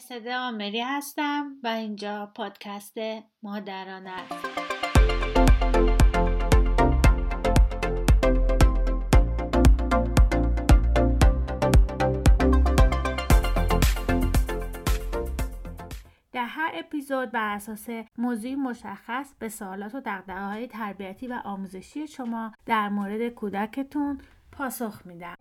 مرسده 0.00 0.36
آمری 0.36 0.80
هستم 0.80 1.52
و 1.62 1.68
اینجا 1.68 2.32
پادکست 2.34 2.98
مادران 3.42 4.06
است 4.06 4.46
در 16.32 16.44
هر 16.44 16.70
اپیزود 16.74 17.30
بر 17.30 17.54
اساس 17.54 17.88
موضوعی 18.18 18.54
مشخص 18.54 19.34
به 19.38 19.48
سوالات 19.48 19.94
و 19.94 20.00
دقدقه 20.00 20.44
های 20.44 20.66
تربیتی 20.66 21.26
و 21.26 21.40
آموزشی 21.44 22.06
شما 22.06 22.52
در 22.66 22.88
مورد 22.88 23.28
کودکتون 23.28 24.20
پاسخ 24.52 25.06
میدم. 25.06 25.34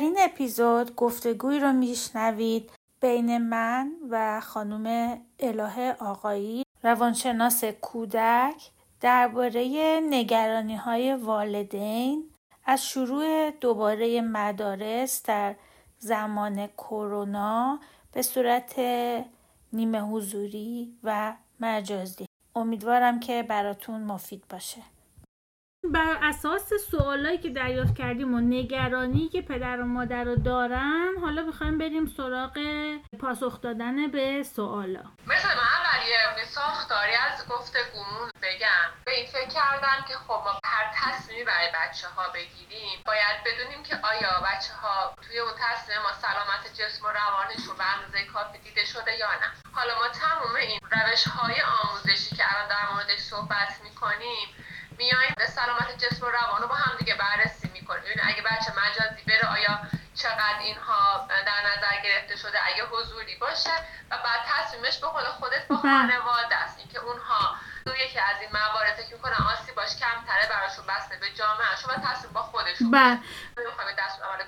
این 0.00 0.16
اپیزود 0.20 0.94
گفتگوی 0.94 1.58
رو 1.58 1.72
میشنوید 1.72 2.70
بین 3.00 3.38
من 3.38 3.92
و 4.10 4.40
خانم 4.40 5.18
اله 5.38 5.96
آقایی 6.00 6.64
روانشناس 6.82 7.64
کودک 7.64 8.70
درباره 9.00 10.00
نگرانی 10.10 10.76
های 10.76 11.14
والدین. 11.14 12.30
از 12.64 12.86
شروع 12.86 13.50
دوباره 13.50 14.20
مدارس 14.20 15.22
در 15.22 15.54
زمان 15.98 16.66
کرونا 16.66 17.80
به 18.12 18.22
صورت 18.22 18.74
نیمه 19.72 20.00
حضوری 20.00 20.98
و 21.04 21.36
مجازی. 21.60 22.26
امیدوارم 22.56 23.20
که 23.20 23.42
براتون 23.42 24.00
مفید 24.00 24.44
باشه. 24.50 24.82
بر 25.84 26.18
اساس 26.22 26.72
سوالایی 26.90 27.38
که 27.38 27.50
دریافت 27.50 27.94
کردیم 27.94 28.34
و 28.34 28.40
نگرانی 28.40 29.28
که 29.28 29.42
پدر 29.42 29.80
و 29.80 29.84
مادر 29.84 30.24
رو 30.24 30.36
دارن 30.36 31.08
حالا 31.20 31.42
می‌خوایم 31.42 31.78
بریم 31.78 32.06
سراغ 32.06 32.58
پاسخ 33.20 33.60
دادن 33.60 34.10
به 34.10 34.42
سوالا. 34.42 35.02
مثل 35.26 35.48
من 35.48 35.80
ولی 36.40 36.44
ساختاری 36.44 37.14
از 37.14 37.48
گفتگومون 37.48 38.30
بگم. 38.42 38.88
به 39.04 39.12
این 39.16 39.26
فکر 39.26 39.48
کردم 39.48 40.04
که 40.08 40.14
خب 40.14 40.40
ما 40.44 40.60
هر 40.64 40.86
تصمیمی 40.94 41.44
برای 41.44 41.68
بچه 41.80 42.08
ها 42.08 42.28
بگیریم 42.34 42.98
باید 43.06 43.36
بدونیم 43.46 43.82
که 43.82 43.94
آیا 44.12 44.32
بچه 44.48 44.74
ها 44.82 45.14
توی 45.22 45.38
اون 45.38 45.52
تصمیم 45.64 45.98
ما 45.98 46.12
سلامت 46.12 46.64
جسم 46.78 47.06
و 47.06 47.08
روانشون 47.08 47.76
به 47.78 47.86
اندازه 47.94 48.24
کافی 48.32 48.58
دیده 48.58 48.84
شده 48.84 49.12
یا 49.16 49.32
نه. 49.42 49.48
حالا 49.72 49.94
ما 49.94 50.08
تمام 50.08 50.56
این 50.56 50.78
روش 50.90 51.24
های 51.28 51.56
آموزشی 51.82 52.36
که 52.36 52.44
الان 52.50 52.68
در 52.68 52.94
موردش 52.94 53.20
صحبت 53.20 53.80
می‌کنیم 53.84 54.48
میایم 55.00 55.34
به 55.36 55.46
سلامت 55.58 55.90
جسم 56.02 56.26
و 56.26 56.30
روان 56.38 56.62
رو 56.62 56.68
با 56.68 56.74
هم 56.74 56.94
دیگه 56.98 57.14
بررسی 57.22 57.68
می‌کنیم. 57.76 58.02
ببین 58.06 58.20
اگه 58.30 58.42
بچه 58.50 58.70
مجازی 58.80 59.22
بره 59.28 59.46
آیا 59.56 59.74
چقدر 60.22 60.58
اینها 60.68 61.02
در 61.48 61.60
نظر 61.70 61.94
گرفته 62.06 62.36
شده؟ 62.42 62.58
اگه 62.68 62.84
حضوری 62.92 63.36
باشه 63.44 63.76
و 64.10 64.12
بعد 64.26 64.40
تصمیمش 64.52 64.96
به 65.02 65.06
خود 65.06 65.26
خودت 65.38 65.64
با 65.68 65.76
بله. 65.76 65.92
خانواده 65.92 66.56
است. 66.64 66.78
اینکه 66.78 66.98
اونها 67.06 67.42
تو 67.86 67.90
یکی 68.04 68.20
از 68.30 68.36
این 68.40 68.50
موارد 68.58 68.94
فکر 68.98 69.12
می‌کنن 69.16 69.40
آسیباش 69.52 69.90
کمتره 70.02 70.44
براشون 70.52 70.84
بسته 70.88 71.14
به 71.22 71.26
جامعهشون 71.38 71.88
و 71.94 71.96
تصمیم 72.08 72.32
با 72.32 72.42
خودشون 72.42 72.90
بله. 72.90 73.18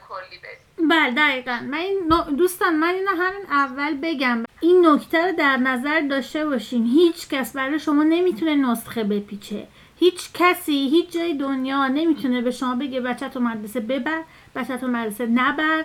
کلی 0.09 0.39
بدیم 0.39 0.89
بله 0.91 1.11
دقیقا. 1.15 1.59
من 1.63 1.79
این 1.79 2.09
دوستان 2.39 2.77
من 2.77 2.89
اینو 2.89 3.11
همین 3.11 3.47
اول 3.51 4.01
بگم. 4.03 4.45
این 4.61 4.87
نکته 4.87 5.27
رو 5.27 5.33
در 5.33 5.57
نظر 5.57 6.01
داشته 6.11 6.47
باشین. 6.47 6.87
هیچ 6.87 7.29
کس 7.29 7.57
برای 7.57 7.79
شما 7.79 8.03
نمی‌تونه 8.03 8.55
نسخه 8.55 9.05
بپیچه. 9.05 9.69
هیچ 10.03 10.33
کسی 10.35 10.73
هیچ 10.73 11.13
جای 11.13 11.35
دنیا 11.35 11.89
نمی‌تونه 11.89 12.41
به 12.41 12.51
شما 12.51 12.75
بگه 12.75 13.01
بچه 13.01 13.29
تو 13.29 13.41
مدرسه 13.41 13.81
ببر 13.81 14.23
بچه 14.55 14.77
تو 14.77 14.87
مدرسه 14.89 15.27
نبر. 15.27 15.85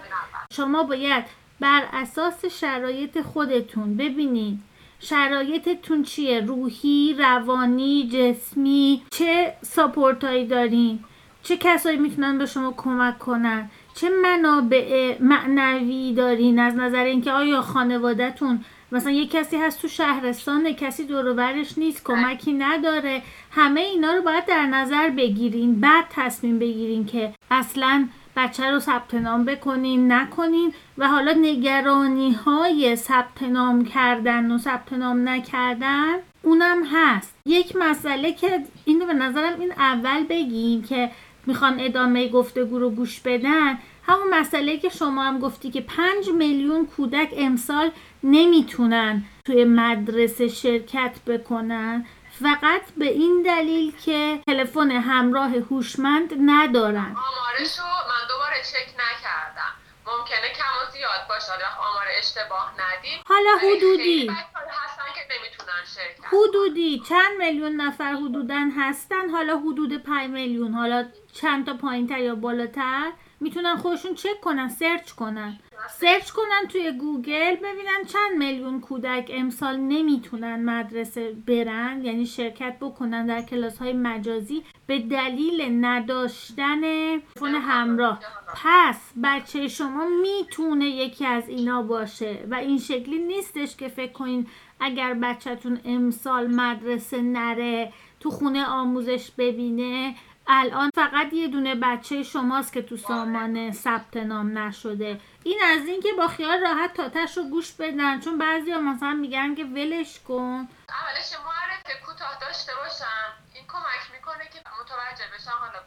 شما 0.53 0.83
باید 0.83 1.23
بر 1.59 1.83
اساس 1.94 2.45
شرایط 2.45 3.22
خودتون 3.22 3.97
ببینید 3.97 4.59
شرایطتون 5.00 6.03
چیه؟ 6.03 6.39
روحی 6.39 7.16
روانی 7.19 8.09
جسمی 8.13 9.01
چه 9.11 9.53
ساپورتایی 9.61 10.47
دارین؟ 10.47 10.99
چه 11.44 11.57
کسایی 11.57 11.97
می‌تونن 11.97 12.38
به 12.38 12.45
شما 12.45 12.73
کمک 12.78 13.19
کنن؟ 13.19 13.69
چه 13.95 14.09
منابع 14.09 15.17
معنوی 15.19 16.13
دارین؟ 16.13 16.59
از 16.59 16.75
نظر 16.75 17.03
اینکه 17.03 17.31
آیا 17.31 17.61
خانوادهتون 17.61 18.66
مثلا 18.92 19.12
یه 19.12 19.28
کسی 19.28 19.58
هست 19.58 19.81
تو 19.81 19.88
شهرستان 19.88 20.74
کسی 20.74 21.03
دوروبرش 21.03 21.78
نیست 21.78 22.03
کمکی 22.03 22.53
نداره. 22.53 23.22
همه 23.52 23.81
اینا 23.81 24.14
رو 24.14 24.22
باید 24.22 24.46
در 24.46 24.66
نظر 24.66 25.09
بگیرین. 25.09 25.80
بعد 25.80 26.06
تصمیم 26.09 26.59
بگیرین 26.59 27.06
که 27.06 27.34
اصلا 27.52 28.08
بچه 28.36 28.72
رو 28.72 28.80
ثبت 28.80 29.14
نام 29.14 29.46
بکنین 29.46 30.12
نکنین 30.12 30.74
و 30.97 31.08
حالا 31.08 31.31
نگرانی 31.31 32.31
های 32.31 32.96
ثبت 32.96 33.44
نام 33.44 33.86
کردن 33.86 34.52
و 34.52 34.58
ثبت 34.58 34.94
نام 34.94 35.30
نکردن 35.30 36.16
اونم 36.44 36.84
هست. 36.92 37.36
یک 37.46 37.76
مسئله 37.76 38.34
که 38.34 38.64
اینو 38.86 39.06
به 39.06 39.14
نظرم 39.14 39.59
این 39.59 39.72
اول 39.72 40.24
بگیم 40.24 40.84
که 40.84 41.12
می‌خوان 41.46 41.80
ادامه 41.80 42.30
گفتگو 42.30 42.80
رو 42.80 42.90
گوش 42.90 43.20
بدن 43.20 43.78
همون 44.07 44.29
مسئله 44.29 44.78
که 44.78 44.90
شما 44.90 45.23
هم 45.23 45.40
گفتی 45.40 45.72
که 45.72 45.81
پنج 45.81 46.29
میلیون 46.29 46.85
کودک 46.85 47.34
امسال 47.38 47.91
نمی‌تونن 48.23 49.23
توی 49.45 49.63
مدرسه 49.66 50.47
شرکت 50.47 51.19
بکنن. 51.28 52.06
فقط 52.44 52.81
به 52.97 53.06
این 53.06 53.44
دلیل 53.44 53.96
که 54.06 54.40
تلفن 54.47 54.91
همراه 54.91 55.50
هوشمند 55.50 56.34
ندارن. 56.46 57.16
آمارشو 57.16 57.84
من 57.84 58.28
دوباره 58.29 58.56
چک 58.63 58.94
نکردم. 58.94 59.73
ممکنه 60.07 60.50
کم 60.57 60.88
و 60.88 60.91
زیاد 60.91 61.28
باشه. 61.29 61.51
آمار 61.91 62.06
اشتباه 62.19 62.73
ندیم. 62.73 63.19
حالا 63.28 63.50
حدودی. 63.57 64.28
هستن 64.28 65.03
که 65.16 65.22
نمی‌تونن 65.35 65.84
شرکت 65.96 66.34
حدودی. 66.34 67.03
چند 67.09 67.38
میلیون 67.38 67.72
نفر 67.72 68.13
حدودن 68.13 68.72
هستن. 68.72 69.29
حالا 69.29 69.57
حدود 69.57 70.03
5 70.03 70.29
میلیون. 70.29 70.73
حالا 70.73 71.06
چند 71.34 71.66
تا 71.66 71.73
پایینتر 71.73 72.19
یا 72.19 72.35
بالاتر؟ 72.35 73.12
می‌تونن 73.40 73.75
خودشون 73.75 74.14
چک 74.16 74.42
کنن 74.42 74.68
search 74.68 75.12
کنن. 75.12 75.59
search 75.90 76.30
کنن 76.30 76.68
توی 76.70 76.92
گوگل 76.92 77.56
ببینن 77.56 78.03
چند 78.08 78.38
میلیون 78.38 78.81
کودک 78.81 79.31
امسال 79.34 79.78
نمی‌تونن 79.78 80.66
مدرسه 80.66 81.36
برن 81.47 82.02
یعنی 82.03 82.26
شرکت 82.26 82.78
بکنن 82.81 83.26
در 83.26 83.42
کلاس 83.42 83.78
های 83.78 83.94
مجازی 83.94 84.64
به 84.88 85.00
دلیل 85.00 85.86
نداشتن 85.86 86.81
تلفن 87.20 87.56
همراه. 87.56 88.20
پس 88.64 89.12
بچه 89.24 89.68
شما 89.68 90.08
می‌تونه 90.22 90.86
یکی 90.86 91.26
از 91.26 91.50
اینا 91.50 91.81
باشه 91.81 92.47
و 92.52 92.56
این 92.56 92.78
شکلی 92.78 93.20
نیستش 93.20 93.76
که 93.76 93.88
فکر 93.88 94.12
کنین 94.12 94.47
اگر 94.80 95.14
بچهتون 95.14 95.80
امسال 95.86 96.47
مدرسه 96.47 97.22
نره 97.22 97.94
تو 98.20 98.30
خونه 98.30 98.66
آموزش 98.66 99.31
ببینه 99.38 100.16
الان 100.47 100.91
فقط 100.96 101.34
یه 101.34 101.47
دونه 101.47 101.75
بچه 101.75 102.24
شماست 102.24 102.74
که 102.74 102.81
تو 102.81 102.97
سامان 102.97 103.72
ثبت 103.72 104.18
نام 104.18 104.58
نشده. 104.58 105.22
این 105.44 105.62
از 105.63 105.85
اینکه 105.85 106.09
با 106.18 106.28
خیال 106.28 106.59
راحت 106.62 106.94
تاتش 106.94 107.38
رو 107.38 107.44
گوش 107.44 107.72
بدن 107.72 108.19
چون 108.19 108.38
بعضی 108.38 108.72
ها 108.72 108.80
مثلا 108.81 109.13
میگن 109.13 109.56
که 109.56 109.63
ولش 109.63 110.19
کن. 110.19 110.68
اولش 110.90 111.34
معرفه 111.46 112.06
کوتاه 112.06 112.40
داشته 112.41 112.72
باشم. 112.75 113.30
این 113.53 113.68
کمک 113.68 114.03
می‌کنه 114.13 114.46
که 114.50 114.59
متوجه 114.81 115.28
بشن 115.35 115.52
حالا 115.52 115.80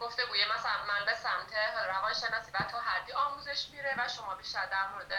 گفتگوی 0.00 0.40
مثلا 0.54 0.78
من 0.88 1.04
به 1.06 1.14
سمت 1.14 1.52
روانشناسی 1.88 2.50
و 2.54 2.58
تا 2.72 2.78
حدی 2.78 3.12
آموزش 3.12 3.68
میره 3.72 3.94
و 3.98 4.08
شما 4.08 4.34
بیشتر 4.34 4.66
در 4.66 4.88
مورد 4.92 5.12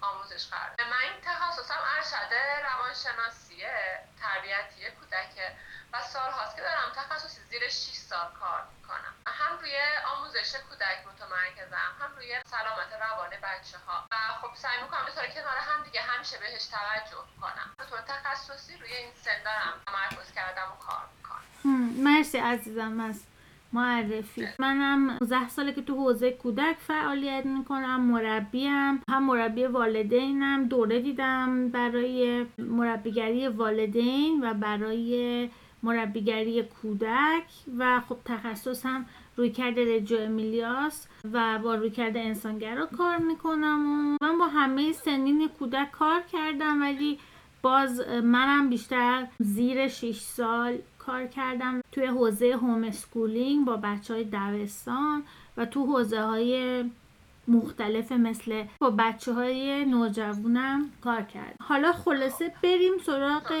آموزش 0.00 0.46
قرار 0.50 0.90
من 0.90 1.02
این 1.02 1.20
تخصصم 1.24 1.80
ارشد 1.96 2.32
روانشناسی 2.68 3.56
تربیتی 4.20 4.90
کودک 5.00 5.34
سال 6.02 6.30
هاست 6.30 6.56
که 6.56 6.62
دارم 6.62 6.88
تخصصی 6.96 7.40
زیر 7.50 7.68
6 7.68 7.96
سال 8.10 8.28
کار 8.40 8.60
می‌کنم. 8.76 9.12
هم 9.26 9.58
روی 9.62 9.76
آموزش 10.12 10.50
کودک 10.68 10.98
متمرکزم 11.08 11.90
هم 12.00 12.10
روی 12.16 12.30
سلامت 12.46 12.90
روان 13.04 13.30
بچه 13.30 13.78
ها 13.86 14.06
و 14.12 14.14
خب 14.40 14.54
سعی 14.54 14.82
می‌کنم 14.82 15.04
به 15.06 15.12
کنار 15.34 15.58
هم 15.68 15.84
دیگه 15.84 16.00
همیشه 16.00 16.36
بهش 16.38 16.66
توجه 16.66 17.22
کنم. 17.40 17.68
به 17.78 17.84
طور 17.90 18.00
تخصصی 18.00 18.76
روی 18.76 18.92
این 18.92 19.10
سن 19.14 19.42
دارم 19.44 19.74
تمرکز 19.86 20.32
کردم 20.32 20.68
و 20.72 20.76
کار 20.86 21.04
می‌کنم. 21.16 22.04
مرسی 22.04 22.38
عزیزم 22.38 23.00
از 23.00 23.24
معرفی. 23.72 24.48
منم 24.58 25.10
19 25.10 25.48
ساله 25.48 25.72
که 25.72 25.82
تو 25.82 25.94
حوزه 25.94 26.30
کودک 26.30 26.76
فعالیت 26.86 27.46
می‌کنم 27.46 28.00
مربیم. 28.00 29.02
هم 29.08 29.26
مربی 29.26 29.64
والدینم. 29.64 30.68
دوره 30.68 31.00
دیدم 31.00 31.68
برای 31.68 32.46
مربیگری 32.58 33.48
والدین 33.48 34.44
و 34.44 34.54
برای 34.54 35.50
مربیگری 35.82 36.62
کودک 36.62 37.44
و 37.78 38.00
خب 38.08 38.16
تخصصم 38.24 39.06
رویکرد 39.36 39.78
رجو 39.78 40.16
امیلیاست 40.18 41.06
و 41.32 41.58
با 41.58 41.74
رویکرد 41.74 42.16
انسانگرا 42.16 42.86
کار 42.86 43.16
می‌کنم 43.16 43.86
و 43.86 44.24
من 44.24 44.38
با 44.38 44.46
همه 44.46 44.92
سنین 44.92 45.48
کودک 45.58 45.90
کار 45.90 46.22
کردم 46.32 46.82
ولی 46.82 47.18
باز 47.62 48.00
منم 48.08 48.70
بیشتر 48.70 49.26
زیر 49.38 49.88
6 49.88 50.20
سال 50.20 50.78
کار 50.98 51.26
کردم. 51.26 51.80
توی 51.92 52.06
حوزه 52.06 52.52
homeschooling 52.52 53.64
با 53.64 53.76
بچه 53.76 54.14
های 54.14 54.24
دوستان 54.24 55.22
و 55.56 55.64
تو 55.64 55.86
حوزه 55.86 56.22
های 56.22 56.84
مختلف 57.48 58.12
مثل 58.12 58.66
با 58.80 58.90
بچه 58.90 59.32
های 59.32 59.84
نوجوانم 59.84 60.92
کار 61.04 61.22
کرد 61.22 61.56
حالا 61.68 61.92
خلاصه 61.92 62.52
بریم 62.62 62.98
سراغ 63.06 63.52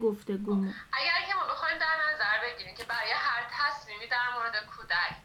گفتگومون 0.00 0.74
اگر 0.92 1.26
که 1.28 1.34
ما 1.34 1.44
بخوایم 1.52 1.78
در 1.78 1.96
نظر 2.08 2.36
بگیریم 2.44 2.74
که 2.74 2.84
برای 2.84 3.10
هر 3.10 3.42
تصمیمی 3.58 4.06
در 4.06 4.28
مورد 4.34 4.66
کودک 4.76 5.16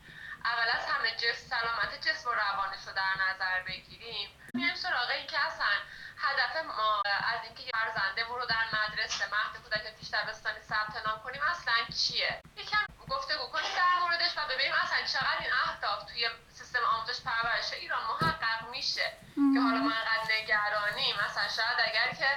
اول 0.46 0.70
از 0.78 0.86
همه 0.86 1.10
جسم 1.16 1.46
سلامت 1.56 2.08
جسم 2.08 2.30
و 2.30 2.34
روانش 2.34 2.88
رو 2.88 2.94
در 2.94 3.14
نظر 3.26 3.64
بگیریم 3.68 4.30
میایم 4.54 4.76
سراغ 4.76 5.10
این 5.18 5.28
که 5.28 5.46
اصلا 5.46 5.74
هدف 6.18 6.66
ما 6.66 7.02
از 7.06 7.40
اینکه 7.44 7.64
فرزندمون 7.74 8.40
رو 8.40 8.46
در 8.46 8.66
مدرسه 8.78 9.26
مهد 9.34 9.64
کودک 9.64 9.96
پیش 10.00 10.10
دبستانی 10.14 10.62
ثبت 10.62 11.08
نام 11.08 11.20
کنیم 11.24 11.42
اصلا 11.52 11.74
چیه؟ 11.98 12.42
یکم 12.58 12.86
گفتگو 13.10 13.46
کنیم 13.54 13.72
در 13.76 14.00
موردش 14.02 14.38
و 14.38 14.42
ببینیم 14.50 14.74
اصلا 14.84 14.98
چقدر 15.14 15.40
این 15.40 15.52
اهداف 15.66 16.04
توی 16.12 16.30
سیستم 16.54 16.80
آموزش 16.96 17.22
پرورش 17.22 17.74
ایران 17.74 18.02
محقق 18.04 18.70
میشه. 18.72 19.12
که 19.54 19.60
حالا 19.60 19.80
ما 19.80 19.92
انقدر 19.92 20.36
نگرانیم. 20.36 21.16
مثلا 21.26 21.48
شاید 21.48 21.78
اگر 21.88 22.14
که 22.20 22.30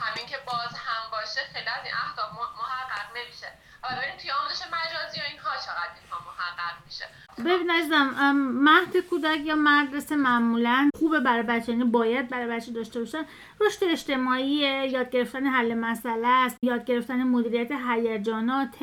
همین 0.00 0.26
که 0.26 0.36
باز 0.46 0.72
هم 0.84 1.10
باشه 1.10 1.40
خیلی 1.52 1.68
از 1.68 1.84
این 1.84 1.94
اهداف 2.04 2.30
محقق 2.32 3.16
نمیشه. 3.16 3.48
و 3.82 3.86
ببینیم 3.96 4.18
توی 4.20 4.30
آموزش 4.30 4.62
مجازی 4.66 5.20
و 5.20 5.24
اینها 5.30 5.50
چقدر 5.66 5.94
اینها 6.02 6.18
محقق 6.28 6.76
میشه. 6.86 7.04
ببین 7.44 7.70
عزیزم 7.70 8.32
مهد 8.64 8.96
کودک 8.96 9.40
یا 9.44 9.56
مدرسه 9.56 10.16
معمولا 10.16 10.90
خوبه 10.98 11.20
برای 11.20 11.42
بچه 11.42 11.72
یعنی 11.72 11.84
باید 11.84 12.28
برای 12.28 12.46
بچه 12.46 12.72
داشته 12.72 13.00
باشن. 13.00 13.24
رشد 13.60 13.84
اجتماعی 13.84 14.46
یاد 14.90 15.10
گرفتن 15.10 15.46
حل 15.46 15.74
مسئله 15.74 16.28
است 16.28 16.56
یاد 16.62 16.84
گرفتن 16.84 17.22
مدیریت 17.22 17.70
هیجانات 17.72 18.76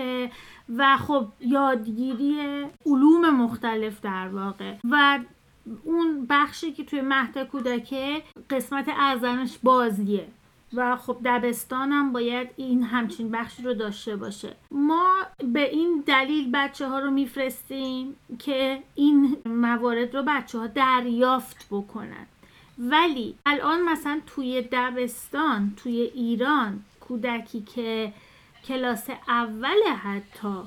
و 0.78 0.98
خب 0.98 1.28
یادگیری 1.40 2.66
علوم 2.86 3.30
مختلف 3.30 4.02
در 4.02 4.28
واقع. 4.28 4.76
و 4.92 5.20
اون 5.84 6.28
بخشی 6.30 6.74
که 6.74 6.86
توی 6.86 7.02
مهد 7.02 7.44
کودکه 7.44 8.24
قسمت 8.50 8.90
اعظمش 8.90 9.58
بازیه. 9.64 10.28
و 10.76 10.96
خب 10.96 11.18
دبستانم 11.26 12.14
باید 12.14 12.50
این 12.56 12.84
همچین 12.84 13.32
بخشی 13.32 13.64
رو 13.64 13.74
داشته 13.74 14.16
باشه. 14.16 14.56
ما 14.72 15.14
به 15.54 15.70
این 15.70 16.04
دلیل 16.06 16.52
بچه 16.54 16.88
ها 16.88 17.00
رو 17.00 17.12
میفرستیم 17.12 18.16
که 18.40 18.84
این 18.96 19.38
موارد 19.46 20.16
رو 20.16 20.24
بچه 20.28 20.60
ها 20.60 20.68
دریافت 20.68 21.68
بکنن. 21.72 22.26
ولی 22.78 23.36
الان 23.46 23.82
مثلا 23.82 24.22
توی 24.26 24.68
دبستان 24.72 25.74
توی 25.84 26.02
ایران 26.02 26.84
کودکی 27.00 27.62
که 27.62 28.14
کلاس 28.68 29.10
اول 29.28 29.84
حتی 30.04 30.62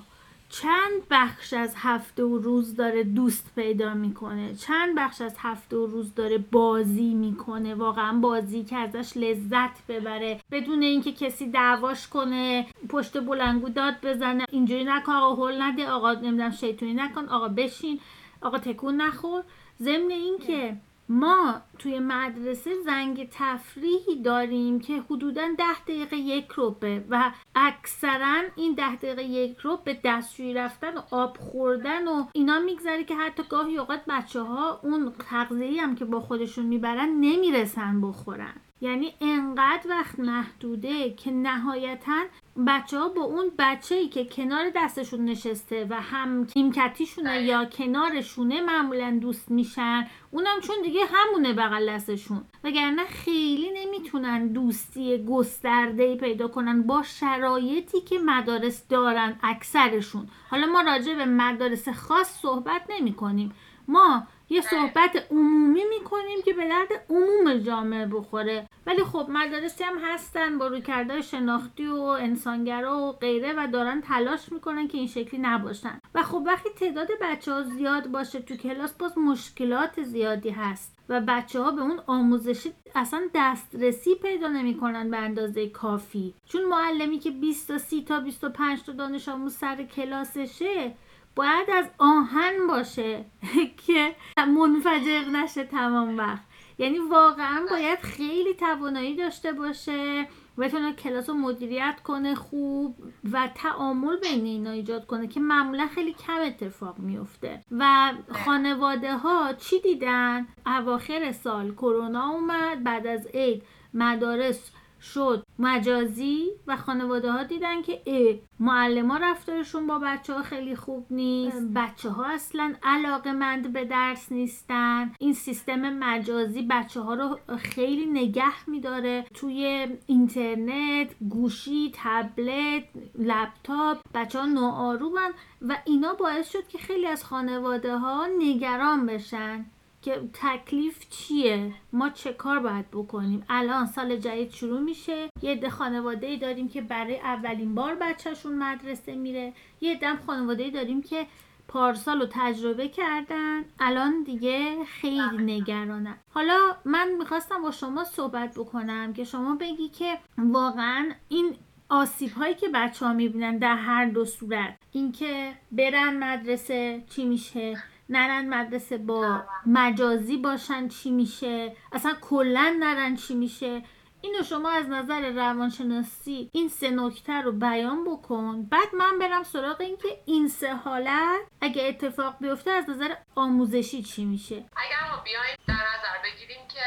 چند 0.49 1.03
بخش 1.11 1.53
از 1.53 1.75
هفته 1.77 2.25
و 2.25 2.39
روز 2.39 2.77
داره 2.77 3.05
دوست 3.05 3.50
پیدا 3.56 3.95
می‌کنه؟ 3.95 4.55
چند 4.55 4.97
بخش 4.97 5.21
از 5.21 5.35
هفته 5.39 5.77
و 5.77 5.87
روز 5.87 6.15
داره 6.15 6.39
بازی 6.39 7.15
می‌کنه؟ 7.15 7.75
واقعا 7.75 8.19
بازی 8.19 8.65
که 8.65 8.77
ازش 8.77 9.17
لذت 9.17 9.87
ببره. 9.89 10.41
بدون 10.50 10.83
اینکه 10.83 11.12
کسی 11.12 11.50
دعواش 11.50 12.09
کنه 12.09 12.67
پشت 12.89 13.21
بلنگو 13.25 13.69
داد 13.69 13.95
بزنه 14.03 14.45
اینجوری 14.50 14.85
نکن 14.85 15.12
آقا 15.12 15.35
هول 15.35 15.62
نده 15.62 15.89
آقا 15.89 16.12
نمی‌دونم 16.12 16.51
شیطونی 16.51 16.94
نکن 16.94 17.25
آقا 17.25 17.49
بشین 17.49 18.01
آقا 18.43 18.59
تکون 18.59 18.97
نخور. 18.97 19.43
ضمن 19.83 20.11
اینکه 20.11 20.77
ما 21.08 21.60
توی 21.78 21.99
مدرسه 21.99 22.70
زنگ 22.84 23.28
تفریحی 23.32 24.22
داریم 24.22 24.81
که 24.81 25.00
حدودا 25.10 25.49
ده 25.58 25.81
دقیقه 25.87 26.16
یک 26.16 26.49
روبه 26.49 27.05
و 27.10 27.32
اکثرا 27.55 28.43
این 28.56 28.75
ده 28.75 28.96
دقیقه 28.96 29.22
یک 29.22 29.58
رو 29.58 29.76
به 29.84 29.99
دستشویی 30.05 30.55
رفتن 30.55 30.96
و 30.96 31.00
آب 31.10 31.37
خوردن 31.37 32.08
و 32.08 32.25
اینا 32.32 32.58
میگذره 32.58 33.05
که 33.05 33.16
حتی 33.16 33.43
گاهی 33.49 33.78
اوقات 33.78 34.00
بچه 34.08 34.40
ها 34.40 34.81
اون 34.82 35.12
تغذیه 35.31 35.82
هم 35.82 35.94
که 35.94 36.05
با 36.05 36.20
خودشون 36.20 36.66
می‌برن 36.66 37.08
نمی‌رسن 37.08 38.00
بخورن. 38.00 38.55
یعنی 38.81 39.15
انقدر 39.21 39.91
وقت 39.91 40.19
محدوده 40.21 41.11
که 41.11 41.31
نهایتا 41.31 42.25
بچه 42.67 42.99
ها 42.99 43.09
با 43.09 43.23
اون 43.23 43.51
بچه 43.59 43.95
ای 43.95 44.09
که 44.09 44.25
کنار 44.25 44.71
دستشون 44.77 45.25
نشسته 45.25 45.87
و 45.91 45.95
هم 45.95 46.47
نیمکتیشونه 46.57 47.43
یا 47.43 47.65
کنارشونه 47.65 48.61
معمولا 48.61 49.19
دوست 49.23 49.51
میشن 49.51 50.07
اونم 50.31 50.61
چون 50.61 50.77
دیگه 50.83 51.01
همونه 51.13 51.53
بغل 51.53 51.91
دستشون. 51.91 52.45
وگرنه 52.65 53.05
خیلی 53.05 53.71
نمی‌تونن 53.77 54.49
دوستی 54.49 55.25
گسترده 55.25 56.03
ای 56.03 56.17
پیدا 56.17 56.49
کنن 56.49 56.83
با 56.83 57.03
شرایطی 57.03 58.01
که 58.01 58.19
مدارس 58.19 58.89
دارن 58.89 59.39
اکثرشون. 59.43 60.29
حالا 60.51 60.67
ما 60.67 60.81
راجع 60.81 61.15
به 61.15 61.25
مدارس 61.25 61.89
خاص 61.89 62.41
صحبت 62.41 62.83
نمی 62.89 63.13
کنیم 63.13 63.53
ما 63.89 64.27
یه 64.51 64.61
صحبت 64.61 65.27
عمومی 65.31 65.85
می‌کنیم 65.85 66.43
که 66.45 66.53
به 66.53 66.69
درد 66.69 66.89
عموم 67.11 67.59
جامعه 67.59 68.07
بخوره. 68.07 68.68
ولی 68.88 69.05
خب 69.05 69.26
مدارسی 69.29 69.85
هم 69.85 69.99
هستن 70.02 70.58
با 70.58 70.67
رویکردهای 70.67 71.23
شناختی 71.23 71.87
و 71.87 72.00
انسانگرا 72.00 72.99
و 72.99 73.12
غیره 73.12 73.52
و 73.56 73.67
دارن 73.67 74.00
تلاش 74.00 74.52
می‌کنن 74.52 74.88
که 74.88 74.99
این 74.99 75.06
شکلی 75.06 75.40
نباشن. 75.40 76.00
و 76.14 76.23
خب 76.23 76.43
وقتی 76.46 76.69
تعداد 76.70 77.08
بچه 77.23 77.52
ها 77.52 77.62
زیاد 77.62 78.06
باشه 78.06 78.40
تو 78.40 78.56
کلاس 78.56 78.93
باز 78.93 79.19
مشکلات 79.19 80.02
زیادی 80.02 80.50
هست 80.50 80.99
و 81.08 81.20
بچه 81.20 81.61
ها 81.61 81.70
به 81.70 81.82
اون 81.82 82.00
آموزشی 82.06 82.73
اصلا 82.94 83.20
دسترسی 83.35 84.14
پیدا 84.14 84.49
نمی‌کنن 84.49 85.11
به 85.11 85.17
اندازه 85.17 85.69
کافی. 85.69 86.34
چون 86.46 86.64
معلمی 86.64 87.19
که 87.19 87.31
20 87.31 87.69
تا 87.69 87.79
30 87.79 88.02
تا 88.02 88.20
25 88.20 88.82
تا 88.82 88.93
دانش 88.93 89.29
آموز 89.29 89.56
سر 89.56 89.82
کلاسشه 89.82 90.94
باید 91.37 91.70
از 91.70 91.87
آهن 91.99 92.67
باشه 92.69 93.25
که 93.87 94.14
منفجر 94.37 95.25
نشه 95.32 95.64
تمام 95.64 96.19
وقت. 96.19 96.48
یعنی 96.79 96.99
واقعا 96.99 97.67
باید 97.71 97.99
خیلی 97.99 98.55
توانایی 98.55 99.17
داشته 99.17 99.53
باشه 99.53 100.27
بتونه 100.59 100.93
کلاس 100.93 101.29
رو 101.29 101.35
مدیریت 101.35 102.01
کنه 102.05 102.35
خوب 102.35 102.97
و 103.33 103.49
تعامل 103.55 104.17
بین 104.17 104.45
اینا 104.45 104.71
ایجاد 104.71 105.07
کنه 105.07 105.27
که 105.27 105.41
معمولا 105.41 105.87
خیلی 105.87 106.13
کم 106.13 106.41
اتفاق 106.47 106.99
میفته 106.99 107.65
و 107.71 108.13
خانواده 108.45 109.17
ها 109.17 109.53
چی 109.53 109.81
دیدن؟ 109.81 110.47
اواخر 110.67 111.33
سال 111.33 111.73
کرونا 111.73 112.29
اومد 112.31 112.85
بعد 112.85 113.06
از 113.06 113.27
عید 113.27 113.63
مدارس 113.94 114.70
شد. 115.00 115.44
مجازی 115.58 116.48
و 116.67 116.76
خانواده 116.76 117.32
ها 117.32 117.43
دیدن 117.43 117.82
که 117.82 118.02
ای 118.05 118.40
معلم 118.60 119.10
ها 119.10 119.17
رفتارشون 119.17 119.86
با 119.86 119.98
بچه 119.98 120.34
ها 120.34 120.43
خیلی 120.43 120.76
خوب 120.76 121.06
نیست. 121.10 121.67
بچه 121.74 122.10
ها 122.10 122.26
اصلا 122.26 122.74
علاقه 122.82 123.32
مند 123.32 123.72
به 123.72 123.84
درس 123.84 124.32
نیستن. 124.32 125.12
این 125.19 125.32
سیستم 125.32 125.98
مجازی 125.98 126.62
بچه 126.70 127.00
ها 127.00 127.14
رو 127.14 127.38
خیلی 127.58 128.06
نگه 128.06 128.70
میداره. 128.70 129.24
توی 129.34 129.86
اینترنت 130.06 131.08
گوشی 131.28 131.93
تبلت 131.94 132.84
لپتاپ 133.19 133.98
بچه 134.14 134.38
ها 134.38 134.46
ناآرومن 134.46 135.31
و 135.62 135.76
اینا 135.84 136.14
باعث 136.14 136.50
شد 136.52 136.69
که 136.69 136.78
خیلی 136.78 137.06
از 137.06 137.24
خانواده 137.24 137.96
ها 137.96 138.26
نگران 138.38 139.06
بشن. 139.06 139.67
که 140.08 140.29
تکلیف 140.32 141.08
چیه؟ 141.10 141.72
ما 141.93 142.08
چه 142.10 142.32
کار 142.32 142.58
باید 142.58 142.91
بکنیم؟ 142.91 143.44
الان 143.48 143.86
سال 143.86 144.17
جدید 144.17 144.50
شروع 144.50 144.81
میشه. 144.81 145.31
یه 145.43 145.50
عده 145.50 145.70
خانواده 145.70 146.27
ای 146.27 146.36
داریم 146.36 146.69
که 146.69 146.81
برای 146.81 147.20
اولین 147.20 147.74
بار 147.74 147.94
بچهشون 147.94 148.58
مدرسه 148.58 149.15
میره. 149.15 149.53
یه 149.81 149.93
عده 149.93 150.17
خانواده 150.27 150.62
ای 150.62 150.70
داریم 150.70 151.03
که 151.03 151.27
پارسال 151.69 152.20
رو 152.20 152.27
تجربه 152.31 152.88
کردن. 152.88 153.65
الان 153.81 154.22
دیگه 154.22 154.84
خیلی 154.84 155.38
نگرانن. 155.38 156.17
حالا 156.34 156.58
من 156.84 157.08
می‌خواستم 157.19 157.62
با 157.62 157.70
شما 157.70 158.05
صحبت 158.05 158.55
بکنم 158.58 159.12
که 159.12 159.24
شما 159.24 159.55
بگی 159.55 159.88
که 159.88 160.19
واقعا 160.38 161.12
این 161.29 161.55
آسیب 161.88 162.32
هایی 162.32 162.55
که 162.55 162.69
بچه 162.69 163.06
ها 163.06 163.12
می‌بینن 163.12 163.58
در 163.58 163.77
هر 163.77 164.05
دو 164.05 164.24
صورت 164.24 164.79
اینکه 164.93 165.53
برن 165.72 166.17
مدرسه 166.17 167.05
چی 167.10 167.24
میشه؟ 167.24 167.82
نرن 168.08 168.48
مدرسه 168.48 168.98
با 168.98 169.43
مجازی 169.67 170.36
باشن 170.36 170.88
چی 170.88 171.10
میشه؟ 171.10 171.77
اصلا 171.93 172.15
کلا 172.20 172.77
نرن 172.81 173.17
چی 173.17 173.34
میشه؟ 173.34 173.82
اینو 174.20 174.43
شما 174.43 174.70
از 174.70 174.88
نظر 174.88 175.31
روانشناسی 175.31 176.50
این 176.53 176.69
سه 176.69 176.91
نکته 176.91 177.32
رو 177.32 177.53
بیان 177.53 178.05
بکن. 178.05 178.62
بعد 178.62 178.94
من 178.94 179.19
برم 179.19 179.43
سراغ 179.43 179.81
اینکه 179.81 180.08
این 180.27 180.48
سه 180.48 180.74
حالت 180.74 181.41
اگه 181.60 181.88
اتفاق 181.88 182.36
بیفته 182.41 182.70
از 182.70 182.91
نظر 182.91 183.15
آموزشی 183.34 184.03
چی 184.03 184.24
میشه؟ 184.24 184.56
اگر 184.56 185.10
ما 185.10 185.22
بیایم 185.22 185.56
در 185.67 185.74
نظر 185.74 186.22
بگیریم 186.24 186.69
که 186.69 186.81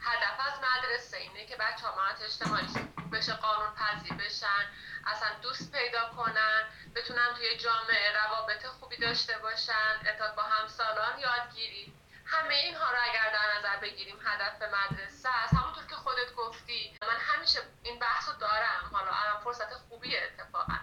هدف 0.00 0.46
از 0.46 0.60
مدرسه 0.60 1.16
اینه 1.16 1.46
که 1.46 1.56
بچه 1.56 1.86
ها 1.86 2.24
اجتماعی 2.26 2.97
بشه 3.10 3.32
قانون 3.32 3.74
پذیر 3.74 4.12
بشن 4.14 4.64
اصلا 5.06 5.28
دوست 5.42 5.72
پیدا 5.72 6.08
کنن 6.16 6.62
بتونن 6.94 7.34
توی 7.36 7.56
جامعه 7.56 8.12
روابط 8.24 8.66
خوبی 8.66 8.96
داشته 8.96 9.38
باشن 9.38 10.00
اتاد 10.14 10.34
با 10.34 10.42
همسالان 10.42 11.18
یادگیری. 11.18 11.94
همه 12.26 12.54
اینها 12.54 12.90
رو 12.90 12.96
اگر 13.02 13.32
در 13.32 13.58
نظر 13.58 13.76
بگیریم 13.76 14.20
هدف 14.26 14.62
مدرسه 14.62 15.28
است. 15.28 15.54
همونطور 15.54 15.86
که 15.86 15.94
خودت 15.94 16.34
گفتی 16.36 16.98
من 17.02 17.16
همیشه 17.20 17.60
این 17.82 17.98
بحث 17.98 18.28
رو 18.28 18.34
دارم. 18.34 18.90
حالا 18.92 19.10
الان 19.10 19.40
فرصت 19.44 19.74
خوبیه 19.74 20.22
اتفاقا. 20.22 20.78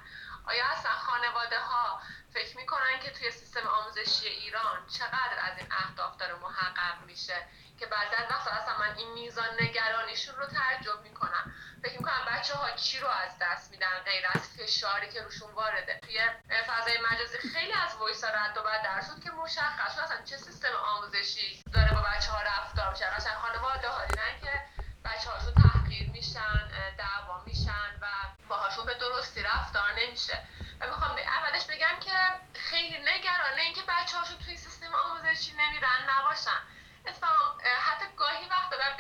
آیا 0.46 0.66
اصلا 0.66 0.92
خانواده 0.92 1.60
ها 1.60 2.02
فکر 2.34 2.58
می‌کنن 2.58 3.00
که 3.04 3.12
توی 3.12 3.32
سیستم 3.32 3.68
آموزشی 3.68 4.28
ایران 4.28 4.88
چقدر 4.88 5.38
از 5.42 5.58
این 5.58 5.68
اهداف 5.72 6.18
داره 6.18 6.36
محقق 6.36 7.04
میشه؟ 7.06 7.48
که 7.80 7.86
بعضی 7.86 8.16
از 8.16 8.32
وقتا 8.32 8.52
اصلا 8.52 8.78
من 8.78 8.96
این 8.98 9.14
میزان 9.14 9.50
نگرانیشون 9.62 10.36
رو 10.36 10.46
تعجب 10.46 11.02
می‌کنم. 11.04 11.54
فکر 11.84 11.98
می‌کنم 11.98 12.26
بچه 12.28 12.54
ها 12.54 12.72
چی 12.72 13.00
رو 13.00 13.08
از 13.08 13.32
دست 13.42 13.72
میدن 13.72 14.00
غیر 14.06 14.26
از 14.34 14.50
فشاری 14.50 15.10
که 15.10 15.22
روشون 15.22 15.52
وارده. 15.52 16.00
توی 16.04 16.20
فضای 16.68 16.98
مجازی 17.12 17.38
خیلی 17.38 17.74
از 17.74 17.96
وایس 17.96 18.24
رد 18.24 18.58
و 18.58 18.64
بعد 18.64 19.06
شد 19.06 19.24
که 19.24 19.32
مشخص 19.32 19.96
شد. 19.96 20.00
اصلا 20.00 20.22
چه 20.26 20.38
سیستم 20.38 20.76
آموزشی 20.76 21.64
داره 21.74 21.94
با 21.94 22.02
بچه 22.02 22.32
ها 22.32 22.42
رفتار 22.42 22.92
میشه 22.92 23.06
اصلا 23.06 23.34
خانواده 23.40 23.90
ها 23.90 24.06
دیدن 24.06 24.40
که 24.42 24.62
بچه 25.06 25.30
هاشون 25.30 25.54
تحقیر 25.54 26.10
میشن 26.10 26.68
دعوا 26.98 27.44
میشن 27.46 28.00
و 28.02 28.08
باهاشون 28.50 28.86
به 28.86 28.94
درستی 28.94 29.44
رفتار 29.44 29.92
نمیشه. 30.00 30.40
و 30.82 30.88
می‌خوام 30.88 31.18
اولش 31.18 31.66
بگم 31.66 32.00
که 32.00 32.12
خیلی 32.54 32.98
نگرانه 32.98 33.62
اینکه 33.62 33.82
بچه 33.82 34.18
هاشون 34.18 34.38
توی 34.46 34.58
سیستم 34.58 34.96
آموزشی 34.96 35.54
نمیرن 35.54 36.10
نباشن. 36.10 36.60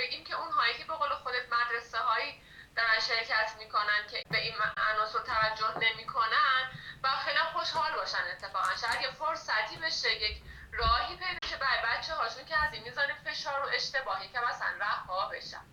بگیم 0.05 0.23
که 0.23 0.35
اونهایی 0.35 0.73
که 0.77 0.83
به 0.83 0.93
قول 0.93 1.09
خودت 1.09 1.45
مدرسه 1.51 1.97
هایی 1.97 2.41
دارن 2.75 2.99
شرکت 2.99 3.55
می‌کنن 3.59 4.07
که 4.11 4.23
به 4.29 4.37
این 4.37 4.53
عناصر 4.77 5.19
توجه 5.19 5.77
نمی‌کنن 5.77 6.71
و 7.03 7.09
خیلی 7.09 7.39
خوشحال 7.53 7.95
باشن 7.95 8.23
اتفاقا. 8.31 8.75
شاید 8.75 9.01
یه 9.01 9.11
فرصتی 9.11 9.77
بشه 9.77 10.13
یک 10.13 10.41
راهی 10.71 11.15
پیدا 11.15 11.47
شه 11.49 11.57
برای 11.57 11.97
بچه 11.97 12.13
هاشون 12.13 12.45
که 12.45 12.57
از 12.57 12.73
این 12.73 12.93
فشار 13.25 13.65
و 13.65 13.69
اشتباهی 13.73 14.27
که 14.27 14.39
مثلا 14.39 14.67
رها 14.79 15.29
بشن. 15.29 15.65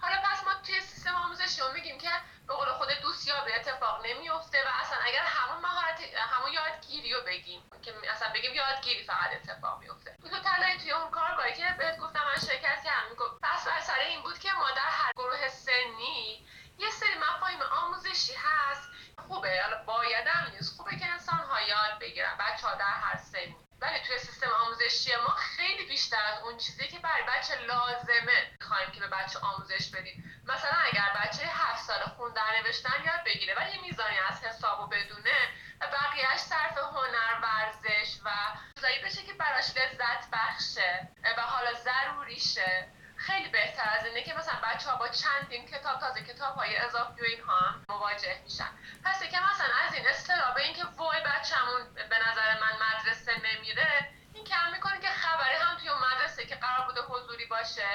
حالا 0.00 0.16
پس 0.24 0.44
ما 0.44 0.54
توی 0.66 0.80
سیستم 0.80 1.14
آموزشی 1.14 1.62
میگیم 1.74 1.98
که 1.98 2.10
به 2.48 2.54
قول 2.54 2.68
خود 2.68 2.88
دوست 3.02 3.28
یا 3.28 3.44
به 3.44 3.56
اتفاق 3.56 4.06
نمیفته 4.06 4.58
و 4.64 4.68
اصلا 4.82 4.98
اگر 5.06 5.22
همون 5.22 5.62
مهارت 5.62 6.00
همون 6.18 6.52
یادگیری 6.52 7.12
رو 7.14 7.20
بگیم 7.26 7.62
که 7.82 7.94
اصلا 8.10 8.28
بگیم 8.34 8.54
یادگیری 8.54 9.04
فقط 9.04 9.30
اتفاق 9.32 9.80
میفته. 9.80 10.16
تو 10.30 10.38
تلایی 10.38 10.78
توی 10.78 10.92
اون 10.92 11.10
کارگاهی 11.10 11.54
که 11.54 11.74
بهت 11.78 11.98
گفتم 11.98 12.20
من 12.24 12.40
شرکت 12.40 12.82
کردم. 12.84 13.38
پس 13.42 13.64
بر 13.66 13.80
سر 13.80 13.98
این 13.98 14.22
بود 14.22 14.38
که 14.38 14.52
ما 14.52 14.70
در 14.70 14.88
هر 14.90 15.12
گروه 15.16 15.48
سنی 15.48 16.46
یه 16.78 16.90
سری 16.90 17.14
مفاهیم 17.18 17.62
آموزشی 17.62 18.34
هست. 18.34 18.88
خوبه. 19.28 19.62
حالا 19.62 19.82
بایدم 19.84 20.52
نیست. 20.52 20.76
خوبه 20.76 20.96
که 20.96 21.06
انسان 21.06 21.38
ها 21.38 21.60
یاد 21.60 21.98
بگیرن. 22.00 22.36
بچه 22.38 22.66
ها 22.66 22.74
در 22.74 22.84
هر 22.84 23.16
سنی. 23.16 23.67
ولی 23.80 23.98
توی 24.00 24.18
سیستم 24.18 24.50
آموزشی 24.64 25.16
ما 25.16 25.30
خیلی 25.30 25.84
بیشتر 25.84 26.24
از 26.32 26.42
اون 26.42 26.56
چیزی 26.56 26.88
که 26.88 26.98
برای 26.98 27.22
بچه 27.22 27.54
لازمه 27.54 28.46
می‌خوایم 28.60 28.90
که 28.90 29.00
به 29.00 29.06
بچه 29.06 29.38
آموزش 29.38 29.88
بدیم. 29.88 30.42
مثلا 30.46 30.76
اگر 30.84 31.08
بچه 31.24 31.42
هفت 31.46 31.84
سال 31.84 32.00
خوندن 32.16 32.42
نوشتن 32.64 33.04
یاد 33.04 33.24
بگیره 33.24 33.54
ولی 33.54 33.70
یه 33.70 33.80
میزانی 33.80 34.18
از 34.28 34.44
حسابو 34.44 34.86
بدونه 34.86 35.38
و 35.80 35.86
بقیهش 35.86 36.40
صرف 36.40 36.78
هنر 36.78 37.40
ورزش 37.42 38.18
و 38.24 38.30
چیزایی 38.76 38.98
بشه 38.98 39.22
که 39.22 39.32
براش 39.32 39.76
لذت 39.76 40.30
بخشه 40.32 41.08
و 41.36 41.40
حالا 41.40 41.72
ضروریشه. 41.74 42.88
خیلی 43.26 43.48
بهتر 43.48 43.88
از 43.98 44.06
اینه 44.06 44.22
که 44.26 44.34
مثلا 44.38 44.58
بچه 44.68 44.90
ها 44.90 44.96
با 45.02 45.08
چندین 45.08 45.62
کتاب 45.66 45.96
تازه 46.00 46.20
کتاب 46.30 46.54
های 46.54 46.76
اضافی 46.76 47.20
و 47.22 47.24
اینها 47.24 47.56
هم 47.56 47.74
مواجه 47.88 48.34
میشن. 48.44 48.70
پس 49.04 49.18
که 49.32 49.38
مثلا 49.50 49.76
از 49.86 49.94
این 49.94 50.06
استرابه 50.12 50.60
اینکه 50.66 50.84
وای 50.98 51.20
بچه‌مون 51.30 51.82
به 52.12 52.18
نظر 52.26 52.48
من 52.62 52.74
مدرسه 52.86 53.32
نمیره 53.46 53.92
این 54.34 54.44
کم 54.44 54.66
می‌کنه 54.74 55.00
که 55.00 55.08
خبری 55.08 55.56
هم 55.62 55.78
توی 55.78 55.88
اون 55.88 55.98
مدرسه 56.08 56.46
که 56.46 56.54
قرار 56.54 56.86
بوده 56.86 57.00
حضوری 57.00 57.46
باشه 57.46 57.88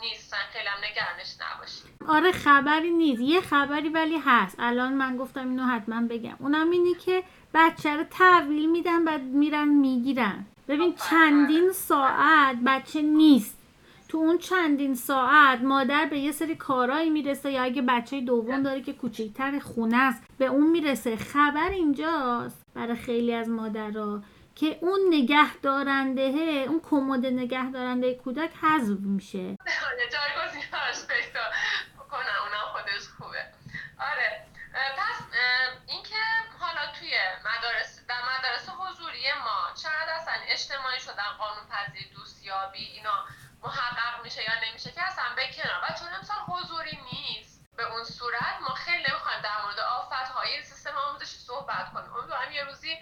نیستن 0.00 0.44
خیلی 0.52 0.68
هم 0.68 0.78
نگرانش 0.84 1.34
نباشیم. 1.40 1.96
آره 2.08 2.32
خبری 2.32 2.90
نیست. 2.90 3.22
یه 3.22 3.40
خبری 3.40 3.88
ولی 3.88 4.18
هست. 4.26 4.56
الان 4.58 4.92
من 4.92 5.16
گفتم 5.16 5.48
اینو 5.48 5.64
حتما 5.66 6.08
بگم. 6.10 6.36
اونم 6.38 6.70
اینه 6.70 6.94
که 6.94 7.22
بچه 7.54 7.96
رو 7.96 8.04
تحویل 8.04 8.70
میدن 8.70 9.04
بعد 9.04 9.20
میرن 9.20 9.68
می‌گیرن. 9.68 10.46
ببین 10.68 10.96
چندین. 11.10 11.72
ساعت 11.72 12.56
بچه 12.66 13.02
نیست. 13.02 13.59
تو 14.10 14.18
اون 14.18 14.38
چندین 14.38 14.94
ساعت 14.94 15.60
مادر 15.60 16.06
به 16.10 16.18
یه 16.18 16.32
سری 16.32 16.56
کارایی 16.56 17.10
می‌رسه 17.10 17.50
یا 17.50 17.62
اگه 17.62 17.82
بچه 17.82 18.20
دوم 18.20 18.62
داره 18.62 18.82
که 18.82 18.92
کوچیکتر 18.92 19.58
خونه 19.58 19.96
است 19.96 20.22
به 20.38 20.44
اون 20.44 20.70
می‌رسه. 20.70 21.16
خبر 21.16 21.68
اینجاست 21.70 22.62
برای 22.74 22.96
خیلی 22.96 23.34
از 23.34 23.48
مادرها 23.48 24.22
که 24.54 24.78
اون 24.80 25.00
نگه 25.10 25.56
دارنده 25.56 26.22
اون 26.68 26.80
کمد 26.90 27.26
نگه 27.26 27.70
دارنده 27.70 28.14
کودک 28.14 28.50
حذف 28.62 29.00
میشه. 29.00 29.38
اونم 32.18 32.66
خودش 32.72 33.08
خوبه. 33.18 33.44
آره 34.00 34.46
پس 34.98 35.22
اینکه 35.88 36.16
حالا 36.60 36.92
توی 36.98 37.12
مدارس 37.40 38.00
در 38.08 38.20
مدارس 38.38 38.68
حضوری 38.68 39.22
ما 39.44 39.74
چقدر 39.82 40.10
اجتماعی 40.52 41.00
شدن 41.00 41.30
قانون 41.38 41.64
پذیر 41.70 42.06
دوستیابی 42.14 42.84
اینا 42.96 43.24
محقق 43.62 44.22
میشه 44.22 44.42
یا 44.42 44.68
نمیشه 44.68 44.92
که 44.92 45.02
اصلا 45.02 45.24
به 45.36 45.52
کنار. 45.52 45.84
و 45.84 45.94
چون 45.98 46.14
امسال 46.14 46.36
حضوری 46.36 46.98
نیست 47.12 47.60
به 47.76 47.82
اون 47.82 48.04
صورت 48.04 48.56
ما 48.60 48.74
خیلی 48.74 49.04
نمی‌خوایم 49.08 49.42
در 49.42 49.62
مورد 49.64 49.80
آفت 49.80 50.12
های 50.12 50.62
سیستم 50.62 50.98
آموزشی 50.98 51.38
صحبت 51.38 51.92
کنیم. 51.92 52.12
امیدوارم 52.12 52.52
یه 52.52 52.64
روزی 52.64 52.98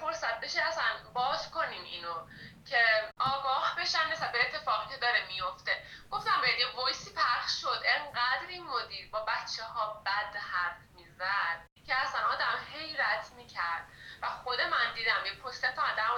فرصت 0.00 0.40
بشه 0.40 0.62
اصلا 0.62 0.84
باز 1.14 1.50
کنیم 1.50 1.82
اینو 1.82 2.26
که 2.66 3.10
آگاه 3.18 3.76
بشن 3.78 4.12
نسبت 4.12 4.32
به 4.32 4.40
اتفاقی 4.40 4.94
که 4.94 4.96
داره 4.96 5.26
میفته. 5.26 5.82
گفتم 6.10 6.40
به 6.40 6.60
یه 6.60 6.66
وایسی 6.76 7.14
پخش 7.14 7.60
شد. 7.60 7.82
انقدر 7.84 8.46
این 8.48 8.66
مدیر 8.66 9.10
با 9.10 9.24
بچه 9.24 9.64
ها 9.64 10.02
بد 10.06 10.36
حرف 10.36 10.76
می‌زد 10.94 11.66
که 11.86 11.94
اصلا 12.00 12.20
آدم 12.20 12.58
حیرت 12.72 13.30
می‌کرد. 13.36 13.86
و 14.22 14.28
خود 14.28 14.60
من 14.60 14.94
دیدم 14.94 15.26
یه 15.26 15.34
پست 15.34 15.66
تا 15.66 15.82
در 15.96 16.10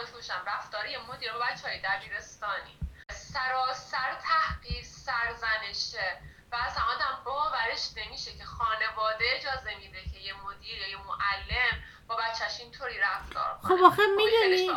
رفتاری 0.47 0.97
مدیر 0.97 1.33
با 1.33 1.39
بچه 1.39 1.69
های 1.69 1.81
دبیرستانی. 1.81 2.79
سراسر 3.13 4.19
تحقیر 4.23 4.85
سرزنشه. 4.85 6.19
و 6.53 6.57
اصلا 6.57 6.83
آدم 6.95 7.25
باورش 7.25 7.91
نمیشه 7.97 8.31
که 8.39 8.45
خانواده 8.45 9.25
اجازه 9.37 9.77
میده 9.79 10.03
که 10.13 10.19
یه 10.21 10.33
مدیر 10.47 10.79
یا 10.79 10.89
یه 10.89 10.97
معلم 10.97 11.83
با 12.09 12.17
بچهش 12.17 12.61
اینطوری 12.61 12.99
رفتار 12.99 13.59
خب 13.63 13.85
آخه 13.85 14.03
خب 14.03 14.09
می‌دونی؟ 14.17 14.69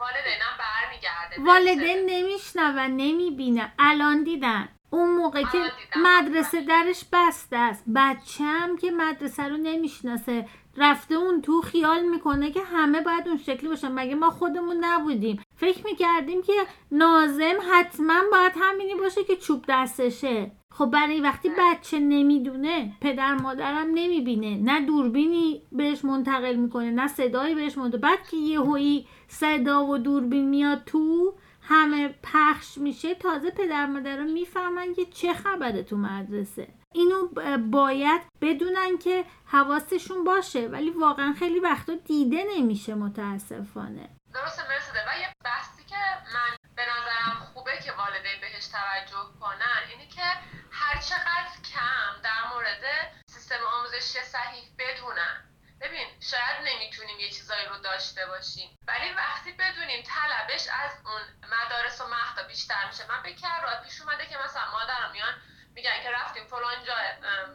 والدینم 0.00 0.54
برمیگرده. 0.58 1.36
والدین 1.38 2.06
نمیشنون 2.06 2.78
نمی‌بینه 2.78 3.72
الان 3.78 4.24
دیدن. 4.24 4.68
اون 4.90 5.16
موقع 5.16 5.42
که 5.42 5.72
مدرسه 5.96 6.60
درش 6.60 7.04
بسته 7.12 7.56
است. 7.56 7.84
بچه 7.94 8.44
هم 8.44 8.76
که 8.76 8.90
مدرسه 8.90 9.48
رو 9.48 9.56
نمی‌شناسه. 9.56 10.48
رفته 10.76 11.14
اون 11.14 11.42
تو 11.42 11.62
خیال 11.62 12.02
می‌کنه 12.02 12.52
که 12.52 12.62
همه 12.62 13.00
باید 13.00 13.28
اون 13.28 13.38
شکلی 13.38 13.68
باشن. 13.68 13.92
مگه 13.92 14.14
ما 14.14 14.30
خودمون 14.30 14.84
نبودیم؟ 14.84 15.44
فکر 15.62 15.84
می‌کردیم 15.84 16.42
که 16.42 16.52
نازم 16.92 17.54
حتما 17.72 18.20
باید 18.32 18.52
همینی 18.56 18.94
باشه 18.94 19.24
که 19.24 19.36
چوب 19.36 19.64
دستشه. 19.68 20.52
خب 20.70 20.86
برای 20.86 21.20
وقتی 21.20 21.50
بچه 21.58 21.98
نمی‌دونه 21.98 22.92
پدر 23.00 23.34
مادرم 23.34 23.86
نمی‌بینه. 23.94 24.56
نه 24.56 24.86
دوربینی 24.86 25.62
بهش 25.72 26.04
منتقل 26.04 26.56
می‌کنه 26.56 26.90
نه 26.90 27.08
صدایی 27.08 27.54
بهش 27.54 27.78
منتقل 27.78 27.98
بعد 27.98 28.28
که 28.28 28.36
یه 28.36 29.04
صدا 29.28 29.86
و 29.86 29.98
دوربین 29.98 30.48
میاد 30.48 30.82
تو 30.86 31.34
همه 31.60 32.14
پخش 32.22 32.78
میشه. 32.78 33.14
تازه 33.14 33.50
پدر 33.50 33.86
مادر 33.86 34.16
رو 34.16 34.24
می‌فهمن 34.24 34.94
که 34.94 35.04
چه 35.04 35.32
خبره 35.32 35.82
تو 35.82 35.96
مدرسه. 35.96 36.68
اینو 36.94 37.28
باید 37.70 38.20
بدونن 38.40 38.98
که 39.04 39.24
حواسشون 39.44 40.24
باشه. 40.24 40.68
ولی 40.68 40.90
واقعا 40.90 41.32
خیلی 41.32 41.60
وقتا 41.60 41.94
دیده 41.94 42.44
نمیشه 42.56 42.94
متاسفانه. 42.94 44.08
درسته 44.34 44.68
مرسده 44.68 45.04
و 45.08 45.18
یه 45.18 45.32
بحثی 45.44 45.84
که 45.84 45.96
من 46.34 46.56
به 46.76 46.82
نظرم 46.82 47.50
خوبه 47.54 47.78
که 47.78 47.92
والدین 47.92 48.40
بهش 48.40 48.66
توجه 48.66 49.40
کنن 49.40 49.82
اینه 49.88 50.08
که 50.08 50.24
هر 50.72 51.00
چقدر 51.00 51.48
کم 51.74 52.22
در 52.22 52.44
مورد 52.52 53.12
سیستم 53.26 53.64
آموزشی 53.66 54.22
صحیح 54.22 54.64
بدونن. 54.78 55.48
ببین 55.80 56.20
شاید 56.20 56.56
نمی‌تونیم 56.64 57.20
یه 57.20 57.30
چیزایی 57.30 57.66
رو 57.66 57.78
داشته 57.78 58.26
باشیم 58.26 58.78
ولی 58.86 59.12
وقتی 59.12 59.52
بدونیم 59.52 60.02
طلبش 60.02 60.68
از 60.68 60.92
اون 61.06 61.22
مدارس 61.50 62.00
و 62.00 62.06
مهدا 62.06 62.42
بیشتر 62.48 62.86
میشه. 62.86 63.06
من 63.08 63.22
به 63.22 63.34
کرات 63.34 63.84
پیش 63.84 64.00
اومده 64.00 64.26
که 64.26 64.38
مثلا 64.38 64.70
مادرم 64.70 65.10
میان 65.12 65.34
میگن 65.74 66.02
که 66.02 66.10
رفتیم 66.10 66.46
فلان 66.46 66.84
جا 66.84 66.94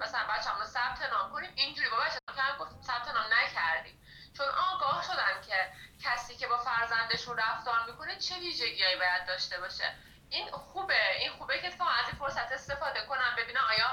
مثلا 0.01 0.27
بچه‌مون 0.27 0.59
رو 0.61 0.67
ثبت 0.67 1.01
نام 1.01 1.31
کنیم. 1.31 1.51
اینجوری 1.55 1.89
با 1.89 1.97
که 2.09 2.41
گفتیم 2.59 2.81
ثبت 2.81 3.07
نام 3.07 3.25
نکردیم. 3.33 4.01
چون 4.37 4.47
آگاه 4.47 5.03
شدن 5.03 5.41
که 5.47 5.71
کسی 6.03 6.37
که 6.37 6.47
با 6.47 6.57
فرزندشون 6.57 7.37
رفتار 7.37 7.83
می‌کنه 7.87 8.19
چه 8.19 8.35
ویژگیهایی 8.35 8.95
باید 8.95 9.25
داشته 9.27 9.59
باشه. 9.59 9.95
این 10.29 10.51
خوبه 10.51 11.17
این 11.19 11.31
خوبه 11.31 11.61
که 11.61 11.77
تو 11.77 11.83
از 11.83 12.05
این 12.07 12.15
فرصت 12.19 12.51
استفاده 12.51 13.01
کنم 13.01 13.35
ببینم 13.37 13.63
آیا 13.69 13.89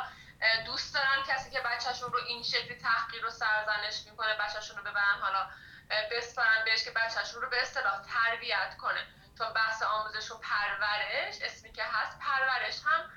دوست 0.65 0.95
دارم 0.95 1.23
کسی 1.29 1.51
که 1.51 1.61
بچهشون 1.61 2.13
رو 2.13 2.21
این 2.27 2.43
شکلی 2.43 2.75
تحقیر 2.75 3.27
و 3.27 3.31
سرزنش 3.31 4.07
می‌کنه 4.11 4.35
بچهشون 4.35 4.77
رو 4.77 4.83
ببرن 4.83 5.19
حالا 5.21 5.51
بسپارن 6.11 6.65
بهش 6.65 6.85
که 6.85 6.91
بچهشون 6.91 7.43
رو 7.43 7.49
به 7.51 7.63
اصطلاح 7.63 8.03
تربیت 8.03 8.77
کنه. 8.77 9.07
چون 9.39 9.53
بحث 9.53 9.83
آموزش 9.83 10.31
و 10.31 10.39
پرورش 10.39 11.35
اسمی 11.43 11.73
که 11.73 11.85
هست 11.85 12.19
پرورش 12.19 12.81
هم 12.85 13.11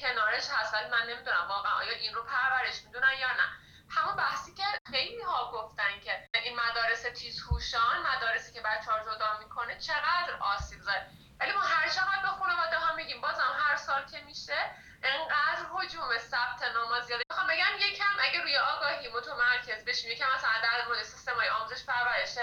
کنارش 0.00 0.48
هست 0.50 0.74
ولی 0.74 0.90
من 0.90 1.06
نمی‌دونم 1.08 1.48
واقعا 1.48 1.72
آیا 1.72 1.92
این 1.92 2.14
رو 2.14 2.22
پرورش 2.24 2.84
می‌دونن 2.84 3.12
یا 3.20 3.32
نه. 3.32 3.48
همون 3.90 4.16
بحثی 4.16 4.54
که 4.54 4.62
خیلی 4.90 5.22
ها 5.22 5.52
گفتن 5.52 6.00
که 6.04 6.28
این 6.50 6.60
مدارس 6.60 7.02
تیزهوشان 7.02 8.06
مدارسی 8.06 8.52
که 8.52 8.60
بچه 8.60 8.90
ها 8.90 9.00
جدا 9.00 9.38
می‌کنه 9.38 9.78
چقدر 9.78 10.34
آسیب 10.40 10.80
زد. 10.80 11.06
ولی 11.40 11.52
ما 11.52 11.60
هر 11.60 11.88
چقدر 11.88 12.22
به 12.22 12.28
خانواده 12.28 12.76
ها 12.76 12.94
میگیم 12.94 13.20
بازم 13.20 13.56
هر 13.58 13.76
سال 13.76 14.04
که 14.06 14.20
میشه 14.20 14.56
انقدر 15.02 15.62
حجوم 15.72 16.18
ثبت 16.18 16.62
نام 16.74 17.00
زیاده. 17.00 17.22
می‌خوام 17.30 17.46
بگم 17.46 17.78
یکم 17.78 18.14
اگه 18.20 18.42
روی 18.42 18.56
آگاهی 18.56 19.08
متمرکز 19.08 19.84
بشیم 19.84 20.10
یکم 20.10 20.26
مثلا 20.36 20.50
در 20.62 20.86
مورد 20.86 21.02
سیستم 21.02 21.34
های 21.34 21.48
آموزش 21.48 21.84
پرورش 21.84 22.34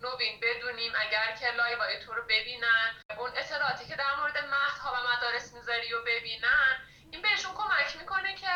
نوین 0.00 0.40
بدونیم 0.42 0.92
اگر 0.98 1.36
که 1.36 1.50
لایوهای 1.50 2.04
تو 2.04 2.14
رو 2.14 2.22
ببینن 2.22 2.94
اون 3.18 3.30
اطلاعاتی 3.36 3.86
که 3.86 3.96
در 3.96 4.14
مورد 4.18 4.38
مهدها 4.38 4.92
و 4.92 5.16
مدارس 5.16 5.52
می‌ذاری 5.52 5.94
و 5.94 6.02
ببینن 6.02 6.88
این 7.10 7.22
بهشون 7.22 7.54
کمک 7.54 7.96
می‌کنه 7.96 8.34
که 8.34 8.52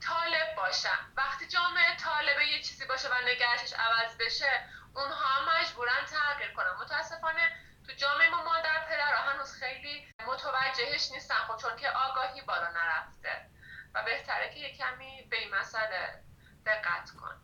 طالب 0.00 0.56
باشن 0.56 0.98
وقتی 1.16 1.48
جامعه 1.48 1.96
طالب 1.96 2.40
یه 2.40 2.62
چیزی 2.62 2.86
باشه 2.86 3.08
و 3.08 3.14
نگرشش 3.28 3.72
عوض 3.72 4.16
بشه 4.16 4.68
اونها 4.94 5.60
مجبورن 5.60 6.04
تغییر 6.06 6.52
کنن. 6.52 6.72
متاسفانه 6.80 7.52
تو 7.86 7.92
جامعه 7.92 8.30
ما 8.30 8.44
مادر 8.44 8.86
پدر 8.88 9.14
هنوز 9.14 9.52
خیلی 9.52 10.14
متوجهش 10.26 11.10
نیستن 11.10 11.34
خب 11.34 11.56
چون 11.56 11.76
که 11.76 11.90
آگاهی 11.90 12.42
بالا 12.42 12.68
نرفته. 12.70 13.50
و 13.94 14.02
بهتره 14.02 14.54
که 14.54 14.60
یه 14.60 14.76
کمی 14.76 15.22
به 15.30 15.38
این 15.38 15.54
مسئله 15.54 16.22
دقت 16.66 17.10
کن. 17.10 17.40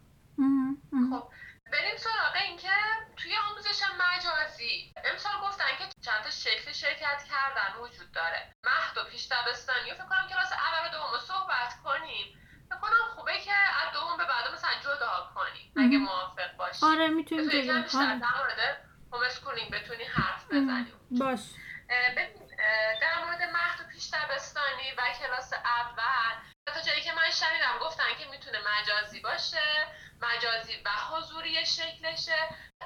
خب 1.10 1.32
بریم 1.72 1.96
سراغ 1.96 2.36
اینکه 2.36 2.72
توی 3.16 3.36
آموزش 3.36 3.82
مجازی. 3.98 4.94
امسال 5.04 5.40
گفتن 5.42 5.76
که 5.78 5.84
چند 6.04 6.22
تا 6.24 6.30
شکل 6.30 6.72
شرکت 6.72 7.24
کردن 7.30 7.80
وجود 7.80 8.12
داره. 8.12 8.54
مهد 8.64 8.98
و 8.98 9.10
پیش 9.10 9.28
دبستانی. 9.32 9.94
فکر 9.94 10.06
کنم 10.06 10.28
کلاس 10.28 10.52
اول 10.52 10.88
و 10.88 10.90
دوم 10.90 11.18
صحبت 11.18 11.74
کنیم. 11.84 12.45
خوبه 13.14 13.40
که 13.40 13.52
از 13.52 13.92
دوم 13.92 14.16
به 14.16 14.24
مثلا 14.54 14.70
جدا 14.84 15.30
کنیم 15.34 15.72
اگه 15.76 15.98
موافق 15.98 16.56
باشی. 16.56 16.86
آره 16.86 17.08
می‌تونیم 17.08 17.48
بگیم. 17.48 17.70
آره. 17.70 18.20
بتونی 19.70 20.04
حرف 20.04 20.44
بزنیم. 20.46 20.92
باش. 21.10 21.40
ببین 22.16 22.48
در 23.00 23.24
مورد 23.24 23.42
مهد 23.42 23.80
و 23.80 23.84
پیش 23.92 24.10
دبستانی 24.14 24.92
و 24.98 25.02
کلاس 25.18 25.52
اول 25.52 26.34
تا 26.66 26.80
جایی 26.80 27.00
که 27.00 27.12
من 27.12 27.30
شنیدم 27.30 27.78
گفتن 27.80 28.04
که 28.18 28.24
می‌تونه 28.30 28.58
مجازی 28.58 29.20
باشه 29.20 29.86
مجازی 30.20 30.82
و 30.84 30.90
حضوری 30.90 31.66
شکلشه. 31.66 32.38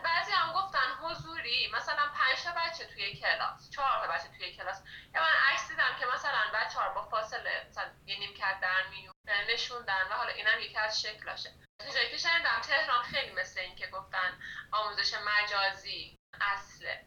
بعضی 0.04 0.32
هم 0.32 0.52
گفتن 0.52 0.88
حضوری 1.02 1.70
مثلا 1.74 2.02
پنج 2.14 2.42
تا 2.44 2.50
بچه 2.50 2.84
توی 2.86 3.14
کلاس 3.14 3.70
چهار 3.70 4.06
تا 4.06 4.12
بچه 4.12 4.28
توی 4.38 4.56
کلاس. 4.56 4.82
یا 5.14 5.20
من 5.20 5.52
عکس 5.52 5.68
دیدم 5.68 5.96
که 6.00 6.06
مثلا 6.14 6.40
بچه 6.54 6.78
ها 6.78 6.94
با 6.94 7.02
فاصله 7.02 7.66
مثلا 7.70 7.84
یه 8.06 8.18
نیم 8.18 8.34
کرد 8.34 8.60
در 8.60 8.88
میون 8.90 9.12
نشوندن 9.48 10.06
و 10.10 10.14
حالا 10.14 10.30
اینم 10.32 10.60
یکی 10.60 10.78
از 10.78 11.02
شکلاشه. 11.02 11.50
جایی 11.94 12.10
که 12.10 12.18
شنیدم 12.18 12.60
تهران 12.62 13.02
خیلی 13.02 13.32
مثل 13.32 13.60
این 13.60 13.76
که 13.76 13.86
گفتن 13.86 14.38
آموزش 14.72 15.14
مجازی 15.14 16.18
اصله. 16.40 17.04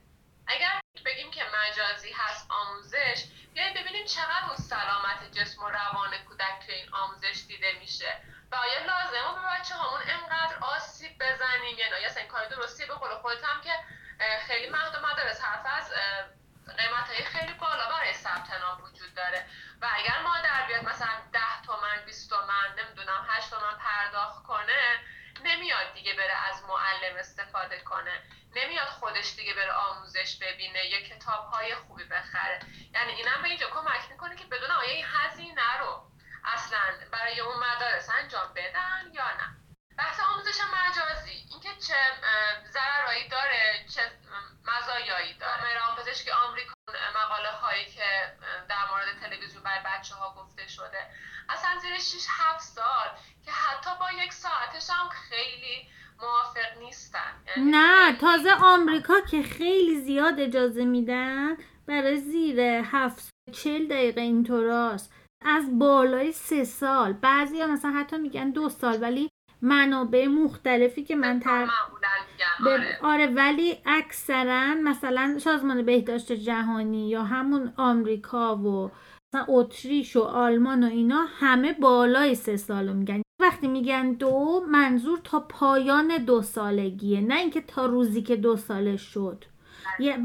اگر 0.48 0.82
بگیم 1.06 1.32
که 1.32 1.44
مجازی 1.44 2.12
هست 2.12 2.52
آموزش 2.52 3.24
بیایید 3.54 3.78
ببینیم 3.78 4.06
چقدر 4.06 4.46
اون 4.48 4.58
سلامت 4.58 5.32
جسم 5.32 5.64
و 5.64 5.70
روان 5.70 6.18
کودک 6.18 6.66
توی 6.66 6.76
این 6.76 6.94
آموزش 6.94 7.44
دیده 7.48 7.72
میشه. 7.80 8.22
و 8.52 8.56
آیا 8.56 8.80
لازمه 8.80 9.42
به 9.42 9.48
بچه 9.48 9.76
همون 9.76 10.02
انقدر 10.08 10.56
آسیب 10.62 11.24
بزنیم 11.24 11.78
یا 11.78 11.90
نه. 11.90 12.06
اصلا 12.06 12.26
کار 12.26 12.46
درستی 12.46 12.86
به 12.86 12.94
قول 12.94 13.16
خودت 13.16 13.44
هم 13.44 13.62
که 13.62 13.74
خیلی 14.48 14.70
مهد 14.70 14.96
و 14.96 15.08
مدارس 15.08 15.42
حرف 15.42 15.66
از 15.66 15.92
قیمت 16.72 17.08
های 17.10 17.24
خیلی 17.24 17.54
بالا 17.54 17.90
برای 17.90 18.14
ثبت 18.14 18.54
نام 18.62 18.84
وجود 18.84 19.14
داره. 19.16 19.46
و 19.82 19.88
اگر 19.94 20.22
مادر 20.22 20.68
بیاد 20.68 20.84
مثلا 20.84 21.10
10 21.34 21.40
تومن 21.66 22.06
20 22.06 22.30
تومن 22.30 22.76
نمی‌دونم 22.78 23.26
8 23.30 23.50
تومن 23.50 23.78
پرداخت 23.78 24.44
کنه 24.44 25.00
نمیاد 25.44 25.94
دیگه 25.94 26.14
بره 26.14 26.34
از 26.34 26.64
معلم 26.64 27.16
استفاده 27.20 27.80
کنه. 27.80 28.22
نمیاد 28.56 28.88
خودش 28.88 29.36
دیگه 29.36 29.54
بره 29.54 29.72
آموزش 29.72 30.36
ببینه 30.42 30.86
یه 30.86 31.10
کتاب 31.10 31.46
های 31.46 31.76
خوبی 31.76 32.04
بخره. 32.04 32.60
یعنی 32.94 33.12
اینم 33.12 33.42
به 33.42 33.48
اینجا 33.48 33.70
کمک 33.70 34.12
می‌کنه 34.12 34.36
که 34.36 34.46
بدون 34.46 34.72
آیا 34.72 34.92
این 34.92 35.06
هزینه 35.14 35.78
رو 35.80 36.04
اصلا 36.46 36.80
برای 37.12 37.40
اون 37.40 37.56
مدارس 37.64 38.10
انجام 38.10 38.54
بدن 38.54 39.10
یا 39.14 39.28
نه. 39.28 39.63
بحث 39.98 40.20
آموزش 40.20 40.60
مجازی 40.76 41.38
اینکه 41.52 41.70
چه 41.88 41.96
ضررایی 42.74 43.28
داره 43.30 43.86
چه 43.94 44.02
مزایایی 44.68 45.34
داره. 45.34 45.68
رام 45.80 45.96
پزشک 45.98 46.28
آمریکا 46.48 46.74
مقاله 47.16 47.52
هایی 47.62 47.86
که 47.86 48.34
در 48.70 48.86
مورد 48.92 49.20
تلویزیون 49.22 49.64
برای 49.64 49.80
بچه 49.86 50.16
ها 50.16 50.36
گفته 50.38 50.68
شده. 50.68 51.02
اصلا 51.50 51.80
زیر 51.82 51.98
6 51.98 52.26
7 52.30 52.60
سال 52.62 53.08
که 53.46 53.52
حتی 53.52 53.90
با 54.00 54.24
یک 54.24 54.34
ساعتش 54.34 54.90
هم 54.90 55.10
خیلی 55.10 55.88
موافق 56.22 56.78
نیستن. 56.80 57.44
یعنی 57.48 57.72
نه 57.72 58.18
تازه 58.18 58.52
آمریکا 58.52 59.22
که 59.22 59.44
خیلی 59.44 60.02
زیاد 60.02 60.40
اجازه 60.40 60.86
میدن 60.86 61.58
برای 61.88 62.18
زیر 62.18 62.60
هفت 62.60 63.30
چل 63.54 63.88
دقیقه 63.88 64.22
اینطوراست. 64.22 65.14
از 65.46 65.80
بالای 65.80 66.32
سه 66.32 66.64
سال 66.64 67.14
بعضی 67.14 67.62
ها 67.62 67.68
مثلا 67.68 67.92
حتی 67.92 68.18
میگن 68.18 68.50
دو 68.50 68.70
سال 68.70 69.02
ولی 69.02 69.30
منابع 69.64 70.28
مختلفی 70.28 71.04
که 71.04 71.16
من 71.16 71.40
تر 71.40 71.68
آره. 72.68 73.00
آره 73.02 73.28
ولی 73.28 73.78
اکثرا 73.86 74.74
مثلا 74.74 75.38
سازمان 75.40 75.86
بهداشت 75.86 76.32
جهانی 76.32 77.10
یا 77.10 77.24
همون 77.24 77.74
آمریکا 77.78 78.58
و 78.58 78.92
مثلا 79.34 79.46
اتریش 79.48 80.16
و 80.16 80.22
آلمان 80.22 80.84
و 80.84 80.88
اینا 80.88 81.26
همه 81.40 81.74
بالای 81.74 82.36
سه 82.36 82.58
سال 82.58 82.94
میگن. 82.94 83.22
وقتی 83.42 83.68
میگن 83.68 84.14
دو 84.14 84.66
منظور 84.70 85.20
تا 85.24 85.40
پایان 85.40 86.18
دو 86.18 86.42
سالگیه 86.42 87.22
نه 87.22 87.36
اینکه 87.36 87.62
تا 87.62 87.86
روزی 87.86 88.22
که 88.22 88.36
دو 88.36 88.58
ساله 88.58 88.98
شد. 88.98 89.46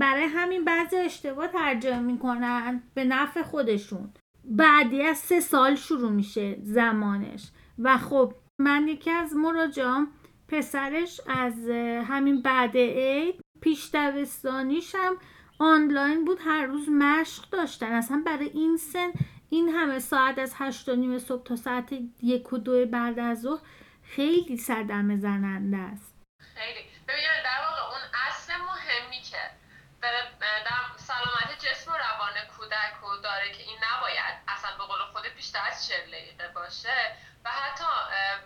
برای 0.01 0.25
همین 0.25 0.65
بعضی 0.65 0.97
اشتباه 0.97 1.49
ترجمه 1.49 2.01
می‌کنن 2.01 2.83
به 2.95 3.05
نفع 3.05 3.43
خودشون. 3.43 4.13
بعدی 4.45 5.03
از 5.03 5.19
سه 5.19 5.41
سال 5.41 5.75
شروع 5.75 6.11
میشه 6.11 6.57
زمانش. 6.63 7.51
و 7.79 7.99
خب 7.99 8.33
من 8.61 8.89
یکی 8.89 9.11
از 9.11 9.37
مراجعام 9.37 10.13
پسرش 10.49 11.21
از 11.27 11.69
همین 12.09 12.43
بعد 12.43 12.77
عید 12.77 13.41
پیش 13.61 13.91
دبستانیش 13.95 14.95
هم 14.95 15.19
آنلاین 15.59 16.25
بود 16.25 16.39
هر 16.45 16.67
روز 16.67 16.89
مشق 16.89 17.51
داشتن. 17.51 17.93
اصلا 17.93 18.23
برای 18.27 18.49
این 18.49 18.77
سن 18.77 19.13
این 19.51 19.69
همه 19.69 19.99
ساعت 19.99 20.39
از 20.39 20.55
هشت 20.57 20.89
و 20.89 20.97
نیم 20.97 21.19
صبح 21.19 21.43
تا 21.43 21.57
ساعت 21.57 21.93
یک 22.23 22.53
و 22.53 22.59
دو 22.59 22.87
بعد 22.87 23.19
از 23.19 23.41
ظهر 23.41 23.61
خیلی 24.03 24.57
سردرمه 24.57 25.17
زننده 25.17 25.77
است. 25.77 26.15
خیلی. 26.55 26.81
ببینید 27.09 27.43
در 27.45 27.61
واقع 27.65 27.83
اون 27.91 28.03
اصل 28.29 28.53
مهمی 28.53 29.23
که 29.23 29.37
در 30.03 30.13
سلامت 30.97 31.59
جسم 31.59 31.91
و 31.91 31.95
روان 31.95 32.48
کودک 32.69 32.95
رو 33.01 33.17
داره 33.17 33.53
که 33.53 33.63
این 33.63 33.79
نباید. 33.85 34.35
اصلا 34.49 34.77
به 34.77 34.85
قول 34.85 35.05
خود 35.13 35.27
بیشتر 35.27 35.67
از 35.67 35.89
چهل 35.89 36.11
دقیقه 36.11 36.49
باشه. 36.49 37.17
و 37.45 37.51
حتی 37.51 37.85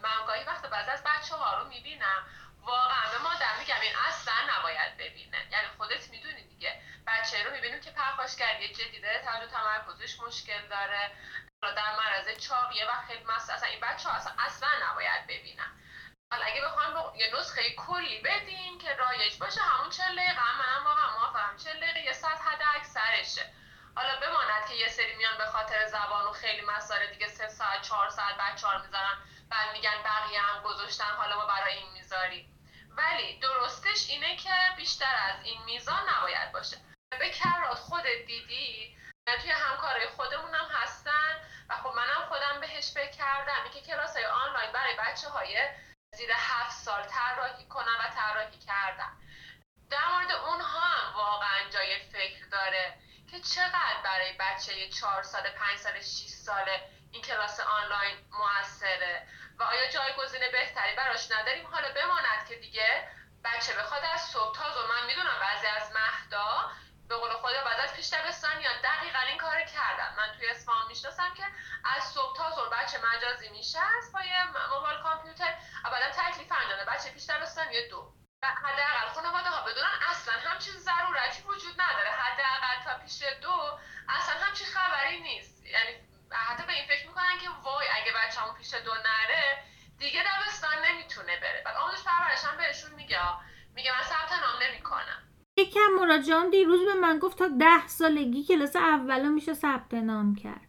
من 0.02 0.26
گاهی 0.26 0.44
وقت 0.44 0.66
بعضی 0.66 0.90
از 0.90 1.02
بچه 1.04 1.34
ها 1.34 1.58
رو 1.58 1.68
می‌بینم. 1.68 2.26
واقعا 2.60 3.10
به 3.12 3.18
مادر 3.18 3.56
میگم 3.58 3.80
این 3.80 3.96
اصلا 4.08 4.34
نباید 4.58 4.96
ببینه. 4.96 5.46
یعنی 5.50 5.66
خودت 5.76 6.08
می‌دونی 6.10 6.42
دیگه. 6.42 6.82
بچه 7.06 7.44
رو 7.44 7.50
می‌بینیم 7.50 7.80
که 7.80 7.90
پرخاشگری 7.90 8.74
جدی 8.74 9.00
داره 9.00 9.22
توجه 9.22 9.46
تمرکزش 9.46 10.20
مشکل 10.20 10.68
داره. 10.68 11.10
در 11.62 11.96
معرض 11.96 12.38
چاقیه 12.38 12.90
و 12.90 13.06
خیلی 13.06 13.24
اصلا 13.30 13.68
این 13.68 13.80
بچه 13.80 14.08
ها 14.08 14.14
اصلا, 14.14 14.32
اصلا 14.38 14.68
نباید 14.90 15.26
ببینن. 15.26 15.72
حالا 16.32 16.44
اگه 16.44 16.60
بخوام 16.64 17.16
یه 17.16 17.30
نسخه 17.38 17.74
کلی 17.74 18.22
بدیم 18.22 18.78
که 18.78 18.94
رایج 18.94 19.38
باشه 19.38 19.60
همون 19.60 19.90
چه 19.90 20.02
دقیقه 20.02 20.58
منم 20.58 20.84
واقعا 20.84 21.10
موافقم. 21.18 21.56
چه 21.56 21.72
دقیقه 21.72 22.00
یه 22.00 22.12
ساعت 22.12 22.40
حد 22.40 22.62
اکثرشه 22.74 23.52
حالا 23.94 24.20
بماند 24.20 24.68
که 24.68 24.74
یه 24.74 24.88
سری 24.88 25.16
میان 25.16 25.38
به 25.38 25.46
خاطر 25.46 25.86
زبان 25.86 26.24
و 26.24 26.32
خیلی 26.32 26.62
مسائل 26.66 27.06
دیگه 27.06 27.28
سه 27.28 27.48
ساعت 27.48 27.82
چهار 27.82 28.10
ساعت 28.10 28.36
بعد 28.36 28.56
چهار 28.56 28.82
می‌ذارن 28.82 29.18
بعد 29.50 29.72
میگن 29.72 30.02
بقیه 30.04 30.40
هم 30.40 30.62
گذاشتن 30.62 31.04
حالا 31.04 31.36
ما 31.36 31.46
برای 31.46 31.74
این 31.74 31.92
می‌ذاریم. 31.92 32.48
ولی 32.96 33.38
درستش 33.38 34.10
اینه 34.10 34.36
که 34.36 34.54
بیشتر 34.76 35.14
از 35.16 35.44
این 35.44 35.64
میزان 35.64 36.08
نباید 36.08 36.52
باشه. 36.52 36.76
به 37.18 37.30
کرات 37.30 37.78
خودت 37.78 38.26
دیدی؟ 38.26 38.96
توی 39.42 39.50
همکارای 39.50 40.06
هم 40.52 40.68
هستن 40.70 41.40
و 41.68 41.76
خب 41.76 41.94
منم 41.96 42.28
خودم 42.28 42.60
بهش 42.60 42.92
فکر 42.94 43.10
کردم. 43.10 43.70
که 43.74 43.80
کلاس 43.80 44.16
های 44.16 44.24
آنلاین 44.24 44.72
برای 44.72 44.96
بچه 44.96 45.28
های 45.28 45.68
زیر 46.14 46.30
هفت 46.36 46.76
سال 46.76 47.02
طراحی 47.02 47.66
کنم 47.66 47.96
و 48.00 48.14
طراحی 48.14 48.58
کردم 48.58 49.16
در 49.90 50.08
مورد 50.12 50.30
اونها 50.30 50.80
هم 50.80 51.14
واقعا 51.14 51.70
جای 51.70 51.98
فکر 51.98 52.46
داره. 52.46 52.98
که 53.32 53.40
چقدر 53.40 54.02
برای 54.04 54.32
بچه 54.32 54.88
چهار 54.88 55.22
ساله 55.22 55.50
پنج 55.50 55.78
ساله 55.78 56.00
6 56.00 56.28
ساله 56.28 56.88
این 57.12 57.22
کلاس 57.22 57.60
آنلاین 57.60 58.16
موثره؟ 58.30 59.26
و 59.58 59.62
آیا 59.62 59.90
جایگزین 59.90 60.40
بهتری 60.52 60.96
براش 60.96 61.30
نداریم؟ 61.30 61.66
حالا 61.66 61.92
بماند 61.92 62.46
که 62.48 62.54
دیگه 62.54 63.08
بچه 63.44 63.72
بخواد 63.74 64.02
از 64.14 64.20
صبح 64.20 64.54
تا 64.54 64.86
من 64.88 65.06
می‌دونم 65.06 65.38
بعضی 65.40 65.66
از 65.66 65.92
مهدا 65.92 66.70
به 67.08 67.16
قول 67.16 67.30
خدا 67.30 67.64
بعد 67.64 67.80
از 67.80 67.94
پیش 67.94 68.12
دبستان 68.12 68.60
یا 68.60 68.70
دقیقا 68.84 69.18
این 69.18 69.38
کار 69.38 69.62
کردم 69.62 70.14
من 70.16 70.38
توی 70.38 70.50
اصفهان 70.50 70.88
می‌شناسم 70.88 71.34
که 71.34 71.44
از 71.84 72.02
صبح 72.04 72.36
تا 72.36 72.50
ظهر 72.50 72.68
بچه 72.68 72.98
مجازی 72.98 73.48
میشه 73.48 73.78
از 73.98 74.12
پای 74.12 74.28
موبایل 74.74 75.02
کامپیوتر 75.02 75.54
بعدا 75.84 76.10
تکلیف 76.10 76.52
انجام 76.52 76.84
بچه 76.94 77.10
پیش 77.10 77.30
دبستانی 77.30 77.88
دو. 77.88 77.98
و 77.98 78.21
حداقل 78.44 79.08
خانواده 79.14 79.50
ها 79.50 79.64
بدونن 79.64 79.96
اصلا 80.10 80.34
همچین 80.34 80.74
ضرورتی 80.74 81.42
وجود 81.42 81.80
نداره. 81.80 82.10
حداقل 82.10 82.84
تا 82.84 83.04
پیش 83.04 83.22
دو 83.42 83.78
اصلا 84.08 84.34
همچین 84.34 84.66
خبری 84.66 85.20
نیست. 85.20 85.66
یعنی 85.66 85.92
حتی 86.32 86.66
به 86.66 86.72
این 86.72 86.86
فکر 86.86 87.06
می‌کنن 87.06 87.38
که 87.42 87.48
وای 87.62 87.86
اگه 87.88 88.12
بچه‌مون 88.12 88.54
پیش 88.54 88.74
دو 88.74 88.94
نره 88.94 89.64
دیگه 89.98 90.22
دبستان 90.22 90.84
نمی‌تونه 90.84 91.40
بره. 91.40 91.62
بعد 91.64 91.76
آموزش 91.76 92.04
پرورش 92.04 92.44
هم 92.44 92.56
بهشون 92.56 92.90
میگه 92.90 93.18
میگه 93.74 93.92
من 93.92 94.02
ثبت 94.02 94.32
نام 94.32 94.62
نمی‌کنم. 94.62 95.22
یکم 95.56 95.90
مراجعان 96.00 96.50
دیروز 96.50 96.84
به 96.84 96.94
من 96.94 97.18
گفت 97.18 97.38
تا 97.38 97.48
ده 97.48 97.86
سالگی 97.86 98.44
کلاس 98.44 98.76
اولا 98.76 99.28
میشه 99.28 99.54
ثبت 99.54 99.94
نام 99.94 100.34
کرد. 100.34 100.68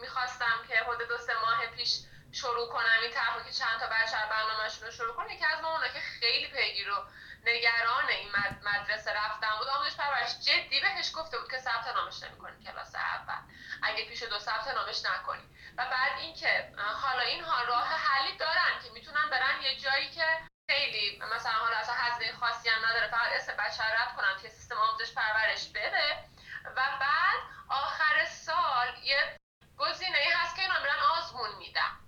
می‌خواستم 0.00 0.64
که 0.68 0.74
حدود 0.76 1.08
دو 1.08 1.18
سه 1.18 1.32
ماه 1.42 1.66
پیش 1.66 1.98
شروع 2.32 2.68
کنم 2.68 2.98
این 3.02 3.10
طرحو 3.10 3.42
که 3.42 3.52
چند 3.52 3.80
تا 3.80 3.86
بچه 3.86 4.16
برنامهشون 4.30 4.86
رو 4.86 4.92
شروع 4.92 5.14
کنم 5.16 5.30
یکی 5.30 5.44
از 5.44 5.60
ما 5.62 5.88
که 5.88 6.00
خیلی 6.00 6.46
پیگیر 6.46 6.90
و 6.90 7.04
نگران 7.44 8.08
این 8.08 8.28
مدرسه 8.62 9.12
رفتن 9.12 9.58
بود 9.58 9.68
آموزش 9.68 9.96
پرورش 9.96 10.38
جدی 10.38 10.80
بهش 10.80 11.12
گفته 11.14 11.38
بود 11.38 11.50
که 11.50 11.58
ثبت 11.58 11.86
نامش 11.96 12.22
نمی‌کنی 12.22 12.64
کلاس 12.64 12.94
اول. 12.94 13.34
اگه 13.82 14.04
پیش 14.08 14.22
دو 14.22 14.38
ثبت 14.38 14.68
نامش 14.68 15.04
نکنی. 15.04 15.42
و 15.78 15.86
بعد 15.86 16.18
اینکه 16.18 16.72
حالا 17.02 17.22
اینها 17.22 17.62
راه 17.62 17.88
حلی 17.88 18.36
دارن 18.36 18.82
که 18.84 18.90
می‌تونن 18.90 19.30
برن 19.30 19.62
یه 19.62 19.76
جایی 19.76 20.10
که 20.10 20.24
خیلی 20.70 21.22
مثلا 21.36 21.52
حالا 21.52 21.76
اصلا 21.76 21.94
هزینه 21.94 22.32
خاصی 22.32 22.68
هم 22.68 22.84
نداره 22.86 23.08
فقط 23.08 23.32
اسم 23.32 23.52
بچه 23.56 23.84
رد 23.84 24.16
کنن 24.16 24.42
که 24.42 24.48
سیستم 24.48 24.76
آموزش 24.76 25.12
پرورش 25.14 25.68
بره 25.68 26.24
و 26.64 26.80
بعد 27.00 27.40
آخر 27.68 28.24
سال 28.24 28.94
یه 29.02 29.36
گزینه 29.78 30.18
هست 30.34 30.56
که 30.56 30.62
اینا 30.62 30.78
میرن 30.78 30.98
آزمون 31.18 31.54
میدن 31.58 31.98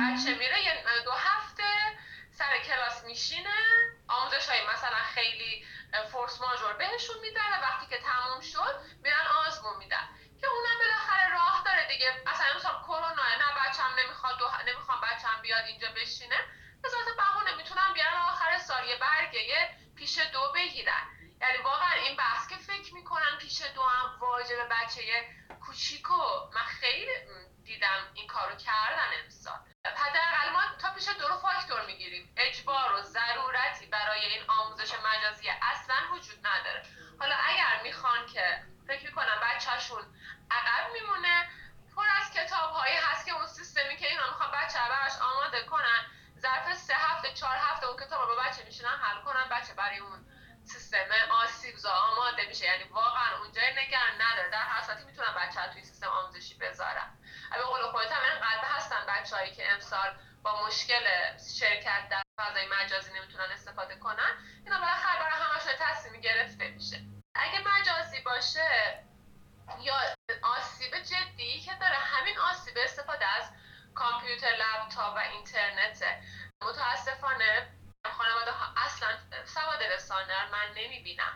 بچه 0.00 0.34
میره 0.34 0.62
یه 0.62 0.84
دو 1.04 1.12
هفته 1.12 1.98
سر 2.30 2.58
کلاس 2.58 3.04
میشینه. 3.04 3.54
آموزش 4.08 4.48
های 4.48 4.66
مثلا 4.66 5.02
خیلی 5.14 5.66
فورس 6.12 6.40
ماژور 6.40 6.72
بهشون 6.72 7.16
میدن 7.20 7.48
و 7.52 7.62
وقتی 7.62 7.86
که 7.86 7.98
تموم 7.98 8.40
شد 8.40 8.80
میرن 9.02 9.26
آزمون 9.46 9.76
میدن. 9.78 10.08
که 10.40 10.46
اونم 10.46 10.78
بالاخره 10.78 11.32
راه 11.32 11.62
داره 11.64 11.88
دیگه. 11.88 12.22
اصلا 12.26 12.46
مثلا 12.56 12.82
کرونا 12.82 13.24
نه 13.40 13.68
بچم 13.68 13.90
نمی‌خواد 13.98 14.38
دو... 14.38 14.50
نمی‌خوام 14.66 15.00
بچم 15.00 15.42
بیاد 15.42 15.64
اینجا 15.64 15.88
بشینه. 15.96 16.36
به 16.82 16.88
ذات 16.88 17.16
بهونه 17.16 17.56
می‌تونم 17.56 17.92
بیارن 17.94 18.20
آخر 18.32 18.58
سال 18.58 18.88
یه 18.88 18.96
برگه 18.96 19.76
پیش 19.96 20.18
دو 20.18 20.52
بگیرن. 20.54 21.02
یعنی 21.40 21.58
واقعا 21.58 21.92
این 21.92 22.16
بحث 22.16 22.48
که 22.48 22.56
فکر 22.56 22.94
می‌کنن 22.94 23.38
پیش 23.40 23.62
دو 23.62 23.82
هم 23.82 24.18
واجب 24.20 24.68
بچه 24.70 25.02
کوچیکو. 25.66 26.22
من 26.54 26.64
خیلی 26.80 27.12
دیدم 27.64 28.08
این 28.14 28.26
کارو 28.26 28.54
کردن 28.54 29.08
امسال. 29.24 29.58
حداقل 29.84 30.48
ما 30.52 30.62
تا 30.78 30.90
پیش 30.90 31.08
دو 31.08 31.28
رو 31.28 31.36
فاکتور 31.36 31.86
می‌گیریم. 31.86 32.34
اجبار 32.36 32.92
و 32.92 33.02
ضرورتی 33.02 33.86
برای 33.86 34.24
این 34.24 34.42
آموزش 34.48 34.92
مجازی 34.94 35.48
اصلا 35.62 35.94
وجود 36.12 36.46
نداره. 36.46 36.82
حالا 37.20 37.34
اگر 37.34 37.82
می‌خوان 37.82 38.26
که 38.26 38.60
فکر 38.86 39.04
می‌کنم 39.04 39.40
بچهشون 39.42 40.04
عقب 40.50 40.92
میمونه 40.92 41.48
پر 41.96 42.06
از 42.20 42.30
کتاب 42.30 42.70
هایی 42.70 42.96
هست 42.96 43.26
که 43.26 43.32
اون 43.32 43.46
سیستمی 43.46 43.96
که 43.96 44.08
اینا 44.08 44.26
می‌خوان 44.26 44.50
بچه 44.50 44.78
براش 44.88 45.16
آماده 45.16 45.62
کنن 45.62 46.06
ظرف 46.38 46.74
سه 46.74 46.94
هفته 46.94 47.32
چهار 47.32 47.56
هفته 47.56 47.86
اون 47.86 47.96
کتاب 47.96 48.20
رو 48.20 48.36
با 48.36 48.42
بچه 48.42 48.64
میشینن 48.64 48.88
حل 49.02 49.20
کنن 49.20 49.48
بچه 49.48 49.74
برای 49.74 49.98
اون 49.98 50.26
سیستم 50.64 51.10
آسیب 51.30 51.76
زا 51.76 51.90
آماده 51.90 52.46
میشه. 52.46 52.64
یعنی 52.64 52.82
واقعا 52.82 53.38
اونجا 53.38 53.62
نگران 53.62 54.22
نداره. 54.22 54.50
در 54.50 54.62
هر 54.62 55.04
می‌تونن 55.06 55.34
بچه 55.34 55.60
توی 55.72 55.84
سیستم 55.84 56.08
آموزشی 56.08 56.54
بذارن. 56.54 57.18
به 57.56 57.62
قول 57.62 57.82
خودت 57.82 58.12
هم 58.12 58.22
اینقدر 58.32 58.68
هستن 58.68 59.06
بچههایی 59.08 59.54
که 59.54 59.72
امسال 59.72 60.14
با 60.42 60.66
مشکل 60.66 61.04
شرکت 61.58 62.08
در 62.10 62.22
فضای 62.40 62.66
مجازی 62.66 63.12
نمی‌تونن 63.12 63.50
استفاده 63.52 63.96
کنن 63.96 64.32
اینا 64.64 64.78
بالاخره 64.80 65.18
برای 65.18 65.42
همشون 65.42 65.72
تصمیمی 65.78 66.20
گرفته 66.20 66.68
میشه. 66.68 67.00
اگه 67.34 67.60
مجازی 67.60 68.20
باشه 68.20 69.04
یا 69.80 69.94
آسیب 70.42 70.98
جدی 70.98 71.60
که 71.60 71.74
داره 71.80 71.94
همین 71.94 72.38
آسیب 72.38 72.74
استفاده 72.78 73.26
از 73.26 73.50
کامپیوتر 73.94 74.56
لپتاپ 74.56 75.14
و 75.16 75.18
اینترنت. 75.18 76.04
متاسفانه 76.62 77.70
خانواده 78.18 78.50
ها 78.50 78.74
اصلا 78.76 79.08
سواد 79.44 79.82
رسانه 79.82 80.50
من 80.52 80.68
نمی‌بینم. 80.76 81.34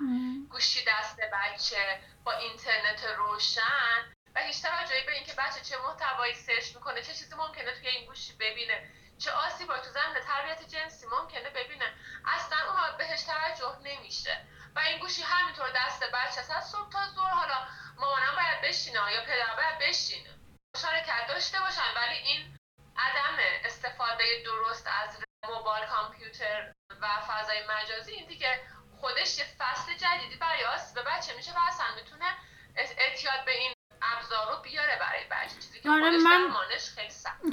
گوشی 0.51 0.85
دست 0.85 1.21
بچه 1.21 2.01
با 2.25 2.33
اینترنت 2.33 3.05
روشن 3.05 4.15
و 4.39 4.41
هیچ 4.41 4.63
توجهی 4.63 5.05
به 5.07 5.13
اینکه 5.13 5.33
بچه 5.33 5.61
چه 5.61 5.79
محتوایی 5.79 6.35
سرچ 6.35 6.75
می‌کنه 6.75 7.03
چه 7.03 7.15
چیزی 7.15 7.35
ممکنه 7.35 7.75
توی 7.75 7.89
این 7.89 8.07
گوشی 8.07 8.33
ببینه 8.33 8.91
چه 9.19 9.31
آسیبایی 9.31 9.83
تو 9.83 9.91
زمین 9.91 10.25
تربیت 10.27 10.69
جنسی 10.69 11.07
ممکنه 11.07 11.51
ببینه 11.51 11.95
اصلا 12.25 12.59
اونها 12.69 12.93
بهش 12.93 13.23
توجه 13.23 13.79
نمیشه. 13.85 14.47
و 14.77 14.79
این 14.79 14.99
گوشی 14.99 15.23
همینطور 15.23 15.71
دست 15.77 16.05
بچه 16.05 16.55
از 16.55 16.71
صبح 16.71 16.91
تا 16.93 17.09
ظهر 17.15 17.31
حالا 17.31 17.67
مامانم 17.97 18.35
باید 18.37 18.61
بشینه 18.63 19.13
یا 19.13 19.21
پدر 19.21 19.57
باید 19.57 19.79
بشینه. 19.79 20.31
مشارکت 20.77 21.27
داشته 21.29 21.61
باشن 21.61 21.95
ولی 21.97 22.17
این 22.17 22.57
عدم 22.97 23.37
استفاده 23.65 24.43
درست 24.45 24.87
از 24.87 25.19
موبایل 25.49 25.87
کامپیوتر 25.87 26.73
و 27.01 27.07
فضای 27.29 27.67
مجازی 27.67 28.13
این 28.13 28.27
دیگه 28.27 28.61
خودش 29.01 29.39
یه 29.39 29.45
فصل 29.59 29.95
جدیدی 29.95 30.37
برای 30.37 30.65
به 30.95 31.03
بچه 31.03 31.35
میشه 31.35 31.53
و 31.53 31.59
اصلا 31.69 31.87
می‌تونه 31.97 32.37
اعتیاد 32.77 33.45
به 33.45 33.53
این 33.53 33.78
ابزار 34.17 34.57
رو 34.57 34.63
بیاره 34.63 34.99
برای 35.01 35.25
بچه. 35.31 35.61
چیزی 35.61 35.81
که 35.81 35.91
آره 35.91 36.19
من 36.25 36.49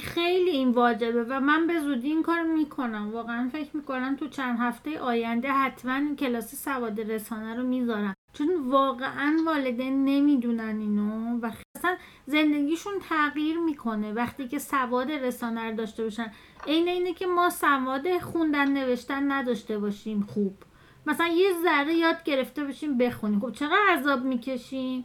خیلی 0.00 0.50
این 0.50 0.70
واجبه 0.70 1.24
و 1.24 1.40
من 1.40 1.66
به 1.66 1.80
زودی 1.80 2.08
این 2.08 2.22
کار 2.22 2.42
می‌کنم. 2.42 3.12
واقعا 3.12 3.48
فکر 3.52 3.76
می‌کنم 3.76 4.16
تو 4.16 4.28
چند 4.28 4.58
هفته 4.60 5.00
آینده 5.00 5.52
حتما 5.52 6.14
کلاس 6.14 6.54
سواد 6.54 7.00
رسانه 7.00 7.56
رو 7.56 7.62
می‌ذارم. 7.62 8.14
چون 8.32 8.70
واقعا 8.70 9.36
والدین 9.46 10.04
نمی‌دونن 10.04 10.80
اینو 10.80 11.40
و 11.40 11.50
اصلا 11.76 11.96
زندگیشون 12.26 12.92
تغییر 13.08 13.58
می‌کنه 13.58 14.12
وقتی 14.12 14.48
که 14.48 14.58
سواد 14.58 15.12
رسانه 15.12 15.70
رو 15.70 15.76
داشته 15.76 16.02
باشن. 16.04 16.32
عین 16.66 16.88
اینه 16.88 17.14
که 17.14 17.26
ما 17.26 17.50
سواد 17.50 18.18
خوندن 18.18 18.70
نوشتن 18.70 19.32
نداشته 19.32 19.78
باشیم 19.78 20.22
خوب. 20.22 20.62
مثلا 21.06 21.26
یه 21.26 21.52
ذره 21.62 21.94
یاد 21.94 22.22
گرفته 22.24 22.64
باشیم 22.64 22.98
بخونیم. 22.98 23.40
خب 23.40 23.52
چقدر 23.52 23.86
عذاب 23.90 24.24
می‌کشیم؟ 24.24 25.04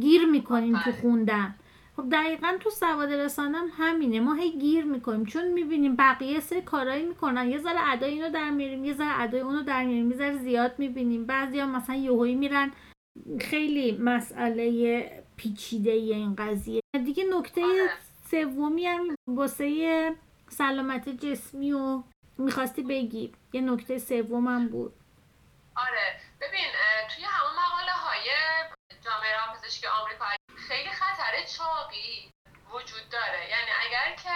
گیر 0.00 0.24
می‌کنیم 0.24 0.78
تو 0.84 0.92
خوندن. 0.92 1.54
خب 1.96 2.10
دقیقا 2.12 2.56
تو 2.60 2.70
سواد 2.70 3.12
رسانم 3.12 3.68
همینه. 3.78 4.20
ما 4.20 4.34
هی 4.34 4.58
گیر 4.58 4.84
می‌کنیم. 4.84 5.24
چون 5.24 5.52
می‌بینیم 5.52 5.96
بقیه 5.96 6.40
سه 6.40 6.60
کارایی 6.60 7.04
می‌کنن. 7.04 7.50
یه 7.50 7.58
ذره 7.58 7.92
ادای 7.92 8.10
اینو 8.10 8.30
در 8.30 8.50
میاریم 8.50 8.84
یه 8.84 8.94
ذره 8.94 9.20
ادای 9.20 9.40
اونو 9.40 9.62
در 9.62 9.84
میاریم 9.84 10.10
یه 10.10 10.16
ذره 10.16 10.36
زیاد 10.36 10.74
می‌بینیم. 10.78 11.26
بعضی 11.26 11.60
ها 11.60 11.66
مثلا 11.66 11.96
یهویی 11.96 12.34
میرن. 12.34 12.72
خیلی 13.40 13.92
مسئله 13.92 15.22
پیچیده 15.36 15.90
این 15.90 16.34
قضیه. 16.34 16.80
دیگه 17.04 17.24
نکته 17.38 17.64
آره. 17.64 17.90
سومی 18.30 18.86
هم 18.86 19.14
واسه 19.28 20.14
سلامت 20.48 21.08
جسمی 21.08 21.72
و 21.72 22.02
می‌خواستی 22.38 22.82
بگی. 22.82 23.32
یه 23.52 23.60
نکته 23.60 23.98
سومم 23.98 24.68
بود. 24.68 24.92
آره. 25.76 26.20
ببین 26.40 26.66
پزشکی 29.70 29.86
آمریکا 29.86 30.24
خیلی 30.68 30.90
خطر 30.90 31.44
چاقی 31.56 32.30
وجود 32.70 33.08
داره. 33.10 33.48
یعنی 33.50 33.70
اگر 33.86 34.16
که 34.16 34.34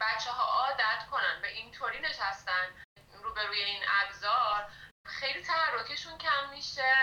بچه 0.00 0.30
ها 0.30 0.44
عادت 0.44 1.06
کنن 1.10 1.42
به 1.42 1.48
اینطوری 1.48 2.00
نشستن 2.00 2.66
روبروی 3.22 3.62
این 3.62 3.82
ابزار 4.02 4.66
خیلی 5.06 5.42
تحرکشون 5.42 6.18
کم 6.18 6.50
میشه 6.50 6.94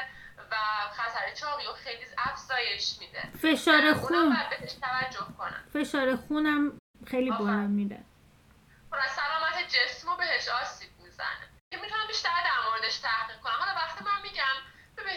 و 0.52 0.56
خطر 0.94 1.34
چاقی 1.34 1.68
و 1.68 1.74
خیلی 1.74 2.06
افزایش 2.18 2.98
میده. 3.00 3.22
فشار 3.42 3.94
خون. 3.94 4.38
توجه 4.82 5.28
کنن. 5.38 5.64
فشار 5.74 6.16
خونم 6.16 6.80
خیلی 7.08 7.32
بالا 7.32 7.68
میره. 7.68 8.04
سلامت 9.16 9.68
جسم 9.68 10.10
رو 10.10 10.18
بهش 10.18 10.48
آسیب 10.48 10.90
می‌زنه. 11.00 11.50
که 11.74 11.78
می‌تونم 11.82 12.08
بیشتر 12.08 12.44
در 12.44 12.70
موردش 12.70 12.98
تحقیق 12.98 13.40
کنم. 13.40 13.54
حالا 13.60 13.72
وقتی 13.76 14.04
من 14.04 14.22
میگم 14.22 14.56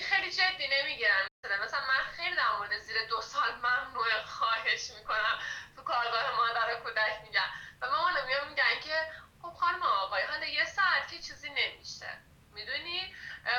خیلی 0.01 0.33
جدی 0.33 0.69
نمی‌گیرن 0.69 1.27
مثلا 1.45 1.65
مثلا 1.65 1.81
من 1.81 2.05
خیلی 2.17 2.37
در 2.37 2.57
مورد 2.59 2.79
زیر 2.79 3.07
دو 3.07 3.21
سال 3.21 3.55
ممنوع 3.55 4.23
خواهش 4.27 4.91
می‌کنم. 4.99 5.39
تو 5.77 5.83
کارگاه 5.83 6.37
مادر 6.37 6.75
کودک 6.75 7.21
میگم 7.23 7.49
و 7.81 7.91
مامان 7.91 8.27
میان 8.27 8.49
میگن 8.49 8.81
که 8.85 9.07
خب 9.43 9.53
خانم 9.53 9.83
آقای 9.83 10.23
حالا 10.23 10.47
یه 10.47 10.65
ساعت 10.65 11.09
که 11.11 11.19
چیزی 11.19 11.51
نمیشه. 11.51 12.19
می‌دونی؟ 12.53 13.15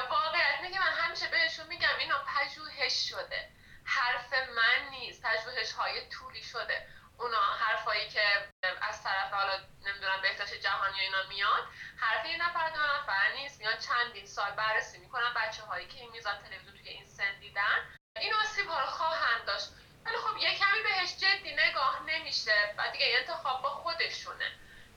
واقعیت 0.10 0.60
میگه 0.62 0.80
من 0.80 0.94
همیشه 0.94 1.28
بهشون 1.28 1.68
میگم 1.68 1.98
اینا 2.00 2.26
پژوهش 2.26 3.10
شده. 3.10 3.50
حرف 3.86 4.34
من 4.34 4.90
نیست. 4.90 5.22
پژوهش 5.22 5.72
های 5.72 6.10
طولی 6.10 6.44
شده. 6.44 6.88
اونا 7.20 7.42
حرفایی 7.42 8.10
که 8.10 8.48
از 8.82 9.04
طرف 9.04 9.34
حالا 9.34 9.54
نمی‌دونم 9.86 10.22
بهداشت 10.22 10.54
جهانی 10.54 11.00
اینا 11.00 11.24
میاد 11.30 11.68
حرف 11.98 12.26
یه 12.26 12.48
نفر 12.48 12.70
دو 12.70 12.80
نفر 12.80 13.32
نیست 13.36 13.60
میان 13.60 13.78
چندین 13.78 14.26
سال 14.26 14.52
بررسی 14.52 14.98
می‌کنن 14.98 15.34
بچه 15.36 15.64
هایی 15.64 15.88
که 15.88 16.00
این 16.00 16.12
میزان 16.12 16.38
تلویزیون 16.38 16.78
توی 16.78 16.90
این 16.90 17.06
سن 17.06 17.40
دیدن. 17.40 17.96
این 18.20 18.34
آسیب 18.34 18.68
ها 18.68 18.80
رو 18.80 18.86
خواهند 18.86 19.46
داشت. 19.46 19.70
ولی 20.06 20.18
خب 20.18 20.38
یه 20.38 20.58
کمی 20.58 20.84
بهش 20.84 21.18
جدی 21.18 21.56
نگاه 21.56 22.02
نمیشه 22.08 22.76
و 22.78 22.92
دیگه 22.92 23.06
انتخاب 23.20 23.62
با 23.62 23.70
خودشونه 23.70 24.52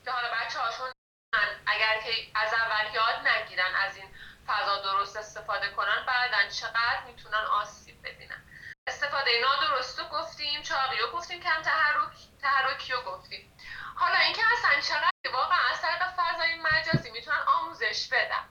که 0.04 0.10
حالا 0.10 0.28
بچه 0.32 0.58
هاشون 0.58 0.92
اگر 1.66 2.00
که 2.00 2.30
از 2.34 2.54
اول 2.54 2.94
یاد 2.94 3.28
نگیرن 3.28 3.74
از 3.74 3.96
این 3.96 4.14
فضا 4.46 4.82
درست 4.82 5.16
استفاده 5.16 5.68
کنن 5.68 6.06
بعدا 6.06 6.48
چقدر 6.48 7.02
می‌تونن 7.06 7.44
آسیب 7.44 8.02
ببینن. 8.02 8.45
استفاده 8.88 9.30
نادرست 9.40 9.98
رو 9.98 10.04
گفتیم 10.04 10.62
چاقی 10.62 10.98
رو 10.98 11.10
گفتیم 11.12 11.40
کم 11.40 11.62
تحرک 11.62 12.16
تحرکی 12.42 12.92
رو 12.92 13.00
گفتیم. 13.02 13.52
حالا 13.96 14.18
اینکه 14.18 14.42
اصلا 14.52 14.80
چقدر 14.80 15.32
واقعا 15.32 15.58
از 15.70 15.82
طریق 15.82 16.02
فضای 16.16 16.54
مجازی 16.54 17.10
می‌تونن 17.10 17.38
آموزش 17.46 18.08
بدن؟ 18.08 18.48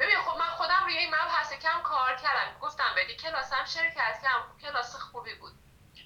ببین 0.00 0.18
خب 0.18 0.38
من 0.38 0.46
خودم 0.46 0.84
روی 0.84 0.96
این 0.96 1.14
مبحث 1.14 1.52
کم 1.52 1.82
کار 1.82 2.16
کردم. 2.16 2.58
گفتم 2.60 2.94
بدی 2.96 3.16
کلاسم 3.16 3.64
شرکت 3.64 4.22
کردم 4.22 4.58
کلاس 4.62 4.96
خوبی 4.96 5.34
بود. 5.34 5.52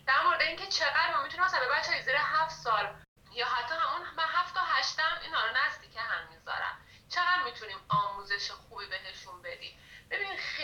در 0.06 0.22
مورد 0.22 0.42
اینکه 0.42 0.66
چقدر 0.66 1.16
ما 1.16 1.22
می‌تونیم 1.22 1.46
مثلا 1.46 1.60
به 1.60 1.68
بچه 1.68 2.00
زیر 2.00 2.16
هفت 2.16 2.54
سال 2.54 2.94
یا 3.32 3.46
حتی 3.46 3.74
همون 3.74 4.08
من 4.16 4.24
هفت 4.28 4.54
تا 4.54 4.60
هشتم 4.60 5.18
اینا 5.22 5.46
رو 5.46 5.56
نزدیک 5.56 5.96
هم 5.96 6.28
می‌ذارم. 6.30 6.86
چقدر 7.08 7.42
می‌تونیم 7.44 7.78
آموزش 7.88 8.50
خوبی 8.50 8.86
بهشون 8.86 9.42
بدیم؟ 9.42 9.78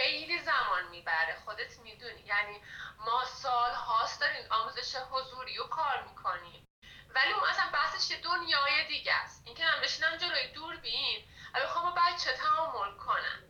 خیلی 0.08 0.38
زمان 0.38 0.88
می‌بره 0.90 1.36
خودت 1.44 1.78
می‌دونی. 1.78 2.20
یعنی 2.20 2.60
ما 2.98 3.24
سال 3.24 3.70
هاست 3.70 4.20
داریم 4.20 4.52
آموزش 4.52 4.96
حضوری 4.96 5.56
رو 5.56 5.66
کار 5.66 6.02
می‌کنیم. 6.02 6.66
ولی 7.14 7.32
اون 7.32 7.48
اصلا 7.48 7.70
بحثش 7.72 8.16
دنیای 8.24 8.86
دیگه 8.88 9.14
است. 9.14 9.42
اینکه 9.46 9.64
من 9.64 9.80
بشینم 9.80 10.16
جلوی 10.16 10.52
دوربین 10.52 11.24
و 11.54 11.60
بخوام 11.60 11.94
با 11.94 12.00
بچه 12.00 12.32
تعامل 12.32 12.96
کنم 12.96 13.42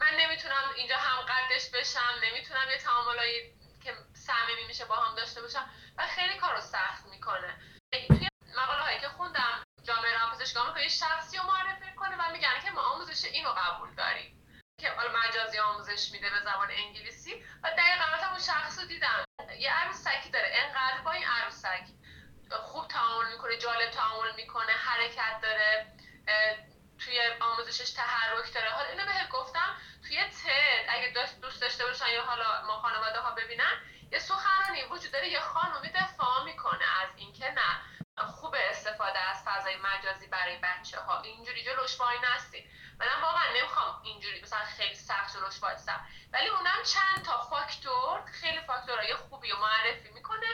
من 0.00 0.14
نمی‌تونم 0.14 0.70
اینجا 0.76 0.96
هم 0.96 1.20
قدش 1.22 1.70
بشم 1.70 2.14
نمی‌تونم 2.24 2.70
یه 2.70 2.78
تعاملایی 2.78 3.54
که 3.84 3.94
صمیمی 4.14 4.64
میشه 4.66 4.84
با 4.84 4.96
هم 4.96 5.14
داشته 5.14 5.42
باشم. 5.42 5.70
و 5.96 6.06
خیلی 6.06 6.38
کار 6.38 6.54
رو 6.54 6.60
سخت 6.60 7.06
می‌کنه. 7.06 7.60
توی 7.92 8.28
مقاله 8.56 8.82
هایی 8.82 9.00
که 9.00 9.08
خوندم 9.08 9.62
جامعه 9.82 10.18
روانپزشکان 10.18 10.74
رو 10.74 10.88
شخصی 10.88 11.36
رو 11.36 11.42
معرفی 11.42 11.94
کنه 11.96 12.16
و 12.16 12.32
میگن 12.32 12.60
که 12.64 12.70
ما 12.70 12.80
آموزش 12.80 13.24
اینو 13.24 13.52
قبول 13.52 13.94
داریم. 13.94 14.39
که 14.80 14.90
حالا 14.90 15.10
مجازی 15.18 15.58
آموزش 15.58 16.12
میده 16.12 16.30
به 16.30 16.40
زبان 16.40 16.70
انگلیسی. 16.70 17.44
و 17.62 17.70
دقیقا 17.70 18.04
اون 18.30 18.38
شخص 18.38 18.78
رو 18.78 18.84
دیدم. 18.84 19.24
یه 19.58 19.72
عروسکی 19.72 20.30
داره. 20.30 20.50
انقدر 20.54 21.00
با 21.04 21.10
این 21.10 21.24
عروسک 21.24 21.84
خوب 22.50 22.88
تعامل 22.88 23.32
می‌کنه 23.32 23.56
جالب 23.56 23.90
تعامل 23.90 24.34
می‌کنه 24.36 24.72
حرکت 24.72 25.40
داره 25.42 25.86
توی 26.98 27.20
آموزشش 27.40 27.90
تحرک 27.90 28.54
داره. 28.54 28.70
حالا 28.70 28.88
اینو 28.88 29.04
بهت 29.04 29.28
گفتم 29.28 29.76
توی 30.08 30.24
تد 30.24 30.86
اگه 30.88 31.12
دوست 31.42 31.60
داشته 31.60 31.86
باشن 31.86 32.08
یا 32.08 32.22
حالا 32.22 32.62
ما 32.66 32.72
خانواده 32.78 33.20
ها 33.20 33.30
ببینن 33.30 33.80
یه 34.12 34.18
سخنرانی 34.18 34.84
وجود 34.84 35.12
داره. 35.12 35.28
یه 35.28 35.40
خانومی 35.40 35.88
دفاع 35.88 36.44
می‌کنه 36.44 36.84
از 37.02 37.08
اینکه 37.16 37.50
نه. 37.50 37.80
خوب 38.26 38.56
استفاده 38.70 39.18
از 39.18 39.42
فضای 39.44 39.76
مجازی 39.76 40.26
برای 40.26 40.56
بچه 40.56 41.00
ها 41.00 41.20
اینجوری 41.20 41.64
جلوش 41.64 42.00
وای 42.00 42.16
نستی 42.18 42.70
منم 42.98 43.22
واقعا 43.22 43.52
نمی‌خوام 43.56 44.00
اینجوری 44.04 44.40
مثلا 44.42 44.64
خیلی 44.64 44.94
سخت 44.94 45.36
جلوش 45.36 45.62
وایسم 45.62 46.06
ولی 46.32 46.48
اونم 46.48 46.82
چند 46.84 47.24
تا 47.24 47.40
فاکتور 47.40 48.24
خیلی 48.40 48.60
فاکتورهای 48.60 49.14
خوبی 49.14 49.52
و 49.52 49.56
معرفی 49.56 50.10
می‌کنه 50.14 50.46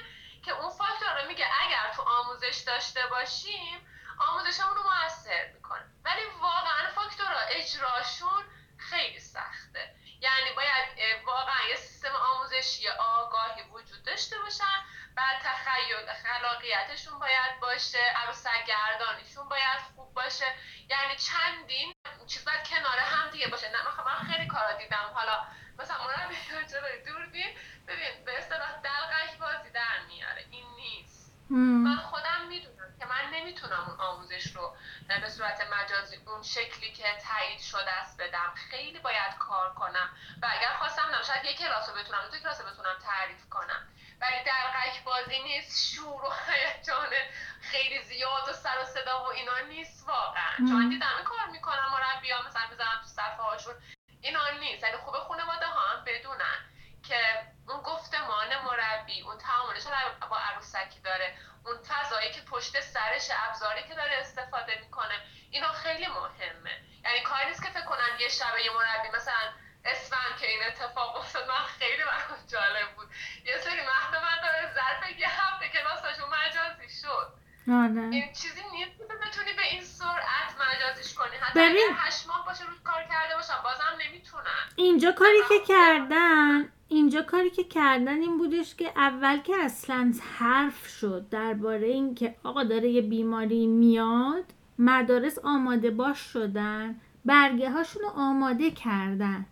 که 0.42 0.52
اون 0.52 0.70
فاکتور 0.70 1.22
رو 1.22 1.29
میگه 1.29 1.46
اگر 1.61 1.92
تو 1.96 2.02
آموزش 2.02 2.57
داشته 2.66 3.07
باشیم 3.07 3.87
آموزشمون 4.18 4.76
رو 4.76 4.83
موثر 4.83 5.46
می‌کنه. 5.55 5.85
ولی 6.05 6.22
واقعا 6.40 6.90
فاکتورها 6.94 7.40
اجراشون 7.40 8.44
خیلی 8.79 9.20
سخته. 9.20 9.94
یعنی 10.20 10.52
باید 10.57 10.87
واقعا 11.26 11.68
یه 11.68 11.76
سیستم 11.76 12.14
آموزشی 12.35 12.88
آگاهی 12.88 13.62
وجود 13.62 14.02
داشته 14.02 14.38
باشن 14.38 14.79
بعد 15.16 15.42
تخیل 15.42 16.12
خلاقیتشون 16.22 17.18
باید 17.18 17.61
باشه 17.61 17.98
عروسک 18.16 18.64
گردانیشون 18.66 19.48
باید 19.48 19.81
خوب 19.96 20.14
باشه. 20.14 20.44
یعنی 20.90 21.16
چندین 21.16 21.94
چیز 22.26 22.44
باید 22.44 22.68
کنار 22.68 22.98
هم 22.98 23.31
دیگه 23.31 23.48
باشه. 23.48 23.68
نه 23.68 24.05
من 24.07 24.33
خیلی 24.33 24.48
کارا 24.48 24.72
دیدم. 24.72 25.11
حالا 25.14 25.44
مثلا 25.79 25.96
مربی 26.07 26.37
جلوی 26.70 27.05
دوربین 27.07 27.57
ببین 27.88 28.24
به 28.24 28.38
اصطلاح 28.38 28.72
دلقش 28.83 29.37
بازی 29.40 29.70
در 29.70 30.00
میاره. 30.09 30.44
این 30.50 30.66
نیست. 30.76 31.33
من 31.50 31.96
خودم 31.96 32.46
می‌دونم. 32.48 32.75
که 32.98 33.06
من 33.06 33.30
نمی‌تونم 33.32 33.85
اون 33.88 34.00
آموزش 34.00 34.56
رو 34.56 34.76
به 35.09 35.28
صورت 35.28 35.61
مجازی 35.72 36.16
اون 36.26 36.42
شکلی 36.42 36.92
که 36.92 37.04
تایید 37.28 37.61
شده 37.61 37.90
است 37.90 38.20
بدم. 38.20 38.54
خیلی 38.70 38.98
باید 38.98 39.38
کار 39.38 39.74
کنم. 39.74 40.11
و 40.42 40.46
اگر 40.50 40.76
خواستم 40.78 41.02
نم 41.14 41.22
شاید 41.22 41.44
یک 41.44 41.59
کلاس 41.59 41.88
رو 41.88 41.94
بتونم 41.94 42.28
دو 42.32 42.38
کلاس 42.38 42.61
رو 42.61 42.66
بتونم 42.66 42.96
تعریف 43.02 43.48
کنم. 43.50 43.88
ولی 44.20 44.37
دلقک 44.44 45.04
بازی 45.04 45.42
نیست 45.42 45.94
شور 45.94 46.24
و 46.24 46.32
هیجان 46.46 47.12
خیلی 47.61 48.02
زیاد 48.02 48.48
و 48.48 48.52
سر 48.52 48.82
و 48.82 48.85
صدا 48.85 49.24
و 49.24 49.26
اینا 49.26 49.59
نیست 49.59 50.09
واقعا. 50.09 50.56
چون 50.56 50.88
دیدم 50.88 51.22
کار 51.24 51.46
می‌کنم 51.46 51.90
مربی 51.92 52.30
ها 52.30 52.42
مثلا 52.42 52.62
بزنم 52.72 53.00
تو 53.02 53.09
صفحه 53.09 53.42
هاشون 53.42 53.74
اینا 54.20 54.50
نیست. 54.61 54.82
یعنی 54.85 54.96
خوب 54.96 55.14
خانواده 55.14 55.66
ها 55.66 55.80
هم 55.80 56.04
بدونن. 56.04 56.75
که 57.08 57.46
اون 57.68 57.82
گفتمان 57.82 58.56
مربی 58.64 59.22
اون 59.22 59.38
تعاملش 59.38 59.82
با 60.30 60.38
عروسکی 60.38 61.00
داره. 61.00 61.36
اون 61.64 61.82
فضایی 61.82 62.30
که 62.30 62.40
پشت 62.40 62.80
سرش 62.80 63.30
ابزاری 63.30 63.82
که 63.88 63.94
داره 63.94 64.14
استفاده 64.14 64.78
می‌کنه 64.80 65.20
اینا 65.50 65.72
خیلی 65.72 66.06
مهمه. 66.06 66.80
یعنی 67.04 67.20
کاری 67.20 67.46
نیست 67.46 67.62
که 67.62 67.70
فکر 67.70 67.84
کنن 67.84 68.20
یه 68.20 68.28
شبه 68.28 68.62
یه 68.64 68.70
مربی 68.70 69.08
مثلا 69.16 69.52
اسفند 69.84 70.36
که 70.40 70.46
این 70.46 70.62
اتفاق 70.66 71.16
افتاد 71.16 71.48
من 71.48 71.64
خیلی 71.78 72.04
برام 72.04 72.46
جالب 72.52 72.94
بود. 72.96 73.08
یه 73.44 73.58
سری 73.58 73.80
مهد 73.80 74.16
من 74.16 74.40
داره 74.42 74.74
ظرف 74.74 75.18
یه 75.18 75.40
هفته 75.40 75.68
کلاسشون 75.68 76.28
مجازی 76.28 76.88
شد. 77.02 77.45
آره. 77.68 78.02
این 78.02 78.33
چیزی 78.33 78.61
نیست 78.72 78.98
که 78.98 79.05
بتونی 79.05 79.52
به 79.57 79.62
این 79.72 79.83
سرعت 79.83 80.50
مجازیش 80.61 81.14
کنی 81.14 81.37
حتی 81.40 81.61
ببین. 81.61 81.87
اگر 81.90 81.96
هشت 81.96 82.29
ماه 82.29 82.46
باشه 82.46 82.64
روز 82.66 82.83
کار 82.85 83.02
کرده 83.02 83.35
باشم 83.37 83.62
بازم 83.64 84.09
نمی‌تونن 84.09 84.42
اینجا 84.76 85.12
کاری 85.12 85.38
که 85.48 85.59
کردن 85.74 86.68
اینجا 86.88 87.22
کاری 87.22 87.50
که 87.50 87.64
کردن 87.64 88.20
این 88.20 88.38
بودش 88.38 88.74
که 88.74 88.92
اول 88.96 89.38
که 89.38 89.57
اصلا 89.57 90.12
حرف 90.38 90.87
شد 90.87 91.29
درباره 91.31 91.87
اینکه 91.87 92.37
آقا 92.44 92.64
داره 92.64 92.88
یه 92.88 93.02
بیماری 93.02 93.66
میاد 93.66 94.44
مدارس 94.79 95.38
آماده 95.38 95.90
باش 95.90 96.18
شدن 96.18 97.00
برگه 97.24 97.70
هاشون 97.70 98.02
رو 98.02 98.09
آماده 98.09 98.70
کردن 98.70 99.46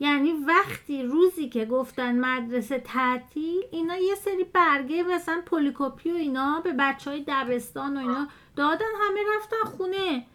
یعنی 0.00 0.32
وقتی 0.32 1.02
روزی 1.02 1.48
که 1.48 1.64
گفتن 1.64 2.18
مدرسه 2.18 2.78
تعطیل 2.78 3.62
اینا 3.70 3.96
یه 3.96 4.14
سری 4.14 4.44
برگه 4.44 5.02
مثلا 5.02 5.42
پلی‌کپی 5.46 6.12
و 6.12 6.14
اینا 6.14 6.60
به 6.60 6.72
بچه 6.72 7.10
های 7.10 7.24
دبستان 7.28 7.96
و 7.96 8.00
اینا 8.00 8.28
دادن 8.56 8.86
همه 9.00 9.20
رفتن 9.36 9.76
خونه. 9.76 10.26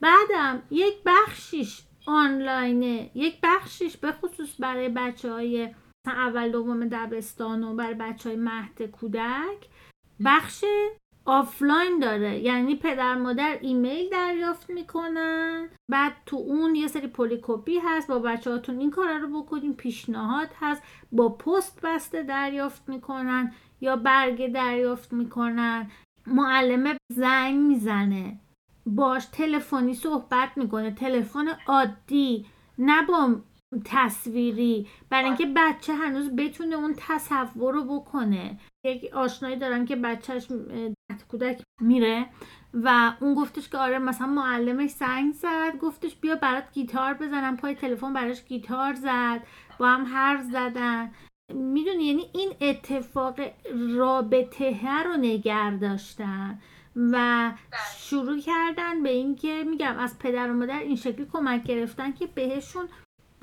بعدم 0.00 0.62
یک 0.70 0.94
بخشیش 1.06 1.82
آنلاینه 2.06 3.10
یک 3.14 3.38
بخشیش 3.42 3.96
به 3.96 4.12
خصوص 4.12 4.48
برای 4.58 4.88
بچه 4.88 5.32
های 5.32 5.74
اول 6.06 6.50
دوم 6.52 6.88
دبستان 6.88 7.64
و 7.64 7.74
برای 7.74 7.94
بچه 7.94 8.28
های 8.28 8.38
مهد 8.38 8.82
کودک. 8.82 9.68
بخش 10.24 10.64
آفلاین 11.26 11.98
داره. 11.98 12.38
یعنی 12.38 12.76
پدر 12.76 13.14
مادر 13.14 13.58
ایمیل 13.60 14.10
دریافت 14.10 14.70
می‌کنن. 14.70 15.68
بعد 15.90 16.12
تو 16.26 16.36
اون 16.36 16.74
یه 16.74 16.86
سری 16.88 17.06
پلی‌کپی 17.06 17.78
هست. 17.78 18.08
با 18.08 18.18
بچه 18.18 18.50
هاتون 18.50 18.78
این 18.78 18.90
کار 18.90 19.18
رو 19.18 19.42
بکنین. 19.42 19.74
پیشنهاد 19.74 20.48
هست. 20.60 20.82
با 21.12 21.28
پست 21.28 21.80
بسته 21.82 22.22
دریافت 22.22 22.88
می‌کنن 22.88 23.52
یا 23.80 23.96
برگه 23.96 24.48
دریافت 24.48 25.12
می‌کنن. 25.12 25.90
معلمه 26.26 26.96
زنگ 27.12 27.56
می‌زنه. 27.56 28.40
باش 28.86 29.26
تلفنی 29.26 29.94
صحبت 29.94 30.48
می‌کنه. 30.56 30.90
تلفن 30.90 31.46
عادی. 31.66 32.46
نه 32.78 33.02
با 33.06 33.34
تصویری. 33.84 34.86
برای 35.10 35.24
اینکه 35.24 35.46
بچه 35.56 35.94
هنوز 35.94 36.36
بتونه 36.36 36.76
اون 36.76 36.94
تصور 36.96 37.74
رو 37.74 37.84
بکنه. 37.84 38.58
یک 38.86 39.14
آشنایی 39.14 39.56
دارم 39.56 39.84
که 39.84 39.96
بچهش 39.96 40.46
کودک 41.30 41.62
میره 41.80 42.26
و 42.74 43.12
اون 43.20 43.34
گفتش 43.34 43.68
که 43.68 43.78
آره 43.78 43.98
مثلا 43.98 44.26
معلمش 44.26 44.90
سنگ 44.90 45.32
زد 45.32 45.78
گفتش 45.80 46.16
بیا 46.16 46.36
برات 46.36 46.64
گیتار 46.72 47.14
بزنم. 47.14 47.56
پای 47.56 47.74
تلفن 47.74 48.12
براش 48.12 48.44
گیتار 48.44 48.94
زد 48.94 49.42
با 49.78 49.86
هم 49.86 50.04
حرف 50.04 50.42
زدن. 50.42 51.10
می‌دونی 51.54 52.04
یعنی 52.04 52.30
این 52.32 52.52
اتفاق 52.60 53.40
رابطه 53.96 55.02
رو 55.04 55.16
نگر 55.16 55.70
داشتن 55.70 56.58
و 56.96 57.52
شروع 57.96 58.40
کردن 58.40 59.02
به 59.02 59.08
اینکه 59.08 59.64
میگم 59.70 59.98
از 59.98 60.18
پدر 60.18 60.50
و 60.50 60.54
مادر 60.54 60.78
این 60.78 60.96
شکلی 60.96 61.26
کمک 61.32 61.62
گرفتن 61.62 62.12
که 62.12 62.26
بهشون 62.26 62.88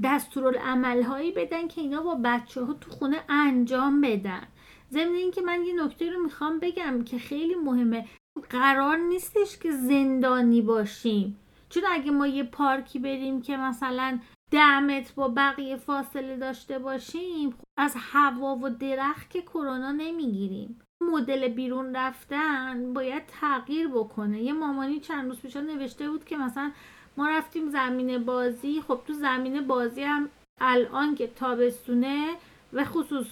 دستورالعمل 0.03 1.03
هایی 1.03 1.31
بدن 1.31 1.67
که 1.67 1.81
اینا 1.81 2.01
با 2.01 2.19
بچه 2.23 2.63
ها 2.63 2.73
تو 2.73 2.91
خونه 2.91 3.17
انجام 3.29 4.01
بدن. 4.01 4.47
ضمن 4.93 5.15
اینکه 5.15 5.41
من 5.41 5.65
یه 5.65 5.85
نکته 5.85 6.11
رو 6.11 6.23
می‌خوام 6.23 6.59
بگم 6.59 7.03
که 7.03 7.17
خیلی 7.17 7.55
مهمه. 7.55 8.05
قرار 8.49 8.97
نیستش 8.97 9.57
که 9.57 9.71
زندانی 9.71 10.61
باشیم. 10.61 11.39
چون 11.69 11.83
اگه 11.89 12.11
ما 12.11 12.27
یه 12.27 12.43
پارکی 12.43 12.99
بریم 12.99 13.41
که 13.41 13.57
مثلا 13.57 14.19
ده 14.51 14.79
متر 14.79 15.13
با 15.15 15.27
بقیه 15.27 15.75
فاصله 15.75 16.37
داشته 16.37 16.79
باشیم 16.79 17.55
از 17.77 17.95
هوا 17.97 18.55
و 18.55 18.69
درخت 18.69 19.29
که 19.29 19.41
کرونا 19.41 19.91
نمی‌گیریم. 19.91 20.79
مدل 21.01 21.47
بیرون 21.47 21.95
رفتن 21.95 22.93
باید 22.93 23.23
تغییر 23.27 23.87
بکنه. 23.87 24.41
یه 24.41 24.53
مامانی 24.53 24.99
چند 24.99 25.29
روز 25.29 25.39
پیش 25.39 25.55
نوشته 25.55 26.09
بود 26.09 26.25
که 26.25 26.37
مثلا 26.37 26.71
ما 27.17 27.29
رفتیم 27.29 27.69
زمین 27.69 28.23
بازی. 28.25 28.81
خب 28.87 28.99
تو 29.07 29.13
زمین 29.13 29.67
بازی 29.67 30.03
هم 30.03 30.29
الان 30.61 31.15
که 31.15 31.27
تابستونه 31.27 32.35
و 32.73 32.85
خصوص 32.85 33.27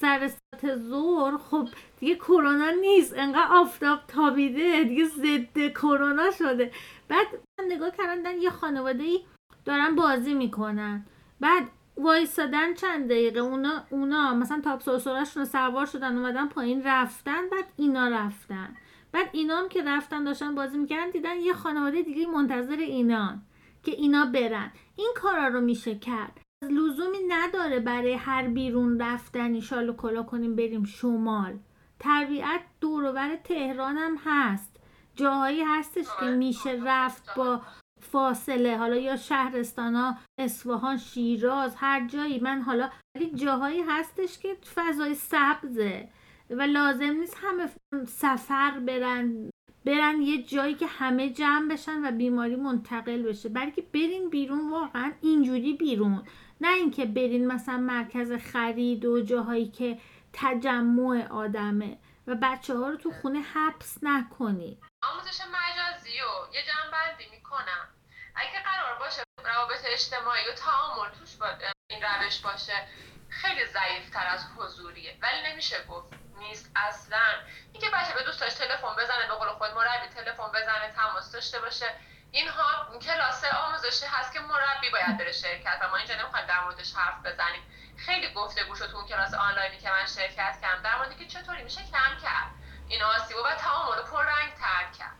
سر 0.00 0.30
ساعت 0.60 0.76
زور 0.76 1.36
خب 1.38 1.68
دیگه 2.00 2.14
کرونا 2.14 2.70
نیست 2.70 3.14
انقدر 3.16 3.48
آفتاب 3.50 3.98
تابیده 4.08 4.84
دیگه 4.84 5.04
ضد 5.04 5.68
کرونا 5.68 6.30
شده. 6.30 6.72
بعد 7.08 7.26
نگاه 7.68 7.90
کردن 7.90 8.38
یه 8.38 8.50
خانواده 8.50 9.02
ای 9.02 9.20
دارن 9.64 9.94
بازی 9.94 10.34
می‌کنن. 10.34 11.06
بعد 11.40 11.68
وایسادن 11.96 12.74
چند 12.74 13.08
دقیقه 13.08 13.40
اونا, 13.40 13.84
اونا 13.90 14.34
مثلا 14.34 14.60
تاپ 14.60 14.88
رو 14.88 14.98
سوار 15.44 15.86
شدن 15.86 16.16
اومدن 16.16 16.48
پایین 16.48 16.82
رفتن 16.84 17.48
بعد 17.52 17.64
اینا 17.76 18.08
رفتن. 18.08 18.76
بعد 19.12 19.28
اینا 19.32 19.56
هم 19.56 19.68
که 19.68 19.82
رفتن 19.82 20.24
داشتن 20.24 20.54
بازی 20.54 20.78
می‌کردن 20.78 21.10
دیدن 21.10 21.36
یه 21.40 21.52
خانواده 21.52 22.02
دیگه 22.02 22.26
منتظر 22.26 22.76
اینان 22.76 23.42
که 23.82 23.92
اینا 23.92 24.24
برن. 24.24 24.72
این 24.96 25.12
کارا 25.16 25.48
رو 25.48 25.60
میشه 25.60 25.94
کرد. 25.94 26.40
لزومی 26.62 27.18
نداره 27.28 27.80
برای 27.80 28.14
هر 28.14 28.48
بیرون 28.48 29.00
رفتنی 29.02 29.62
شال 29.62 29.88
و 29.88 29.92
کلا 29.92 30.22
کنیم 30.22 30.56
بریم 30.56 30.84
شمال. 30.84 31.58
طبیعت 31.98 32.60
دورور 32.80 33.36
تهران 33.36 33.96
هم 33.96 34.16
هست. 34.24 34.76
جاهایی 35.14 35.62
هستش 35.62 36.06
که 36.20 36.26
میشه 36.26 36.80
رفت 36.84 37.34
با 37.36 37.60
فاصله. 38.00 38.76
حالا 38.76 38.96
یا 38.96 39.16
شهرستان 39.16 39.94
ها 39.94 40.16
اصفهان 40.38 40.96
شیراز 40.96 41.74
هر 41.76 42.06
جایی. 42.06 42.40
من 42.40 42.62
حالا 42.62 42.90
ولی 43.14 43.30
جاهایی 43.30 43.82
هستش 43.88 44.38
که 44.38 44.56
فضای 44.74 45.14
سبزه 45.14 46.08
و 46.50 46.62
لازم 46.62 47.16
نیست 47.20 47.36
همه 47.40 47.70
سفر 48.06 48.80
برن. 48.86 49.50
برن 49.84 50.22
یه 50.22 50.42
جایی 50.42 50.74
که 50.74 50.86
همه 50.86 51.30
جمع 51.30 51.68
بشن 51.68 52.04
و 52.04 52.12
بیماری 52.12 52.56
منتقل 52.56 53.22
بشه. 53.22 53.48
بلکه 53.48 53.82
برین 53.82 54.30
بیرون 54.30 54.70
واقعا 54.70 55.12
اینجوری 55.20 55.72
بیرون. 55.72 56.22
نه 56.60 56.68
اینکه 56.68 57.06
برین 57.06 57.46
مثلا 57.46 57.76
مرکز 57.76 58.32
خرید 58.52 59.04
و 59.04 59.22
جاهایی 59.22 59.68
که 59.68 59.98
تجمع 60.32 61.26
آدمه 61.30 61.98
و 62.26 62.34
بچه 62.42 62.74
ها 62.74 62.88
رو 62.88 62.96
تو 62.96 63.10
خونه 63.22 63.40
حبس 63.40 63.98
نکنید 64.02 64.78
آموزش 65.02 65.40
مجازی 65.40 66.10
و 66.20 66.54
یه 66.54 66.62
جنبندی 66.62 67.30
می‌کنم. 67.30 67.88
اگه 68.34 68.62
قرار 68.64 68.98
باشه 68.98 69.22
روابط 69.44 69.84
اجتماعی 69.86 70.44
و 70.50 70.54
تعامل 70.54 71.10
توش 71.18 71.36
با 71.36 71.46
این 71.90 72.02
روش 72.02 72.38
باشه 72.38 72.88
خیلی 73.28 73.66
ضعیفتر 73.66 74.26
از 74.26 74.46
حضوریه. 74.56 75.18
ولی 75.22 75.52
نمیشه 75.52 75.84
گفت 75.88 76.12
نیست 76.38 76.70
اصلا. 76.76 77.26
اینکه 77.72 77.90
بچه 77.90 78.14
به 78.14 78.24
دوستاش 78.24 78.54
تلفن 78.54 78.94
بزنه 78.98 79.28
به 79.28 79.34
قول 79.34 79.48
خود 79.48 79.70
مربی 79.70 80.08
تلفن 80.14 80.48
بزنه 80.48 80.92
تماس 80.96 81.32
داشته 81.32 81.60
باشه 81.60 81.86
اینها 82.32 82.98
کلاس 83.02 83.44
آموزشی 83.44 84.06
هست 84.06 84.32
که 84.32 84.40
مربی 84.40 84.90
باید 84.90 85.18
بره 85.18 85.32
شرکت 85.32 85.78
و 85.80 85.88
ما 85.88 85.96
اینجا 85.96 86.14
نمی‌خوایم 86.14 86.46
در 86.46 86.60
موردش 86.64 86.94
حرف 86.94 87.22
بزنیم. 87.24 87.62
خیلی 88.06 88.32
گفته 88.32 88.60
شد 88.78 88.90
تو 88.90 88.96
اون 88.96 89.06
کلاس 89.06 89.34
آنلاینی 89.34 89.78
که 89.78 89.90
من 89.90 90.06
شرکت 90.06 90.60
کردم 90.62 90.82
در 90.82 90.96
موردی 90.96 91.14
که 91.14 91.26
چطوری 91.26 91.62
میشه 91.62 91.80
کم 91.80 92.18
کرد. 92.22 92.50
این 92.88 93.02
آسیب 93.02 93.36
و 93.36 93.54
تعامل 93.54 93.96
رو 93.96 94.02
پررنگ 94.02 94.54
تر 94.54 94.98
کرد. 94.98 95.16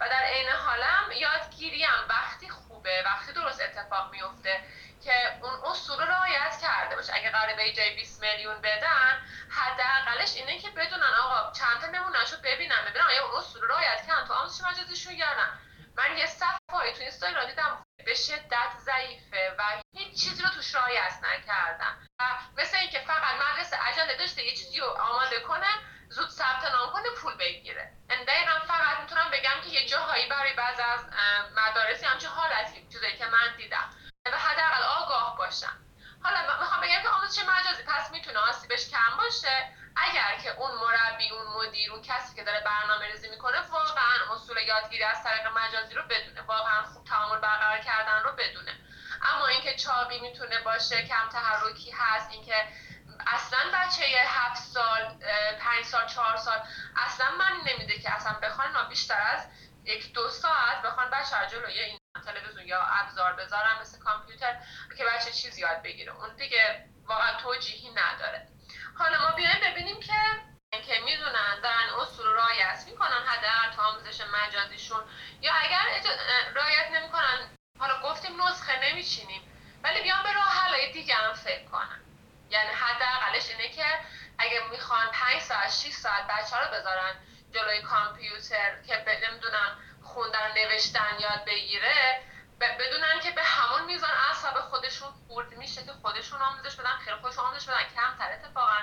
و 0.00 0.08
در 0.08 0.22
عین 0.22 0.48
حالم 0.48 1.12
یادگیری 1.12 1.84
هم 1.84 2.04
وقتی 2.08 2.48
خوبه 2.48 3.02
وقتی 3.06 3.32
درست 3.32 3.60
اتفاق 3.60 4.12
میفته 4.12 4.60
که 5.04 5.38
اون 5.42 5.70
اصول 5.70 5.98
رو 5.98 6.04
رعایت 6.04 6.58
کرده 6.62 6.96
باشه. 6.96 7.12
اگه 7.14 7.30
قراره 7.30 7.56
به 7.56 7.72
جای 7.72 7.96
20 7.96 8.20
میلیون 8.22 8.60
بدن 8.60 9.18
حداقلش 9.50 10.34
اینه 10.36 10.58
که 10.58 10.70
بدونن 10.70 11.14
آقا 11.24 11.52
چند 11.52 11.80
تا 11.80 11.86
نمونهشو 11.86 12.36
ببینم 12.44 12.84
ببینم 12.90 13.06
آیا 13.06 13.26
اون 13.26 13.38
اصول 13.38 13.62
رو 13.62 13.68
رعایت 13.68 14.06
کردن 14.06 14.26
تو 14.26 14.32
آموزش 14.32 14.64
مجازیشون 14.64 15.12
یا 15.12 15.34
نه. 15.34 15.69
من 15.96 16.16
یه 16.16 16.26
صفحه 16.26 16.58
تو 16.70 17.00
اینستاگرام 17.00 17.46
دیدم 17.46 17.84
به 18.04 18.14
شدت 18.14 18.72
ضعیفه 18.78 19.56
و 19.58 19.62
هیچ 19.96 20.20
چیزی 20.20 20.42
رو 20.42 20.48
توش 20.48 20.74
رعایت 20.74 21.12
نکردم. 21.22 22.08
و 22.20 22.24
مثل 22.56 22.76
اینکه 22.76 22.98
فقط 22.98 23.34
مدرسه 23.34 23.76
عجله 23.76 24.16
داشته 24.16 24.44
یه 24.44 24.56
چیزی 24.56 24.80
رو 24.80 24.86
آماده 24.86 25.40
کنه 25.40 25.66
زود 26.08 26.28
ثبت 26.28 26.64
نام 26.64 26.92
کنه 26.92 27.10
پول 27.10 27.36
بگیره. 27.36 27.92
دقیقا 28.08 28.58
فقط 28.68 29.00
می‌تونم 29.00 29.30
بگم 29.32 29.60
که 29.62 29.68
یه 29.68 29.88
جاهایی 29.88 30.28
برای 30.28 30.52
بعض 30.52 30.80
از 30.80 31.06
مدارسی 31.56 32.06
همچه 32.06 32.28
حالتی 32.28 32.88
چیزایی 32.92 33.16
که 33.16 33.26
من 33.26 33.56
دیدم. 33.56 33.90
و 34.32 34.38
حداقل 34.38 34.82
آگاه 34.82 35.36
باشم. 35.38 35.78
حالا 36.22 36.60
می‌خوام 36.60 36.80
بگم 36.80 37.02
که 37.02 37.08
آموزش 37.08 37.42
مجازی 37.42 37.82
پس 37.82 38.10
می‌تونه 38.10 38.38
آسیبش 38.38 38.90
کم 38.90 39.16
باشه. 39.16 39.79
اگر 39.96 40.38
که 40.42 40.50
اون 40.50 40.70
مربی 40.70 41.30
اون 41.30 41.46
مدیر 41.46 41.92
اون 41.92 42.02
کسی 42.02 42.36
که 42.36 42.44
داره 42.44 42.60
برنامه 42.60 43.06
ریزی 43.06 43.28
می‌کنه 43.30 43.60
واقعا 43.60 44.34
اصول 44.34 44.56
یادگیری 44.56 45.02
از 45.02 45.22
طریق 45.24 45.46
مجازی 45.46 45.94
رو 45.94 46.02
بدونه. 46.02 46.42
واقعا 46.42 46.82
خوب 46.82 47.04
تعامل 47.04 47.38
برقرار 47.38 47.78
کردن 47.78 48.22
رو 48.24 48.32
بدونه. 48.32 48.74
اما 49.22 49.46
اینکه 49.46 49.76
چابی 49.76 50.20
می‌تونه 50.20 50.60
باشه 50.60 51.06
کم 51.06 51.28
تحرکی 51.32 51.90
هست 51.90 52.30
اینکه 52.30 52.68
اصلا 53.26 53.58
بچه 53.74 54.02
هفت 54.26 54.62
سال 54.62 55.18
پنج 55.60 55.84
سال 55.84 56.06
چهار 56.06 56.36
سال 56.36 56.62
اصلا 56.96 57.30
من 57.30 57.60
نمیده 57.66 57.98
که 57.98 58.10
اصلا 58.14 58.32
بخوان 58.32 58.88
بیشتر 58.88 59.20
از 59.20 59.46
یک 59.84 60.12
دو 60.12 60.28
ساعت 60.28 60.82
بخوان 60.82 61.10
بچه 61.10 61.36
جلوی 61.50 61.80
این 61.80 61.98
تلویزیون 62.24 62.66
یا 62.66 62.82
ابزار 62.82 63.32
بذارن 63.32 63.80
مثل 63.80 63.98
کامپیوتر 63.98 64.56
که 64.96 65.04
بچه 65.04 65.32
چیز 65.32 65.58
یاد 65.58 65.82
بگیره. 65.82 66.12
اون 66.12 66.36
دیگه 66.36 66.84
واقعا 67.04 67.40
توجیهی 67.42 67.90
نداره. 67.90 68.48
حالا 69.00 69.18
ما 69.20 69.30
بیایم 69.36 69.60
ببینیم 69.60 70.00
که 70.00 70.12
که 70.86 71.00
می‌دونن 71.04 71.60
دارن 71.62 71.88
اصول 72.02 72.26
رو 72.26 72.32
رعایت 72.32 72.84
می‌کنن 72.86 73.22
حداقل 73.26 73.76
تا 73.76 73.82
آموزش 73.82 74.20
مجازیشون. 74.20 75.00
یا 75.40 75.52
اگر 75.54 76.10
رعایت 76.54 76.90
نمی‌کنن 76.90 77.56
حالا 77.78 78.00
گفتیم 78.02 78.42
نسخه 78.42 78.90
نمیچینیم 78.90 79.42
ولی 79.82 80.02
بیان 80.02 80.22
به 80.22 80.32
راه 80.32 80.48
حلای 80.48 80.92
دیگه 80.92 81.14
هم 81.14 81.34
فکر 81.34 81.64
کنن. 81.64 82.00
یعنی 82.50 82.70
حداقلش 82.70 83.48
اینه 83.48 83.68
که 83.68 83.84
اگه 84.38 84.60
می‌خوان 84.70 85.06
5 85.12 85.42
ساعت 85.42 85.70
6 85.70 85.92
ساعت 85.92 86.26
بچه 86.26 86.56
رو 86.56 86.74
بذارن 86.80 87.14
جلوی 87.54 87.82
کامپیوتر 87.82 88.82
که 88.86 89.04
نمی‌دونم 89.28 89.76
خوندن 90.02 90.52
نوشتن 90.56 91.16
یاد 91.20 91.44
بگیره 91.44 92.22
بدونن 92.66 93.20
که 93.20 93.30
به 93.30 93.42
همون 93.42 93.84
میزان 93.84 94.10
اعصاب 94.10 94.60
خودشون 94.60 95.08
خورد 95.26 95.56
میشه 95.56 95.84
که 95.84 95.92
خودشون 95.92 96.42
آموزش 96.42 96.76
بدن 96.76 96.96
خیلی 97.04 97.16
خودشون 97.16 97.44
آموزش 97.44 97.68
بدن 97.68 97.84
کمتر 97.96 98.32
اتفاقا 98.32 98.78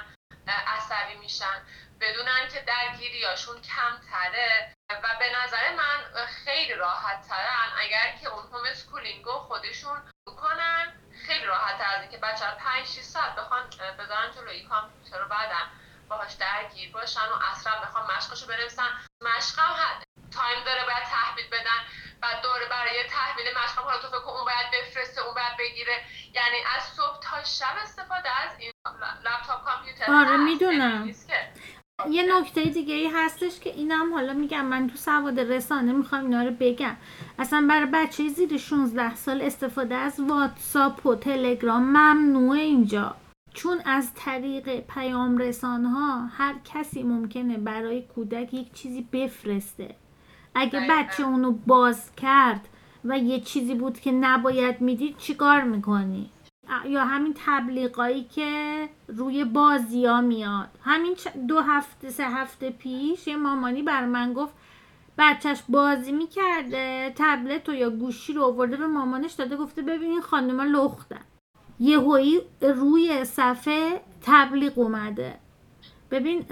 عصبی 0.47 1.15
میشن. 1.15 1.61
بدونن 2.01 2.47
که 2.53 2.61
درگیریاشون 2.61 3.61
کمتره 3.61 4.73
و 4.89 5.15
به 5.19 5.25
نظر 5.43 5.75
من 5.75 6.25
خیلی 6.25 6.73
راحت 6.73 7.27
ترن 7.27 7.71
اگر 7.77 8.17
که 8.21 8.27
اون 8.27 8.43
homeschooling 8.43 9.25
خودشون 9.25 10.01
کنن 10.25 10.93
خیلی 11.25 11.45
راحت 11.45 11.81
از 11.81 12.01
اینکه 12.01 12.17
بچه 12.17 12.45
ها 12.45 12.55
5 12.55 12.87
6 12.87 13.01
ساعت 13.01 13.35
بخوان 13.35 13.69
بذارن 13.99 14.31
جلوی 14.35 14.63
کامپیوتر 14.63 15.19
رو 15.19 15.27
بعدن 15.27 15.71
باهاش 16.09 16.33
درگیر 16.33 16.91
باشن 16.91 17.29
و 17.29 17.35
اصلا 17.51 17.81
بخوان 17.81 18.11
مشقشو 18.17 18.47
بنویسن. 18.47 18.89
مشقم 19.21 19.75
time 20.31 20.63
داره 20.63 20.85
باید 20.85 21.03
تحویل 21.03 21.49
بدن. 21.49 21.81
و 22.23 22.25
دوره 22.43 22.65
برای 22.69 23.03
تحویل 23.09 23.45
مشقم 23.63 23.81
حالا 23.81 24.01
تو 24.01 24.07
فکر 24.07 24.29
اون 24.29 24.45
باید 24.45 24.67
بفرسته 24.73 25.25
اون 25.25 25.33
باید 25.33 25.57
بگیره. 25.59 25.93
یعنی 26.33 26.57
از 26.75 26.83
صبح 26.83 27.19
تا 27.21 27.43
شب 27.43 27.75
استفاده 27.83 28.29
از 28.29 28.51
این 28.59 28.71
لپتاپ 29.25 29.65
کامپیوتر. 29.65 30.05
آره 30.11 30.37
می‌دونم. 30.37 31.13
یه 32.09 32.37
نکته 32.37 32.63
دیگه 32.63 32.93
ای 32.93 33.07
هستش 33.07 33.59
که 33.59 33.69
اینم 33.69 34.13
حالا 34.13 34.33
میگم 34.33 34.65
من 34.65 34.89
تو 34.89 34.97
سواد 34.97 35.39
رسانه 35.39 35.91
می‌خوام 35.91 36.21
اینا 36.21 36.43
رو 36.43 36.51
بگم. 36.59 36.97
اصلا 37.39 37.65
برای 37.69 37.85
بچه 37.85 38.29
زیر 38.29 38.57
16 38.57 39.15
سال 39.15 39.41
استفاده 39.41 39.95
از 39.95 40.19
واتساپ 40.19 41.05
و 41.05 41.15
تلگرام 41.15 41.83
ممنوعه 41.83 42.59
اینجا. 42.59 43.15
چون 43.53 43.81
از 43.85 44.13
طریق 44.13 44.79
پیام 44.79 45.37
رسان 45.37 45.85
ها 45.85 46.25
هر 46.37 46.55
کسی 46.73 47.03
ممکنه 47.03 47.57
برای 47.57 48.01
کودک 48.01 48.53
یک 48.53 48.73
چیزی 48.73 49.01
بفرسته. 49.01 49.95
اگه 50.57 50.87
بچه 50.89 51.23
اونو 51.23 51.51
باز 51.51 52.15
کرد 52.15 52.67
و 53.05 53.17
یه 53.17 53.39
چیزی 53.39 53.75
بود 53.75 53.99
که 53.99 54.11
نباید 54.11 54.81
می‌دید 54.81 55.17
چیکار 55.17 55.63
می‌کنی؟ 55.63 56.29
یا 56.85 57.05
همین 57.05 57.35
تبلیغایی 57.45 58.23
که 58.23 58.49
روی 59.07 59.45
بازی 59.45 60.05
ها 60.05 60.21
میاد. 60.21 60.69
همین 60.83 61.15
دو 61.47 61.59
هفته 61.61 62.09
سه 62.09 62.23
هفته 62.23 62.69
پیش 62.69 63.27
یه 63.27 63.35
مامانی 63.35 63.83
بر 63.83 64.05
من 64.05 64.33
گفت 64.33 64.53
بچهش 65.17 65.63
بازی 65.69 66.11
می‌کرده 66.11 67.13
تبلت 67.15 67.69
و 67.69 67.73
یا 67.73 67.89
گوشی 67.89 68.33
رو 68.33 68.43
آورده 68.43 68.77
به 68.77 68.87
مامانش 68.87 69.33
داده 69.33 69.55
گفته 69.55 69.81
ببینین 69.81 70.21
خانم 70.21 70.61
لختن 70.61 71.21
یهویی 71.79 72.41
روی 72.61 73.25
صفحه 73.25 74.01
تبلیغ 74.21 74.79
اومده. 74.79 75.39
ببین 76.11 76.45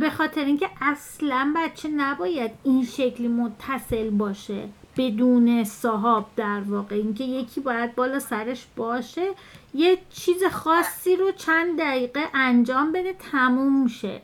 به 0.00 0.10
خاطر 0.10 0.44
اینکه 0.44 0.70
اصلا 0.80 1.54
بچه 1.56 1.88
نباید 1.88 2.50
این 2.64 2.84
شکلی 2.84 3.28
متصل 3.28 4.10
باشه 4.10 4.68
بدون 4.96 5.64
صاحب 5.64 6.26
در 6.36 6.60
واقع. 6.60 6.96
اینکه 6.96 7.24
یکی 7.24 7.60
باید 7.60 7.94
بالا 7.94 8.18
سرش 8.18 8.66
باشه 8.76 9.34
یه 9.74 9.98
چیز 10.10 10.44
خاصی 10.44 11.16
رو 11.16 11.32
چند 11.32 11.80
دقیقه 11.80 12.20
انجام 12.34 12.92
بده 12.92 13.12
تموم 13.12 13.88
شه. 13.88 14.22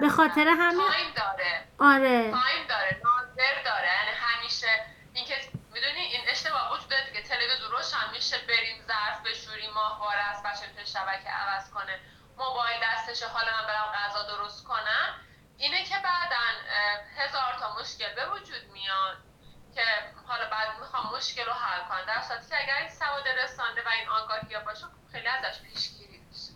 به 0.00 0.08
خاطر 0.08 0.48
همین 0.48 0.86
time 0.88 1.10
داره. 1.16 1.64
آره. 1.78 2.22
time 2.30 2.64
داره. 2.68 3.00
ناظر 3.04 3.54
داره. 3.64 3.90
یعنی 3.98 4.16
همیشه 4.20 4.66
اینکه 5.14 5.34
می‌دونی؟ 5.74 6.00
این 6.12 6.20
اشتباه 6.30 6.72
وجود 6.72 6.88
داره 6.88 7.12
که 7.14 7.22
تلویزیون 7.28 7.70
روشن 7.70 8.06
میشه 8.14 8.36
بریم 8.48 8.76
ظرف 8.88 9.18
بشوریم 9.26 9.70
ماهواره 9.74 10.22
از 10.30 10.42
بچه 10.42 10.84
شبکه 10.84 11.28
عوض 11.28 11.70
کنه. 11.70 11.94
موبایل 12.38 12.78
دستشه 12.82 13.26
حالا 13.28 13.50
من 13.58 13.66
برم 13.66 13.88
غذا 13.98 14.36
درست 14.36 14.64
کنم 14.64 15.08
اینه 15.58 15.84
که 15.84 15.94
بعدا 15.94 16.44
هزار 17.18 17.52
تا 17.60 17.80
مشکل 17.80 18.14
به 18.14 18.24
وجود 18.32 18.72
میاد 18.72 19.16
که 19.74 19.82
حالا 20.26 20.50
بعد 20.50 20.68
می‌خوام 20.80 21.16
مشکل 21.16 21.44
رو 21.46 21.52
حل 21.52 21.88
کنم. 21.88 22.06
در 22.06 22.22
صورتی 22.22 22.48
که 22.48 22.56
اگر 22.62 22.76
این 22.80 22.88
سواد 22.88 23.24
رسانده 23.44 23.80
و 23.80 23.88
این 23.98 24.08
آگاهی 24.08 24.64
باشه 24.66 24.84
خیلی 25.12 25.26
ازش 25.26 25.60
پیشگیری 25.62 26.20
میشه. 26.28 26.52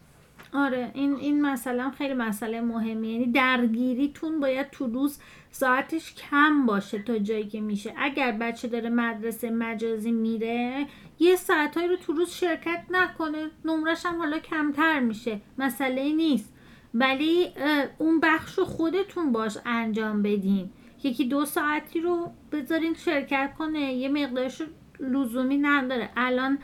آره 0.55 0.91
این 0.95 1.17
این 1.17 1.47
مثلا 1.47 1.93
خیلی 1.99 2.15
مسئله 2.15 2.61
مهمی 2.61 3.09
یعنی 3.09 3.33
درگیریتون 3.33 4.41
باید 4.41 4.71
تو 4.71 4.87
روز 4.87 5.23
ساعتش 5.51 6.15
کم 6.15 6.67
باشه 6.67 7.03
تا 7.03 7.19
جایی 7.19 7.49
که 7.49 7.61
میشه. 7.61 7.95
اگر 7.97 8.33
بچه 8.33 8.69
داره 8.69 8.89
مدرسه 8.91 9.51
مجازی 9.51 10.13
میره 10.13 10.87
یه 11.21 11.37
ساعتهایی 11.37 11.89
رو 11.89 11.97
تو 11.97 12.13
روز 12.13 12.31
شرکت 12.31 12.85
نکنه 12.91 13.51
نمرش 13.65 14.07
هم 14.07 14.19
حالا 14.19 14.39
کمتر 14.39 15.01
میشه. 15.01 15.41
مسئله 15.59 16.13
نیست. 16.13 16.55
ولی 16.95 17.53
اون 17.99 18.21
بخش 18.21 18.59
رو 18.59 18.65
خودتون 18.65 19.33
باش 19.33 19.59
انجام 19.67 20.23
بدین. 20.23 20.71
یکی 21.05 21.25
دو 21.25 21.45
ساعتی 21.45 22.01
رو 22.01 22.33
بذارین 22.53 22.95
شرکت 22.95 23.55
کنه. 23.59 23.93
یه 23.93 24.09
مقدارش 24.09 24.63
لزومی 25.01 25.59
نداره. 25.59 26.11
الان 26.17 26.59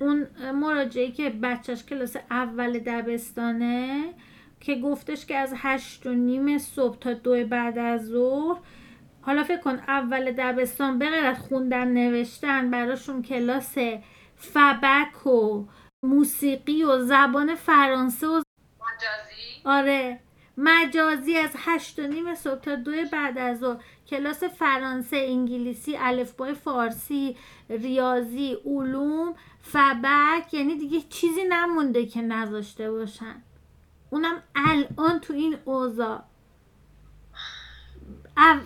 اون 0.00 0.26
مراجعه 0.54 1.10
که 1.10 1.30
بچهش 1.30 1.84
کلاس 1.84 2.16
اول 2.30 2.78
دبستانه 2.78 4.14
که 4.60 4.74
گفتش 4.74 5.26
که 5.26 5.36
از 5.36 5.54
هشت 5.56 6.06
و 6.06 6.14
نیم 6.14 6.58
صبح 6.58 6.98
تا 6.98 7.12
دو 7.12 7.44
بعد 7.44 7.78
از 7.78 8.06
ظهر 8.06 8.60
حالا 9.22 9.44
فکر 9.44 9.60
کن 9.60 9.78
اول 9.88 10.32
دبستان 10.32 10.98
به 10.98 11.06
از 11.06 11.38
خوندن 11.38 11.88
نوشتن 11.88 12.70
براشون 12.70 13.22
کلاس 13.22 13.78
فبک 14.36 15.26
و 15.26 15.64
موسیقی 16.02 16.84
و 16.84 17.04
زبان 17.04 17.54
فرانسه 17.54 18.26
و 18.26 18.30
مجازی؟ 18.30 19.62
آره. 19.64 20.20
مجازی 20.56 21.36
از 21.36 21.50
هشت 21.56 21.98
و 21.98 22.02
نیم 22.06 22.34
صبح 22.34 22.60
تا 22.60 22.74
دو 22.74 22.92
بعد 23.12 23.38
از 23.38 23.58
ظهر. 23.58 23.84
کلاس 24.06 24.44
فرانسه 24.44 25.16
انگلیسی 25.16 25.96
الفبای 25.96 26.54
فارسی 26.54 27.36
ریاضی 27.70 28.56
علوم 28.66 29.34
فبک. 29.62 30.54
یعنی 30.54 30.76
دیگه 30.76 31.00
چیزی 31.00 31.44
نمونده 31.48 32.06
که 32.06 32.22
نذاشته 32.22 32.90
باشن. 32.90 33.42
اونم 34.10 34.42
الان 34.54 35.20
تو 35.20 35.32
این 35.32 35.56
اوضاع. 35.64 36.22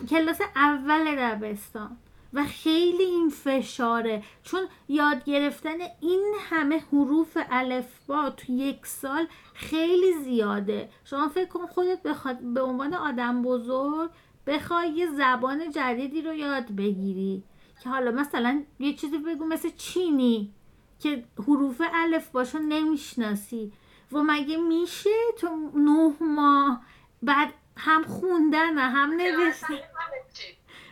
کلاس 0.09 0.41
اول 0.55 1.15
دبستان 1.15 1.97
و 2.33 2.43
خیلی 2.43 3.03
این 3.03 3.29
فشاره. 3.29 4.23
چون 4.43 4.61
یاد 4.89 5.23
گرفتن 5.23 5.77
این 6.01 6.33
همه 6.49 6.83
حروف 6.91 7.37
الفبا 7.51 8.29
تو 8.29 8.51
یک 8.51 8.85
سال 8.85 9.27
خیلی 9.53 10.13
زیاده. 10.23 10.89
شما 11.05 11.27
فکر 11.27 11.49
کن 11.49 11.65
خودت 11.65 12.03
بخواد 12.03 12.39
به 12.39 12.61
عنوان 12.61 12.93
آدم 12.93 13.41
بزرگ 13.41 14.09
بخوای 14.47 14.89
یه 14.89 15.07
زبان 15.07 15.71
جدیدی 15.71 16.21
رو 16.21 16.33
یاد 16.33 16.71
بگیری. 16.71 17.43
که 17.83 17.89
حالا 17.89 18.11
مثلا 18.11 18.63
یه 18.79 18.93
چیزی 18.93 19.17
بگو 19.17 19.45
مثل 19.45 19.69
چینی. 19.77 20.53
که 20.99 21.23
حروف 21.47 21.81
الف 21.93 22.29
باشو 22.29 22.59
نمی‌شناسی. 22.59 23.71
و 24.11 24.23
مگه 24.23 24.57
میشه 24.57 25.09
تو 25.39 25.47
نه 25.75 26.13
ماه 26.21 26.81
بعد 27.23 27.53
هم 27.77 28.03
خوندن 28.03 28.77
هم 28.77 29.13
نوشتن. 29.13 29.79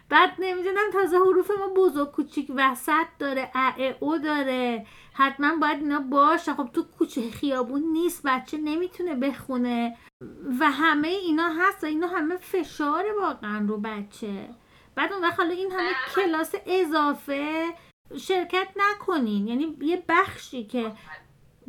بعد 0.09 0.35
نمی‌دونم 0.39 0.91
تازه 0.93 1.17
حروف 1.17 1.51
ما 1.51 1.67
بزرگ 1.67 2.11
کوچیک 2.11 2.51
وسط 2.55 3.05
داره 3.19 3.51
ا 3.55 3.93
او 3.99 4.17
داره. 4.17 4.85
حتما 5.13 5.55
باید 5.55 5.79
اینا 5.79 5.99
باشه 5.99 6.53
خب 6.53 6.69
تو 6.73 6.83
کوچه 6.83 7.31
خیابون 7.31 7.81
نیست 7.81 8.21
بچه 8.25 8.57
نمی‌تونه 8.57 9.15
بخونه. 9.15 9.97
و 10.59 10.71
همه 10.71 11.07
اینا 11.07 11.49
هست 11.49 11.83
و 11.83 11.87
اینا 11.87 12.07
همه 12.07 12.37
فشار 12.37 13.05
واقعا 13.21 13.65
رو 13.67 13.77
بچه. 13.77 14.49
بعد 14.95 15.13
اون 15.13 15.21
وقت 15.21 15.39
حالا 15.39 15.51
این 15.51 15.71
همه 15.71 15.91
کلاس 16.15 16.55
اضافه 16.65 17.65
شرکت 18.17 18.67
نکنین. 18.75 19.47
یعنی 19.47 19.77
یه 19.81 20.03
بخشی 20.09 20.63
که 20.63 20.91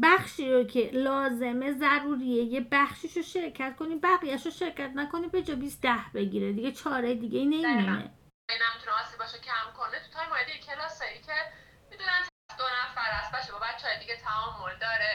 بخشی 0.03 0.53
رو 0.53 0.65
که 0.65 0.91
لازمه 0.93 1.73
ضروریه. 1.73 2.45
یه 2.45 2.61
بخشیش 2.73 3.17
رو 3.17 3.23
شرکت 3.23 3.77
کنی 3.79 3.97
بقیهش 3.97 4.45
رو 4.45 4.51
شرکت 4.51 4.91
نکنی 4.95 5.29
به 5.29 5.43
جا 5.43 5.55
20 5.55 5.83
ده 5.83 6.05
بگیره. 6.15 6.53
دیگه 6.53 6.73
چاره 6.73 7.15
دیگه 7.15 7.39
ای 7.39 7.47
نمیمونه. 7.47 8.15
نمی‌تونه 8.51 8.93
آسیب 9.01 9.19
باشه 9.19 9.39
کم 9.39 9.67
کنه. 9.79 10.01
تو 10.01 10.09
تای 10.15 10.27
مورد 10.27 10.51
کلاسایی 10.67 11.19
که 11.19 11.37
می‌دونن 11.91 12.23
دو 12.59 12.65
نفر 12.65 13.11
است 13.21 13.33
باشه 13.33 13.53
با 13.53 13.59
بچه 13.59 13.89
های 13.89 13.99
دیگه 13.99 14.17
تعامل 14.17 14.77
داره. 14.87 15.13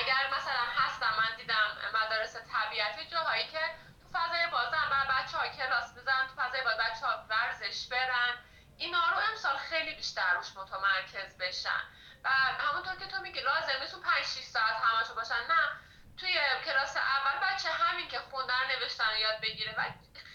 اگر 0.00 0.22
مثلا 0.36 0.64
هستم 0.80 1.12
من 1.20 1.36
دیدم 1.36 1.68
مدارس 1.98 2.36
طبیعتی 2.52 3.02
جاهایی 3.12 3.44
که 3.44 3.62
تو 4.02 4.06
فضای 4.18 4.46
بازن 4.52 4.86
و 4.92 4.96
بچه 5.14 5.36
ها 5.38 5.44
کلاس 5.58 5.88
بزن 5.98 6.22
تو 6.28 6.34
فضای 6.42 6.60
باز 6.64 6.78
بچه 6.84 7.06
ها 7.06 7.12
ورزش 7.30 7.88
برن. 7.88 8.34
اینا 8.78 9.04
رو 9.10 9.16
امسال 9.30 9.56
خیلی 9.56 9.94
بیشتر 9.94 10.34
روش 10.36 10.50
متمرکز 10.56 11.38
بشن. 11.38 11.82
و 12.24 12.28
همونطور 12.58 12.96
که 12.96 13.06
تو 13.06 13.22
میگی 13.22 13.40
لازم 13.40 13.80
نیست 13.80 14.02
5 14.02 14.24
6 14.24 14.44
ساعت 14.44 14.76
همشو 14.82 15.14
باشن. 15.14 15.46
نه 15.48 15.68
توی 16.16 16.38
کلاس 16.64 16.96
اول 16.96 17.46
بچه 17.46 17.68
همین 17.68 18.08
که 18.08 18.18
خوندن 18.18 18.64
نوشتن 18.80 19.18
یاد 19.20 19.40
بگیره. 19.40 19.74
و 19.78 19.82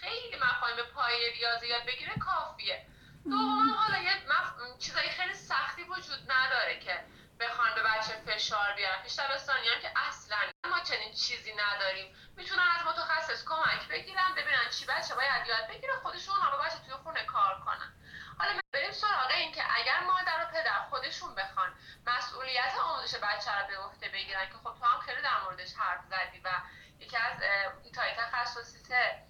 خیلی 0.00 0.36
مفاهیم 0.36 0.84
پای 0.94 1.30
ریاضی 1.30 1.66
یاد 1.66 1.86
بگیره 1.86 2.14
کافیه. 2.18 2.86
دوم 3.24 3.70
حالا 3.70 3.98
یه 3.98 4.12
مف... 4.28 4.78
چیزای 4.78 5.08
خیلی 5.08 5.34
سختی 5.34 5.82
وجود 5.82 6.32
نداره 6.32 6.80
که 6.80 7.04
بخوان 7.40 7.74
به 7.74 7.82
بچه 7.82 8.12
فشار 8.26 8.72
بیارن. 8.72 9.02
پیش 9.02 9.18
هم 9.18 9.80
که 9.82 9.92
اصلا 9.96 10.38
ما 10.70 10.80
چنین 10.80 11.14
چیزی 11.14 11.54
نداریم. 11.54 12.16
می‌تونن 12.36 12.68
از 12.80 12.86
متخصص 12.86 13.44
کمک 13.44 13.88
بگیرن 13.88 14.34
ببینن 14.36 14.70
چی 14.70 14.86
بچه 14.86 15.14
باید 15.14 15.46
یاد 15.46 15.68
بگیره 15.68 15.92
خودشون 16.02 16.34
هم 16.34 16.58
بچه 16.64 16.78
توی 16.78 16.94
خونه 16.94 17.24
کار 17.24 17.60
کنن. 17.64 17.92
حالا 18.40 18.60
بریم 18.72 18.92
سراغ 18.92 19.30
این 19.30 19.52
که 19.52 19.62
اگر 19.76 20.00
مادر 20.00 20.44
و 20.44 20.46
پدر 20.52 20.80
خودشون 20.90 21.34
بخوان 21.34 21.72
مسئولیت 22.06 22.74
آموزش 22.84 23.14
بچه 23.14 23.50
رو 23.60 23.66
به 23.68 23.78
عهده 23.78 24.08
بگیرن 24.08 24.46
که 24.46 24.54
خب 24.54 24.74
تو 24.78 24.84
هم 24.84 25.00
خیلی 25.00 25.22
در 25.22 25.40
موردش 25.44 25.74
حرف 25.74 26.00
زدی 26.04 26.40
و 26.44 26.50
یکی 26.98 27.16
از 27.16 27.42
ایتای 27.84 28.10
تخصصیته 28.16 29.22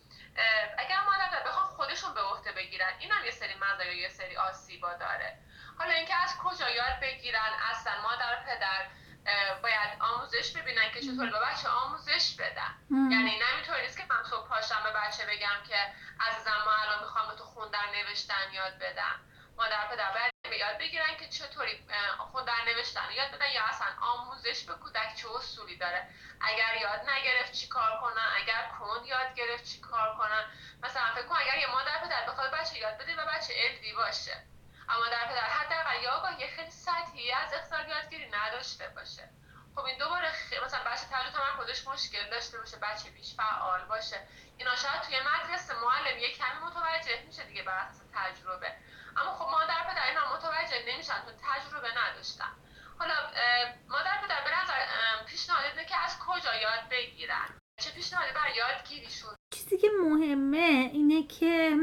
اگر 0.79 1.01
مادر 1.01 1.43
بخوان 1.47 1.67
خودشون 1.67 2.15
به 2.15 2.21
عهده 2.21 2.53
بگیرن 2.53 2.93
این 2.99 3.13
هم 3.13 3.25
یه 3.25 3.31
سری 3.31 3.55
مزایا 3.55 3.93
یه 3.93 4.09
سری 4.09 4.37
آسیبا 4.37 4.95
داره. 4.95 5.39
حالا 5.79 5.93
اینکه 5.93 6.15
از 6.15 6.37
کجا 6.39 6.71
یاد 6.71 7.01
بگیرن 7.01 7.53
اصلا 7.71 7.93
مادر 8.03 8.39
و 8.39 8.45
پدر 8.47 8.87
باید 9.62 9.91
آموزش 10.01 10.57
ببینن 10.57 10.91
که 10.95 11.01
چطور 11.01 11.31
به 11.31 11.41
بچه 11.41 11.68
آموزش 11.68 12.37
بدن. 12.39 12.75
یعنی 12.91 13.39
نمیطور 13.39 13.81
نیست 13.81 13.99
که 13.99 14.05
من 14.11 14.23
صبح 14.31 14.49
پاشم 14.49 14.83
به 14.83 14.93
بچه 14.93 15.27
بگم 15.27 15.62
که 15.68 15.77
عزیزم 16.21 16.62
ما 16.64 16.73
الان 16.73 17.01
می‌خوام 17.01 17.29
به 17.29 17.35
تو 17.35 17.45
خوندن 17.45 17.87
نوشتن 17.95 18.53
یاد 18.53 18.79
بدم. 18.79 19.21
مادر 19.57 19.87
پدر 19.91 20.11
باید 20.11 20.61
یاد 20.61 20.79
بگیرن 20.79 21.16
که 21.16 21.29
چطوری 21.29 21.85
خوندن 22.18 22.64
نوشتن 22.66 23.12
یاد 23.16 23.31
بدن 23.31 23.51
یا 23.51 23.64
اصلا 23.64 23.87
آموزش 24.01 24.64
به 24.64 24.75
کودک 24.75 25.14
چه 25.14 25.31
اصولی 25.31 25.77
داره. 25.77 26.09
اگر 26.41 26.77
یاد 26.81 27.11
نگرفت 27.11 27.53
چی 27.53 27.68
کار 27.68 28.01
کنن 28.01 28.29
اگر 28.37 28.71
کند 28.79 29.07
یاد 29.07 29.35
گرفت 29.35 29.64
چی 29.64 29.81
کار 29.81 30.16
کنن. 30.18 30.45
مثلا 30.83 31.14
فکر 31.14 31.27
کن 31.27 31.37
اگر 31.41 31.59
یه 31.59 31.71
مادر 31.71 31.99
پدر 32.05 32.27
بخواد 32.27 32.51
بچه 32.51 32.79
یاد 32.79 32.99
بده 32.99 33.16
و 33.16 33.27
بچه 33.27 33.55
علمی 33.57 33.93
باشه. 33.93 34.45
اما 34.91 35.07
در 35.09 35.24
پدر 35.28 35.49
حداقل 35.59 36.07
آگاهی 36.07 36.49
خیلی 36.49 36.70
سطحی 36.70 37.32
از 37.32 37.53
اختار 37.55 37.88
یادگیری 37.88 38.30
نداشته 38.30 38.88
باشه. 38.88 39.30
خب 39.74 39.84
این 39.84 39.99
دوباره 39.99 40.28
خ... 40.28 40.64
مثلا 40.64 40.80
بچه 40.86 41.07
توجه 41.11 41.30
تمرکزش 41.30 41.86
مشکل 41.86 42.30
داشته 42.30 42.59
باشه 42.59 42.76
بچه 42.76 43.11
بیش 43.11 43.34
فعال 43.34 43.84
باشه. 43.84 44.16
اینا 44.59 44.76
شاید 44.76 45.01
توی 45.03 45.16
مدرسه 45.30 45.74
معلم 45.80 46.18
یه 46.18 46.30
کمی 46.30 46.59
متوجه 46.66 47.22
میشه 47.26 47.45
دیگه 47.45 47.62
بر 47.62 47.78
اساس 47.78 48.07
تجربه. 48.14 48.72
اما 49.16 49.34
خب 49.34 49.51
مادر 49.51 49.80
پدر 49.91 50.07
اینا 50.09 50.34
متوجه 50.34 50.82
نمیشن 50.88 51.14
تو 51.14 51.30
تجربه 51.43 51.88
نداشتن. 51.99 52.53
حالا 52.99 53.14
مادر 53.88 54.20
پدر 54.22 54.45
به 54.45 54.51
نظر 54.62 54.74
پیشنهاد 55.26 55.86
که 55.88 55.97
از 56.05 56.18
کجا 56.18 56.55
یاد 56.55 56.88
بگیرن؟ 56.91 57.59
چه 57.80 57.91
پیشنهادی 57.91 58.32
برای 58.32 58.55
یادگیریشون؟ 58.55 59.36
چیزی 59.55 59.78
که 59.78 59.88
مهمه 60.03 60.91
اینه 60.93 61.26
که 61.26 61.76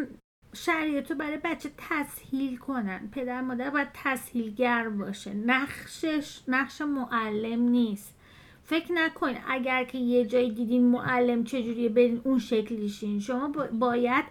شرایط 0.58 1.12
رو 1.12 1.18
برای 1.18 1.38
بچه 1.44 1.70
تسهیل 1.78 2.58
کنن. 2.58 3.10
پدر 3.12 3.42
مادر 3.42 3.70
باید 3.70 3.88
تسهیلگر 3.94 4.90
باشه. 4.90 5.34
نقشش 5.34 6.40
نقش 6.48 6.82
معلم 6.82 7.62
نیست. 7.62 8.18
فکر 8.64 8.92
نکن 8.92 9.36
اگر 9.48 9.84
که 9.84 9.98
یه 9.98 10.26
جایی 10.26 10.52
دیدین 10.52 10.86
معلم 10.86 11.44
چجوریه 11.44 11.90
برین 11.90 12.22
اون 12.24 12.40
شکلیشین 12.40 13.20
شما 13.20 13.52
باید 13.80 14.26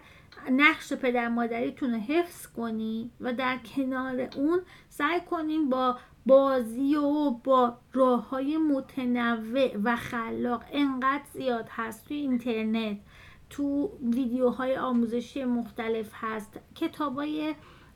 نقش 0.51 0.93
پدر 0.93 1.27
مادریتون 1.27 1.93
رو 1.93 1.99
حفظ 1.99 2.47
کنی 2.47 3.11
و 3.21 3.33
در 3.33 3.57
کنار 3.75 4.29
اون 4.35 4.61
سعی 4.89 5.21
کنین 5.21 5.69
با 5.69 5.99
بازی 6.25 6.95
و 6.95 7.29
با 7.31 7.77
راه 7.93 8.29
های 8.29 8.57
متنوع 8.57 9.77
و 9.83 9.95
خلاق. 9.95 10.63
انقدر 10.71 11.23
زیاد 11.33 11.67
هست 11.71 12.07
توی 12.07 12.17
اینترنت. 12.17 12.97
تو 13.49 13.91
ویدیوهای 14.03 14.77
آموزشی 14.77 15.43
مختلف 15.43 16.11
هست. 16.13 16.59
کتاب 16.75 17.15
های 17.15 17.55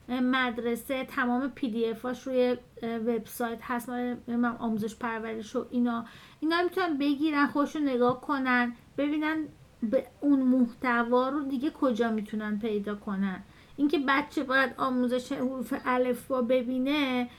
مدرسه 0.10 1.06
تمام 1.06 1.48
پی 1.48 1.70
دی 1.70 1.90
اف 1.90 2.02
هاش 2.02 2.28
روی 2.28 2.58
وبسایت 2.84 3.60
هست. 3.62 3.90
من 3.90 4.56
آموزش 4.60 4.96
پرورش 4.96 5.56
و 5.56 5.66
اینا. 5.72 6.06
اینا 6.40 6.64
می‌تونن 6.64 6.98
بگیرن 6.98 7.48
خوش 7.48 7.76
نگاه 7.76 8.22
کنن 8.22 8.76
ببینن 8.98 9.46
به 9.84 10.08
اون 10.22 10.42
محتوا 10.42 11.30
رو 11.30 11.44
دیگه 11.44 11.70
کجا 11.70 12.12
می‌تونن 12.12 12.60
پیدا 12.60 12.96
کنن. 12.96 13.44
اینکه 13.76 14.00
بچه 14.08 14.44
باید 14.44 14.74
آموزش 14.78 15.32
حروف 15.32 15.74
الف 15.86 16.28
با 16.28 16.42
ببینه 16.42 17.30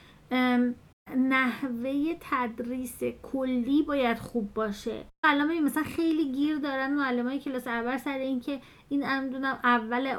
نحوه 1.17 2.15
تدریس 2.19 3.03
کلی 3.23 3.83
باید 3.83 4.17
خوب 4.17 4.53
باشه. 4.53 5.05
الان 5.23 5.59
مثلا 5.59 5.83
خیلی 5.83 6.31
گیر 6.31 6.57
دارن 6.57 6.93
معلمای 6.93 7.39
کلاس 7.39 7.67
اول 7.67 7.97
سر 7.97 8.17
اینکه 8.17 8.61
این 8.89 9.03
امدونم 9.05 9.59
اول 9.63 10.15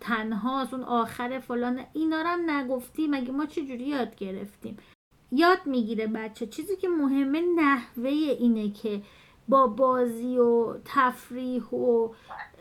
تنهاست 0.00 0.74
اون 0.74 0.82
آخر 0.82 1.38
فلان 1.38 1.84
اینا 1.92 2.22
رو 2.22 2.28
هم 2.28 2.50
نگفتی 2.50 3.08
مگه 3.08 3.32
ما 3.32 3.46
چجوری 3.46 3.84
یاد 3.84 4.16
گرفتیم؟ 4.16 4.76
یاد 5.32 5.58
می‌گیره 5.66 6.06
بچه. 6.06 6.46
چیزی 6.46 6.76
که 6.76 6.88
مهمه 6.88 7.42
نحوه 7.56 8.10
اینه 8.10 8.70
که 8.70 9.02
با 9.48 9.66
بازی 9.66 10.38
و 10.38 10.78
تفریح 10.84 11.64
و 11.64 12.08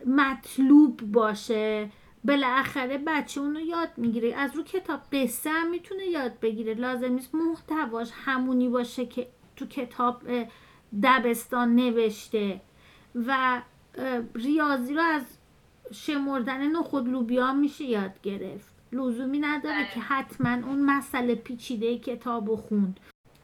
مطلوب 0.06 1.02
باشه. 1.02 1.90
بالاخره 2.28 2.98
بچه 2.98 3.42
اونو 3.42 3.60
یاد 3.60 3.90
می‌گیره. 3.98 4.36
از 4.36 4.56
رو 4.56 4.64
کتاب 4.64 5.00
قصه 5.12 5.50
هم 5.50 5.70
می‌تونه 5.70 6.06
یاد 6.06 6.40
بگیره. 6.40 6.74
لازم 6.74 7.14
نیست 7.14 7.36
محتواش 7.36 8.12
همونی 8.14 8.70
باشه 8.70 9.06
که 9.06 9.28
تو 9.56 9.66
کتاب 9.66 10.24
دبستان 11.04 11.76
نوشته. 11.76 12.62
و 13.16 13.62
ریاضی 14.36 14.94
رو 14.94 15.02
از 15.02 15.38
شمردن 15.92 16.72
نخود 16.72 17.08
لوبیا 17.08 17.54
میشه 17.54 17.84
یاد 17.84 18.22
گرفت. 18.24 18.76
لزومی 18.92 19.40
نداره 19.40 19.88
که 19.94 20.00
حتما 20.00 20.68
اون 20.68 20.82
مسئله 20.82 21.36
پیچیده 21.36 21.98
کتاب 22.00 22.50
و 22.50 22.56
خوند. 22.56 23.00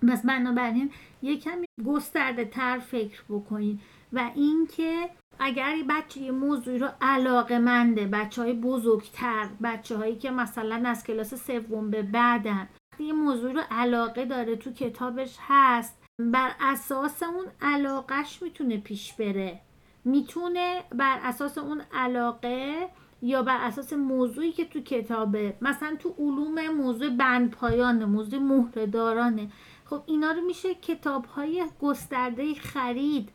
بس 0.08 0.26
بنابراین 0.26 0.92
یکم 1.22 1.62
گسترده 1.86 2.46
تر 2.46 2.80
فکر 2.80 3.22
بکنید 3.30 3.80
و 4.14 4.32
اینکه 4.36 5.10
اگر 5.44 5.76
بچه 5.90 6.22
یه 6.22 6.32
موضوعی 6.32 6.78
رو 6.78 6.88
علاقه 7.02 7.60
منده 7.60 8.08
بچه 8.08 8.42
های 8.42 8.54
بزرگتر 8.54 9.48
بچه 9.64 9.98
هایی 9.98 10.16
که 10.16 10.32
مثلا 10.32 10.84
از 10.86 11.04
کلاس 11.04 11.34
سوم 11.34 11.90
به 11.90 12.02
بعدن 12.02 12.68
یه 13.00 13.14
موضوع 13.14 13.52
رو 13.52 13.62
علاقه 13.72 14.26
داره 14.26 14.56
تو 14.56 14.74
کتابش 14.74 15.38
هست 15.40 16.04
بر 16.20 16.52
اساس 16.60 17.24
اون 17.24 17.46
علاقهش 17.62 18.42
می‌تونه 18.42 18.78
پیش 18.78 19.14
بره. 19.14 19.60
می‌تونه 20.06 20.84
بر 20.92 21.20
اساس 21.24 21.58
اون 21.58 21.82
علاقه 21.94 22.90
یا 23.22 23.44
بر 23.44 23.58
اساس 23.62 23.94
موضوعی 23.94 24.52
که 24.52 24.66
تو 24.66 24.80
کتابه. 24.80 25.54
مثلا 25.62 25.96
تو 26.00 26.16
علوم 26.20 26.68
موضوع 26.68 27.10
بند 27.10 27.52
پایانه 27.52 28.06
موضوع 28.06 28.40
مهردارانه 28.40 29.52
خب 29.86 30.04
اینا 30.06 30.32
رو 30.32 30.42
میشه 30.42 30.76
کتاب 30.76 31.26
های 31.26 31.66
گسترده 31.82 32.54
خرید. 32.54 33.30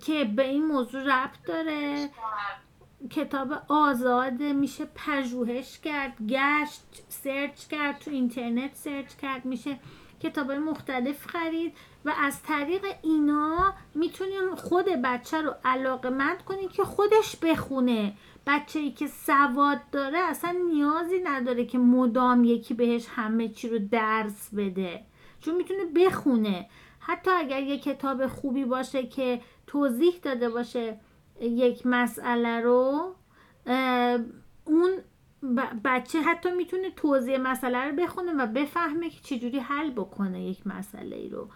که 0.00 0.24
به 0.24 0.48
این 0.48 0.66
موضوع 0.66 1.02
ربط 1.02 1.42
داره. 1.46 2.10
کتاب 3.10 3.52
آزاده 3.68 4.52
میشه 4.52 4.84
پژوهش 4.84 5.78
کرد 5.78 6.12
گشت 6.28 6.82
سرچ 7.08 7.66
کرد 7.66 7.98
تو 7.98 8.10
اینترنت 8.10 8.74
سرچ 8.74 9.16
کرد 9.16 9.44
میشه 9.44 9.78
کتاب 10.22 10.52
مختلف 10.52 11.26
خرید 11.26 11.72
و 12.04 12.14
از 12.18 12.42
طریق 12.42 12.84
اینا 13.02 13.74
می‌تونیم 13.94 14.54
خود 14.54 14.84
بچه 14.84 15.42
رو 15.42 15.54
علاقه 15.64 16.10
مند 16.10 16.44
کنیم 16.44 16.68
که 16.68 16.84
خودش 16.84 17.36
بخونه. 17.36 18.12
بچه 18.46 18.78
ای 18.78 18.90
که 18.90 19.06
سواد 19.06 19.80
داره 19.92 20.18
اصلا 20.18 20.50
نیازی 20.72 21.18
نداره 21.24 21.64
که 21.64 21.78
مدام 21.78 22.44
یکی 22.44 22.74
بهش 22.74 23.06
همه 23.16 23.48
چی 23.48 23.68
رو 23.68 23.78
درس 23.78 24.54
بده. 24.54 25.02
چون 25.40 25.54
می‌تونه 25.56 25.84
بخونه. 25.84 26.68
حتی 27.06 27.30
اگر 27.30 27.60
یه 27.60 27.78
کتاب 27.78 28.26
خوبی 28.26 28.64
باشه 28.64 29.06
که 29.06 29.42
توضیح 29.66 30.20
داده 30.22 30.48
باشه 30.48 31.00
یک 31.40 31.82
مسئله 31.84 32.60
رو 32.60 33.16
اون 34.64 35.04
بچه 35.84 36.22
حتی 36.22 36.50
می‌تونه 36.50 36.90
توضیح 36.90 37.38
مسئله 37.38 37.78
رو 37.78 37.96
بخونه 37.96 38.32
و 38.32 38.46
بفهمه 38.46 39.10
که 39.10 39.20
چجوری 39.20 39.58
حل 39.58 39.90
بکنه 39.90 40.42
یک 40.42 40.66
مسئله 40.66 41.16
ای 41.16 41.28
رو. 41.28 41.50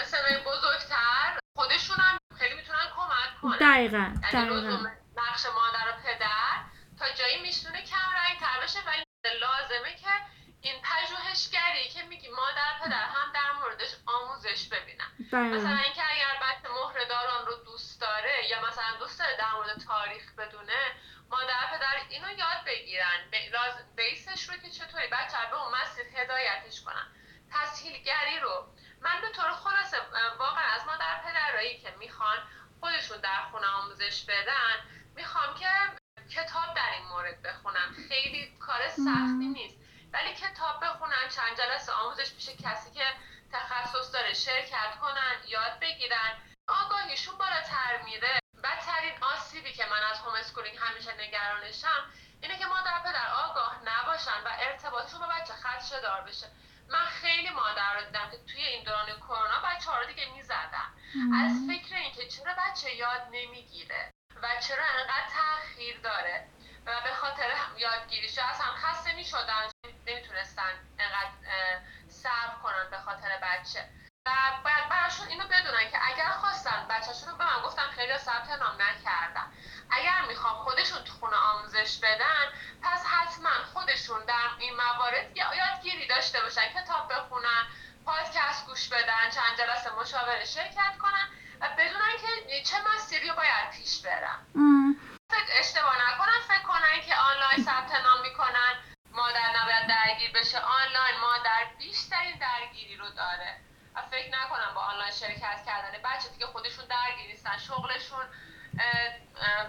مثل 0.00 0.18
بزرگتر 0.46 1.38
خودشون 1.56 1.96
هم 1.98 2.18
خیلی 2.34 2.54
می‌تونن 2.54 2.86
کمک 2.96 3.40
کنن. 3.42 3.58
دقیقا 3.58 3.96
یعنی 4.32 4.50
دقیقا. 4.50 4.88
نقش 5.16 5.46
مادر 5.46 5.86
و 5.90 6.02
پدر 6.04 6.54
تا 6.98 7.04
جایی 7.18 7.42
می‌تونه 7.42 7.84
کم 7.84 8.08
رنگ 8.16 8.38
تر 8.40 8.62
بشه 8.62 8.78
ولی 8.86 9.04
لازمه 9.40 9.94
که 10.02 10.35
این 10.66 10.82
پژوهشگری 10.82 11.88
که 11.88 12.02
میگی 12.02 12.28
مادر 12.28 12.72
پدر 12.82 13.04
هم 13.04 13.32
در 13.32 13.52
موردش 13.52 13.96
آموزش 14.06 14.68
ببینن. 14.68 15.10
مثلا 15.56 15.76
اینکه 15.76 16.02
اگر 16.10 16.34
بچه 16.42 16.68
مهرهداران 16.68 17.46
رو 17.46 17.54
دوست 17.64 18.00
داره 18.00 18.48
یا 18.50 18.66
مثلا 18.68 18.96
دوست 18.98 19.18
داره 19.18 19.36
در 19.36 19.52
مورد 19.52 19.78
تاریخ 19.86 20.32
بدونه 20.38 20.92
مادر 21.30 21.66
پدر 21.72 21.96
اینو 22.08 22.30
یاد 22.30 22.64
بگیرن. 22.66 23.30
بیسش 23.96 24.48
رو 24.48 24.56
که 24.56 24.70
چطوری 24.70 25.06
بچه 25.06 25.36
به 25.50 25.62
اون 25.62 25.74
مسیر 25.80 26.04
هدایتش 26.16 26.80
کنن. 26.80 27.06
تسهیلگری 27.52 28.40
رو. 28.40 28.66
من 29.00 29.20
به 29.20 29.28
طور 29.28 29.52
خلاصه 29.52 29.96
واقعا 30.38 30.64
از 30.64 30.86
مادر 30.86 31.20
پدرایی 31.24 31.78
که 31.78 31.94
می‌خوان 31.98 32.38
خودشون 32.80 33.20
در 33.20 33.42
خونه 33.50 33.66
آموزش 33.66 34.24
بدن 34.24 34.76
می‌خوام 35.14 35.54
که 35.54 35.68
کتاب 36.34 36.74
در 36.76 36.90
این 36.98 37.08
مورد 37.08 37.42
بخونن 37.42 37.94
خیلی 38.08 38.56
کار 38.60 38.88
سختی 38.88 39.48
نیست. 39.54 39.85
ولی 40.12 40.34
کتاب 40.34 40.84
بخونن 40.84 41.28
چند 41.36 41.56
جلسه 41.58 41.92
آموزش 41.92 42.32
میشه 42.32 42.56
کسی 42.56 42.90
که 42.90 43.04
تخصص 43.52 44.12
داره 44.12 44.34
شرکت 44.34 44.98
کنن 45.00 45.36
یاد 45.46 45.80
بگیرن. 45.80 46.32
آگاهیشون 46.68 47.38
بالاتر 47.38 48.02
میره. 48.04 48.40
بدترین 48.64 49.22
آسیبی 49.22 49.72
که 49.72 49.86
من 49.86 50.02
از 50.10 50.18
homeschooling 50.18 50.78
همیشه 50.78 51.14
نگرانشم 51.20 52.10
اینه 52.42 52.58
که 52.58 52.66
مادر 52.66 52.98
پدر 53.04 53.26
آگاه 53.44 53.80
نباشن 53.84 54.44
و 54.44 54.48
ارتباطشون 54.58 55.20
با 55.20 55.26
بچه 55.26 55.52
خدشه 55.52 56.00
دار 56.00 56.20
بشه. 56.20 56.46
من 56.88 57.04
خیلی 57.04 57.50
مادر 57.50 57.94
رو 57.94 58.04
دیدم 58.04 58.30
که 58.30 58.52
توی 58.52 58.62
این 58.62 58.84
دوران 58.84 59.06
کرونا 59.16 59.60
بچه 59.64 59.90
ها 59.90 59.98
رو 59.98 60.06
دیگه 60.06 60.32
می‌زدن. 60.34 60.88
از 61.34 61.52
فکر 61.68 61.96
اینکه 61.96 62.28
چرا 62.28 62.52
بچه 62.58 62.94
یاد 62.94 63.22
نمی‌گیره 63.30 64.12
و 64.42 64.48
چرا 64.60 64.84
انقدر 64.98 65.28
تاخیر 65.34 66.00
داره 66.00 66.48
و 66.86 67.00
به 67.04 67.14
خاطر 67.14 67.50
یادگیریش 67.76 68.38
اصلا 68.38 68.66
خسته 68.66 69.14
می‌شدن. 69.14 69.75
نمی‌تونستن 70.06 70.72
انقدر 70.98 71.30
صبر 72.08 72.54
کنن 72.62 72.90
به 72.90 72.98
خاطر 72.98 73.38
بچه. 73.42 73.88
و 74.26 74.30
باید 74.64 74.88
براشون 74.88 75.28
اینو 75.28 75.44
بدونن 75.44 75.90
که 75.90 75.98
اگر 76.08 76.30
خواستن 76.30 76.86
بچهشون 76.90 77.28
رو 77.28 77.36
به 77.36 77.44
من 77.44 77.62
گفتن 77.62 77.86
خیلی 77.96 78.18
ثبت 78.18 78.50
نام 78.50 78.74
نکردن. 78.82 79.52
اگر 79.90 80.20
می‌خوام 80.28 80.54
خودشون 80.54 81.04
تو 81.04 81.12
خونه 81.12 81.36
آموزش 81.36 81.98
بدن 81.98 82.44
پس 82.82 83.04
حتما 83.06 83.50
خودشون 83.72 84.24
در 84.24 84.48
این 84.58 84.76
موارد 84.76 85.36
یادگیری 85.36 86.06
داشته 86.06 86.40
باشن 86.40 86.68
کتاب 86.68 87.12
بخونن 87.12 87.66
پادکست 88.04 88.66
گوش 88.66 88.88
بدن 88.88 89.30
چند 89.30 89.58
جلسه 89.58 89.90
مشاوره 89.90 90.44
شرکت 90.44 90.98
کنن 90.98 91.28
و 91.60 91.68
بدونن 91.78 92.12
که 92.20 92.62
چه 92.62 92.76
مسیری 92.94 93.32
باید 93.32 93.70
پیش 93.70 94.02
برن. 94.02 94.46
اشتباه 95.58 95.96
نکنن 96.10 96.40
فکر 96.48 96.62
کنن 96.62 97.00
که 97.06 97.14
آنلاین 97.14 97.64
ثبت 97.64 97.92
نام 97.92 98.22
می‌کنن. 98.22 98.74
مادر 99.16 99.48
نباید 99.60 99.86
درگیر 99.88 100.32
بشه. 100.32 100.58
آنلاین 100.58 101.16
مادر 101.20 101.64
بیشترین 101.78 102.38
درگیری 102.38 102.96
رو 102.96 103.08
داره. 103.08 103.60
و 103.94 104.02
فکر 104.02 104.28
نکنم 104.38 104.72
با 104.74 104.80
آنلاین 104.80 105.12
شرکت 105.12 105.58
کردن 105.66 105.98
بچه 106.04 106.28
دیگه 106.28 106.46
خودشون 106.46 106.84
درگیر 106.84 107.26
نیستن. 107.26 107.58
شغلشون 107.58 108.26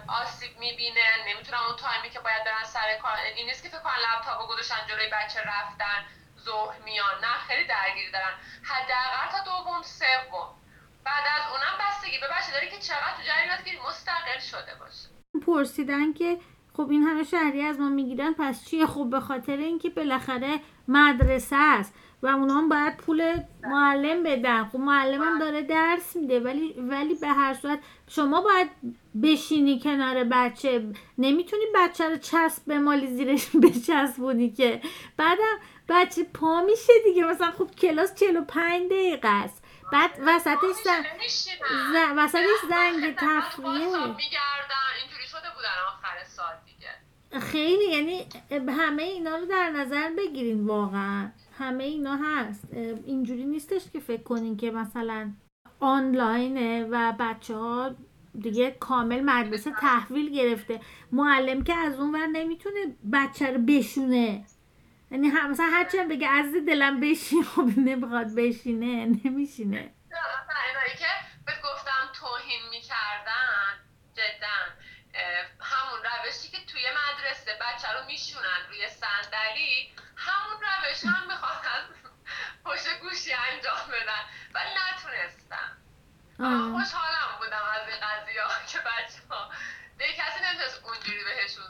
آسیب 0.08 0.58
می‌بینه. 0.58 1.08
نمی‌تونن 1.26 1.58
اون 1.58 1.76
تایمی 1.76 2.10
که 2.10 2.20
باید 2.20 2.44
برن 2.44 2.64
سر 2.64 2.98
کار. 3.02 3.16
این 3.36 3.46
نیست 3.46 3.62
که 3.62 3.68
فکر 3.68 3.78
کنن 3.78 3.98
لپتاپ 4.06 4.48
گذاشتن 4.48 4.86
جلوی 4.88 5.08
بچه 5.08 5.40
رفتن 5.40 6.06
ظهر 6.38 6.78
میان. 6.78 7.20
نه 7.20 7.34
خیلی 7.46 7.64
درگیری 7.64 8.10
دارن. 8.10 8.34
حداقل 8.62 9.28
تا 9.32 9.44
دوم 9.44 9.82
سوم. 9.82 10.54
بعد 11.04 11.24
از 11.36 11.52
اونم 11.52 11.74
بستگی 11.80 12.18
به 12.18 12.28
بچه 12.28 12.52
داره 12.52 12.70
که 12.70 12.78
چقدر 12.78 13.16
تو 13.16 13.22
جریانات 13.22 13.60
مستقل 13.88 14.38
شده 14.38 14.74
باشه. 14.74 15.08
پرسیدن 15.46 16.12
که 16.12 16.38
خب 16.78 16.90
این 16.90 17.02
همه 17.02 17.22
شهری 17.22 17.62
از 17.62 17.80
ما 17.80 17.88
می‌گیرن 17.88 18.34
پس 18.38 18.64
چیه؟ 18.64 18.86
خب 18.86 19.10
به 19.10 19.20
خاطر 19.20 19.56
اینکه 19.56 19.90
بالاخره 19.90 20.60
مدرسه 20.88 21.56
است 21.56 21.94
و 22.22 22.26
اونا 22.26 22.54
هم 22.54 22.68
باید 22.68 22.96
پول 22.96 23.40
معلم 23.62 24.22
بدن. 24.22 24.64
خب 24.64 24.78
معلم 24.78 25.22
هم 25.22 25.38
داره 25.38 25.62
درس 25.62 26.16
میده 26.16 26.40
ولی 26.40 26.72
ولی 26.78 27.14
به 27.14 27.28
هر 27.28 27.54
صورت 27.54 27.78
شما 28.08 28.40
باید 28.40 28.68
بشینی 29.22 29.80
کنار 29.80 30.24
بچه. 30.24 30.92
نمی‌تونی 31.18 31.64
بچه 31.74 32.08
رو 32.08 32.16
چسب 32.16 32.62
بمالی 32.66 33.06
زیرش 33.06 33.56
بچسبونی 33.62 34.50
که. 34.50 34.80
بعدم 35.16 35.58
بچه 35.88 36.24
پا 36.34 36.62
میشه 36.62 36.92
دیگه. 37.04 37.24
مثلا 37.24 37.50
خب 37.50 37.70
کلاس 37.70 38.14
45 38.14 38.86
دقیقه 38.90 39.28
است. 39.28 39.64
بعد 39.92 40.10
وسطش 40.26 40.82
زن... 40.84 41.02
ز... 41.92 41.96
وسطش 42.16 42.60
زنگ 42.68 43.14
تفریه 43.16 43.72
اینجوری 43.72 45.26
شده 45.26 45.48
بودن 45.56 45.76
آخر 45.88 46.24
سال 46.24 46.54
دیگه. 46.66 47.46
خیلی 47.46 47.84
یعنی 47.84 48.26
همه 48.72 49.02
اینا 49.02 49.36
رو 49.36 49.46
در 49.46 49.70
نظر 49.70 50.10
بگیرین 50.18 50.66
واقعا. 50.66 51.30
همه 51.58 51.84
اینا 51.84 52.16
هست. 52.16 52.64
اینجوری 53.06 53.44
نیستش 53.44 53.82
که 53.92 54.00
فکر 54.00 54.22
کنین 54.22 54.56
که 54.56 54.70
مثلا 54.70 55.32
آنلاینه 55.80 56.84
و 56.90 57.12
بچه 57.18 57.54
ها 57.54 57.94
دیگه 58.40 58.70
کامل 58.70 59.20
مدرسه 59.20 59.70
تحویل 59.70 60.32
گرفته. 60.32 60.80
معلم 61.12 61.64
که 61.64 61.74
از 61.74 62.00
اون 62.00 62.14
ور 62.14 62.26
نمی‌تونه 62.26 62.96
بچه 63.12 63.52
رو 63.52 63.58
بشونه. 63.58 64.44
یعنی 65.10 65.28
هم 65.28 65.50
مثلا 65.50 65.66
هرچی 65.66 66.04
بگه 66.04 66.28
از 66.28 66.54
دلم 66.66 67.00
بشین 67.00 67.44
خب 67.44 67.68
نمی‌خواد 67.76 68.34
بشینه 68.36 69.06
نمیشینه. 69.24 69.94
اینایی 70.68 70.96
که 70.98 71.06
بهت 71.46 71.62
گفتم 71.62 72.12
توهین 72.12 72.68
می‌کردن 72.70 73.78
جدا 74.14 74.58
همون 75.60 75.98
روشی 76.04 76.48
که 76.48 76.64
توی 76.66 76.82
مدرسه 77.00 77.50
بچه 77.60 77.88
رو 77.92 78.06
میشونن 78.06 78.60
روی 78.68 78.88
صندلی 78.88 79.92
همون 80.16 80.56
روش 80.62 81.04
هم 81.04 81.26
می‌خواد 81.28 81.56
از 81.76 81.84
پشت 82.64 83.00
گوشی 83.00 83.32
انجام 83.32 83.86
بدن. 83.88 84.24
ولی 84.54 84.70
نتونستم 84.80 85.76
خوشحالم 86.76 87.30
بودم 87.38 87.64
از 87.74 87.88
این 87.88 88.00
قضیه 88.06 88.42
که 88.66 88.78
بچه 88.78 89.20
ها 89.30 89.50
کسی 90.04 90.38
نمی‌تونست 90.44 90.82
اونجوری 90.84 91.18
بهشون 91.24 91.64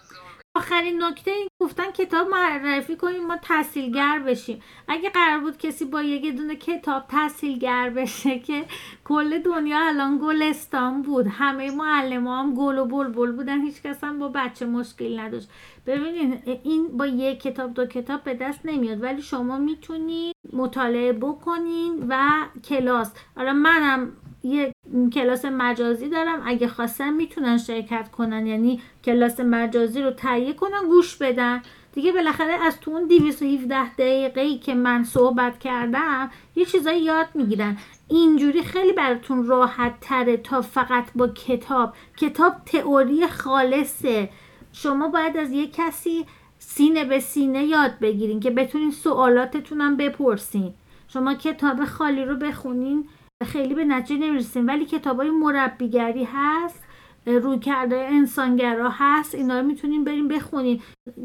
آخرین 0.54 1.02
نکته 1.02 1.30
این 1.30 1.48
گفتن 1.62 1.90
کتاب 1.90 2.28
معرفی 2.28 2.96
کنیم 2.96 3.26
ما 3.26 3.36
تحصیلگر 3.36 4.18
بشیم. 4.18 4.62
اگه 4.88 5.10
قرار 5.10 5.38
بود 5.38 5.58
کسی 5.58 5.84
با 5.84 6.02
یک 6.02 6.36
دونه 6.36 6.56
کتاب 6.56 7.06
تحصیلگر 7.08 7.90
بشه 7.90 8.38
که 8.38 8.64
کل 9.04 9.38
دنیا 9.38 9.86
الان 9.86 10.18
گلستان 10.22 11.02
بود 11.02 11.26
همه 11.26 11.70
معلم 11.70 12.28
هم 12.28 12.54
گل 12.54 12.78
و 12.78 12.84
بلبل 12.84 13.32
بودن 13.32 13.60
هیچ 13.60 13.82
کس 13.82 14.04
هم 14.04 14.18
با 14.18 14.28
بچه 14.28 14.66
مشکل 14.66 15.18
نداشت. 15.18 15.48
ببینین 15.86 16.42
این 16.64 16.96
با 16.96 17.06
یک 17.06 17.42
کتاب 17.42 17.74
دو 17.74 17.86
کتاب 17.86 18.24
به 18.24 18.34
دست 18.34 18.60
نمیاد 18.64 19.02
ولی 19.02 19.22
شما 19.22 19.58
می‌تونید 19.58 20.34
مطالعه 20.52 21.12
بکنین 21.12 22.06
و 22.08 22.44
کلاس. 22.64 23.12
حالا 23.36 23.52
منم 23.52 24.12
یه 24.42 24.72
کلاس 25.12 25.44
مجازی 25.44 26.08
دارم. 26.08 26.42
اگه 26.44 26.68
خواستن 26.68 27.12
می‌تونن 27.12 27.58
شرکت 27.58 28.10
کنن. 28.10 28.46
یعنی 28.46 28.80
کلاس 29.04 29.40
مجازی 29.40 30.02
رو 30.02 30.10
تهیه 30.10 30.52
کنن 30.52 30.88
گوش 30.88 31.16
بدن. 31.16 31.62
دیگه 31.92 32.12
بالاخره 32.12 32.52
از 32.52 32.80
تو 32.80 32.90
اون 32.90 33.08
217 33.08 33.94
دقیقه 33.94 34.40
ای 34.40 34.58
که 34.58 34.74
من 34.74 35.04
صحبت 35.04 35.58
کردم 35.58 36.30
یه 36.56 36.64
چیزایی 36.64 37.02
یاد 37.02 37.26
می‌گیرن. 37.34 37.76
اینجوری 38.08 38.62
خیلی 38.62 38.92
براتون 38.92 39.46
راحت 39.46 39.94
تره 40.00 40.36
تا 40.36 40.62
فقط 40.62 41.04
با 41.14 41.28
کتاب. 41.28 41.94
کتاب 42.16 42.52
تئوری 42.66 43.26
خالصه. 43.26 44.28
شما 44.72 45.08
باید 45.08 45.36
از 45.36 45.50
یه 45.50 45.66
کسی 45.66 46.26
سینه 46.58 47.04
به 47.04 47.20
سینه 47.20 47.64
یاد 47.64 47.98
بگیرین 48.00 48.40
که 48.40 48.50
بتونین 48.50 48.90
سوالاتتونم 48.90 49.96
بپرسین. 49.96 50.74
شما 51.08 51.34
کتاب 51.34 51.84
خالی 51.84 52.24
رو 52.24 52.36
بخونین. 52.36 53.08
خیلی 53.46 53.74
به 53.74 53.84
نتیجه 53.84 54.26
نمی‌رسیم. 54.26 54.66
ولی 54.66 54.86
کتاب 54.86 55.16
های 55.16 55.30
مربیگری 55.30 56.28
هست 56.32 56.84
روی 57.26 57.58
کرده 57.58 57.96
انسانگرا 57.96 58.90
هست. 58.98 59.34
اینا 59.34 59.60
رو 59.60 59.66
می‌تونیم 59.66 60.04
بریم 60.04 60.28
بخونین 60.28 60.82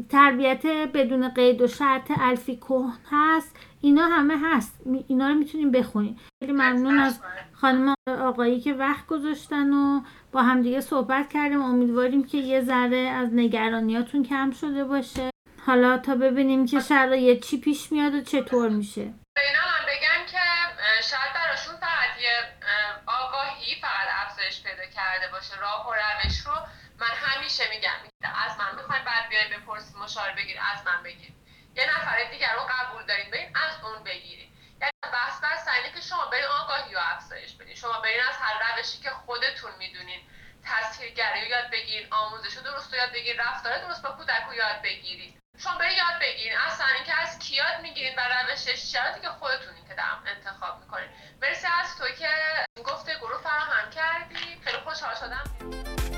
تربیت 0.08 0.66
بدون 0.66 1.28
قید 1.28 1.62
و 1.62 1.66
شرط 1.66 2.12
الفی 2.20 2.56
کهن 2.56 2.98
هست. 3.10 3.56
اینا 3.80 4.06
همه 4.06 4.38
هست. 4.42 4.80
اینا 5.08 5.28
رو 5.28 5.34
می‌تونیم 5.34 5.70
بخونیم. 5.70 6.18
خیلی 6.40 6.52
ممنون 6.52 6.98
از 6.98 7.20
خانم 7.52 7.94
آقایی 8.06 8.60
که 8.60 8.72
وقت 8.72 9.06
گذاشتن 9.06 9.72
و 9.72 10.00
با 10.32 10.42
همدیگه 10.42 10.80
صحبت 10.80 11.28
کردیم. 11.28 11.62
امیدواریم 11.62 12.24
که 12.24 12.38
یه 12.38 12.60
ذره 12.60 12.96
از 12.96 13.28
نگرانیاتون 13.32 14.22
کم 14.22 14.50
شده 14.50 14.84
باشه. 14.84 15.30
حالا 15.66 15.98
تا 15.98 16.14
ببینیم 16.14 16.66
که 16.66 16.80
شرایط 16.80 17.44
چی 17.44 17.60
پیش 17.60 17.92
میاد 17.92 18.14
و 18.14 18.20
چطور 18.20 18.68
میشه. 18.68 19.00
اینا 19.00 19.64
من 19.66 19.84
بگم 19.86 20.26
که 20.32 20.38
شاید 21.02 21.33
افزایش 24.54 24.62
پیدا 24.62 24.86
کرده 24.86 25.28
باشه 25.28 25.56
راه 25.56 25.88
و 25.88 25.94
روش 25.94 26.38
رو 26.38 26.52
من 26.98 27.06
همیشه 27.06 27.70
میگم. 27.70 27.96
از 28.34 28.58
من 28.58 28.74
می‌خواین 28.76 29.04
بعد 29.04 29.28
بیاین 29.28 29.50
بپرسید 29.50 29.96
مشاور 29.96 30.32
بگیر 30.32 30.60
از 30.72 30.86
من 30.86 31.02
بگیر. 31.02 31.32
یه 31.76 31.84
نفر 31.90 32.24
دیگر 32.24 32.54
رو 32.54 32.60
قبول 32.60 33.06
دارین 33.06 33.30
برین 33.30 33.56
از 33.56 33.84
اون 33.84 34.04
بگیرید 34.04 34.52
یعنی 34.80 34.92
بحث 35.12 35.40
بر 35.40 35.72
اینه 35.74 35.94
که 35.94 36.00
شما 36.00 36.26
برین 36.26 36.44
آگاهی 36.44 36.94
رو 36.94 37.00
افزایش 37.02 37.52
بدین. 37.52 37.74
شما 37.74 38.00
برین 38.00 38.20
از 38.28 38.36
هر 38.36 38.76
روشی 38.76 38.98
که 38.98 39.10
خودتون 39.10 39.72
می‌دونین. 39.78 40.20
تسهیلگری 40.64 41.40
رو 41.40 41.46
یاد 41.46 41.70
بگیرین 41.70 42.12
آموزش 42.12 42.56
رو 42.56 42.62
درست 42.62 42.92
رو 42.92 42.98
یاد 42.98 43.12
بگیرین 43.12 43.40
رفتار 43.40 43.78
درست 43.78 44.02
با 44.02 44.10
کودک 44.10 44.44
رو 44.48 44.54
یاد 44.54 44.82
بگیرین. 44.82 45.43
شما 45.58 45.78
برین 45.78 45.96
یاد 45.98 46.20
بگیرین. 46.20 46.58
اصلا 46.58 46.86
اینکه 46.86 47.20
از 47.20 47.38
کیاد 47.38 47.80
می‌گیرین 47.82 48.14
و 48.18 48.20
روشش 48.20 48.82
که 49.20 49.28
خودتون 49.28 49.74
که 49.88 49.94
انتخاب 50.26 50.80
می‌کنین. 50.80 51.08
مرسی 51.42 51.66
از 51.66 51.96
تو 51.98 52.08
که 52.08 52.28
گفته 52.84 53.18
گروه 53.18 53.42
فراهم 53.42 53.90
کردی. 53.90 54.60
خیلی 54.64 54.78
خوشحال 54.78 55.14
شدم. 55.14 56.13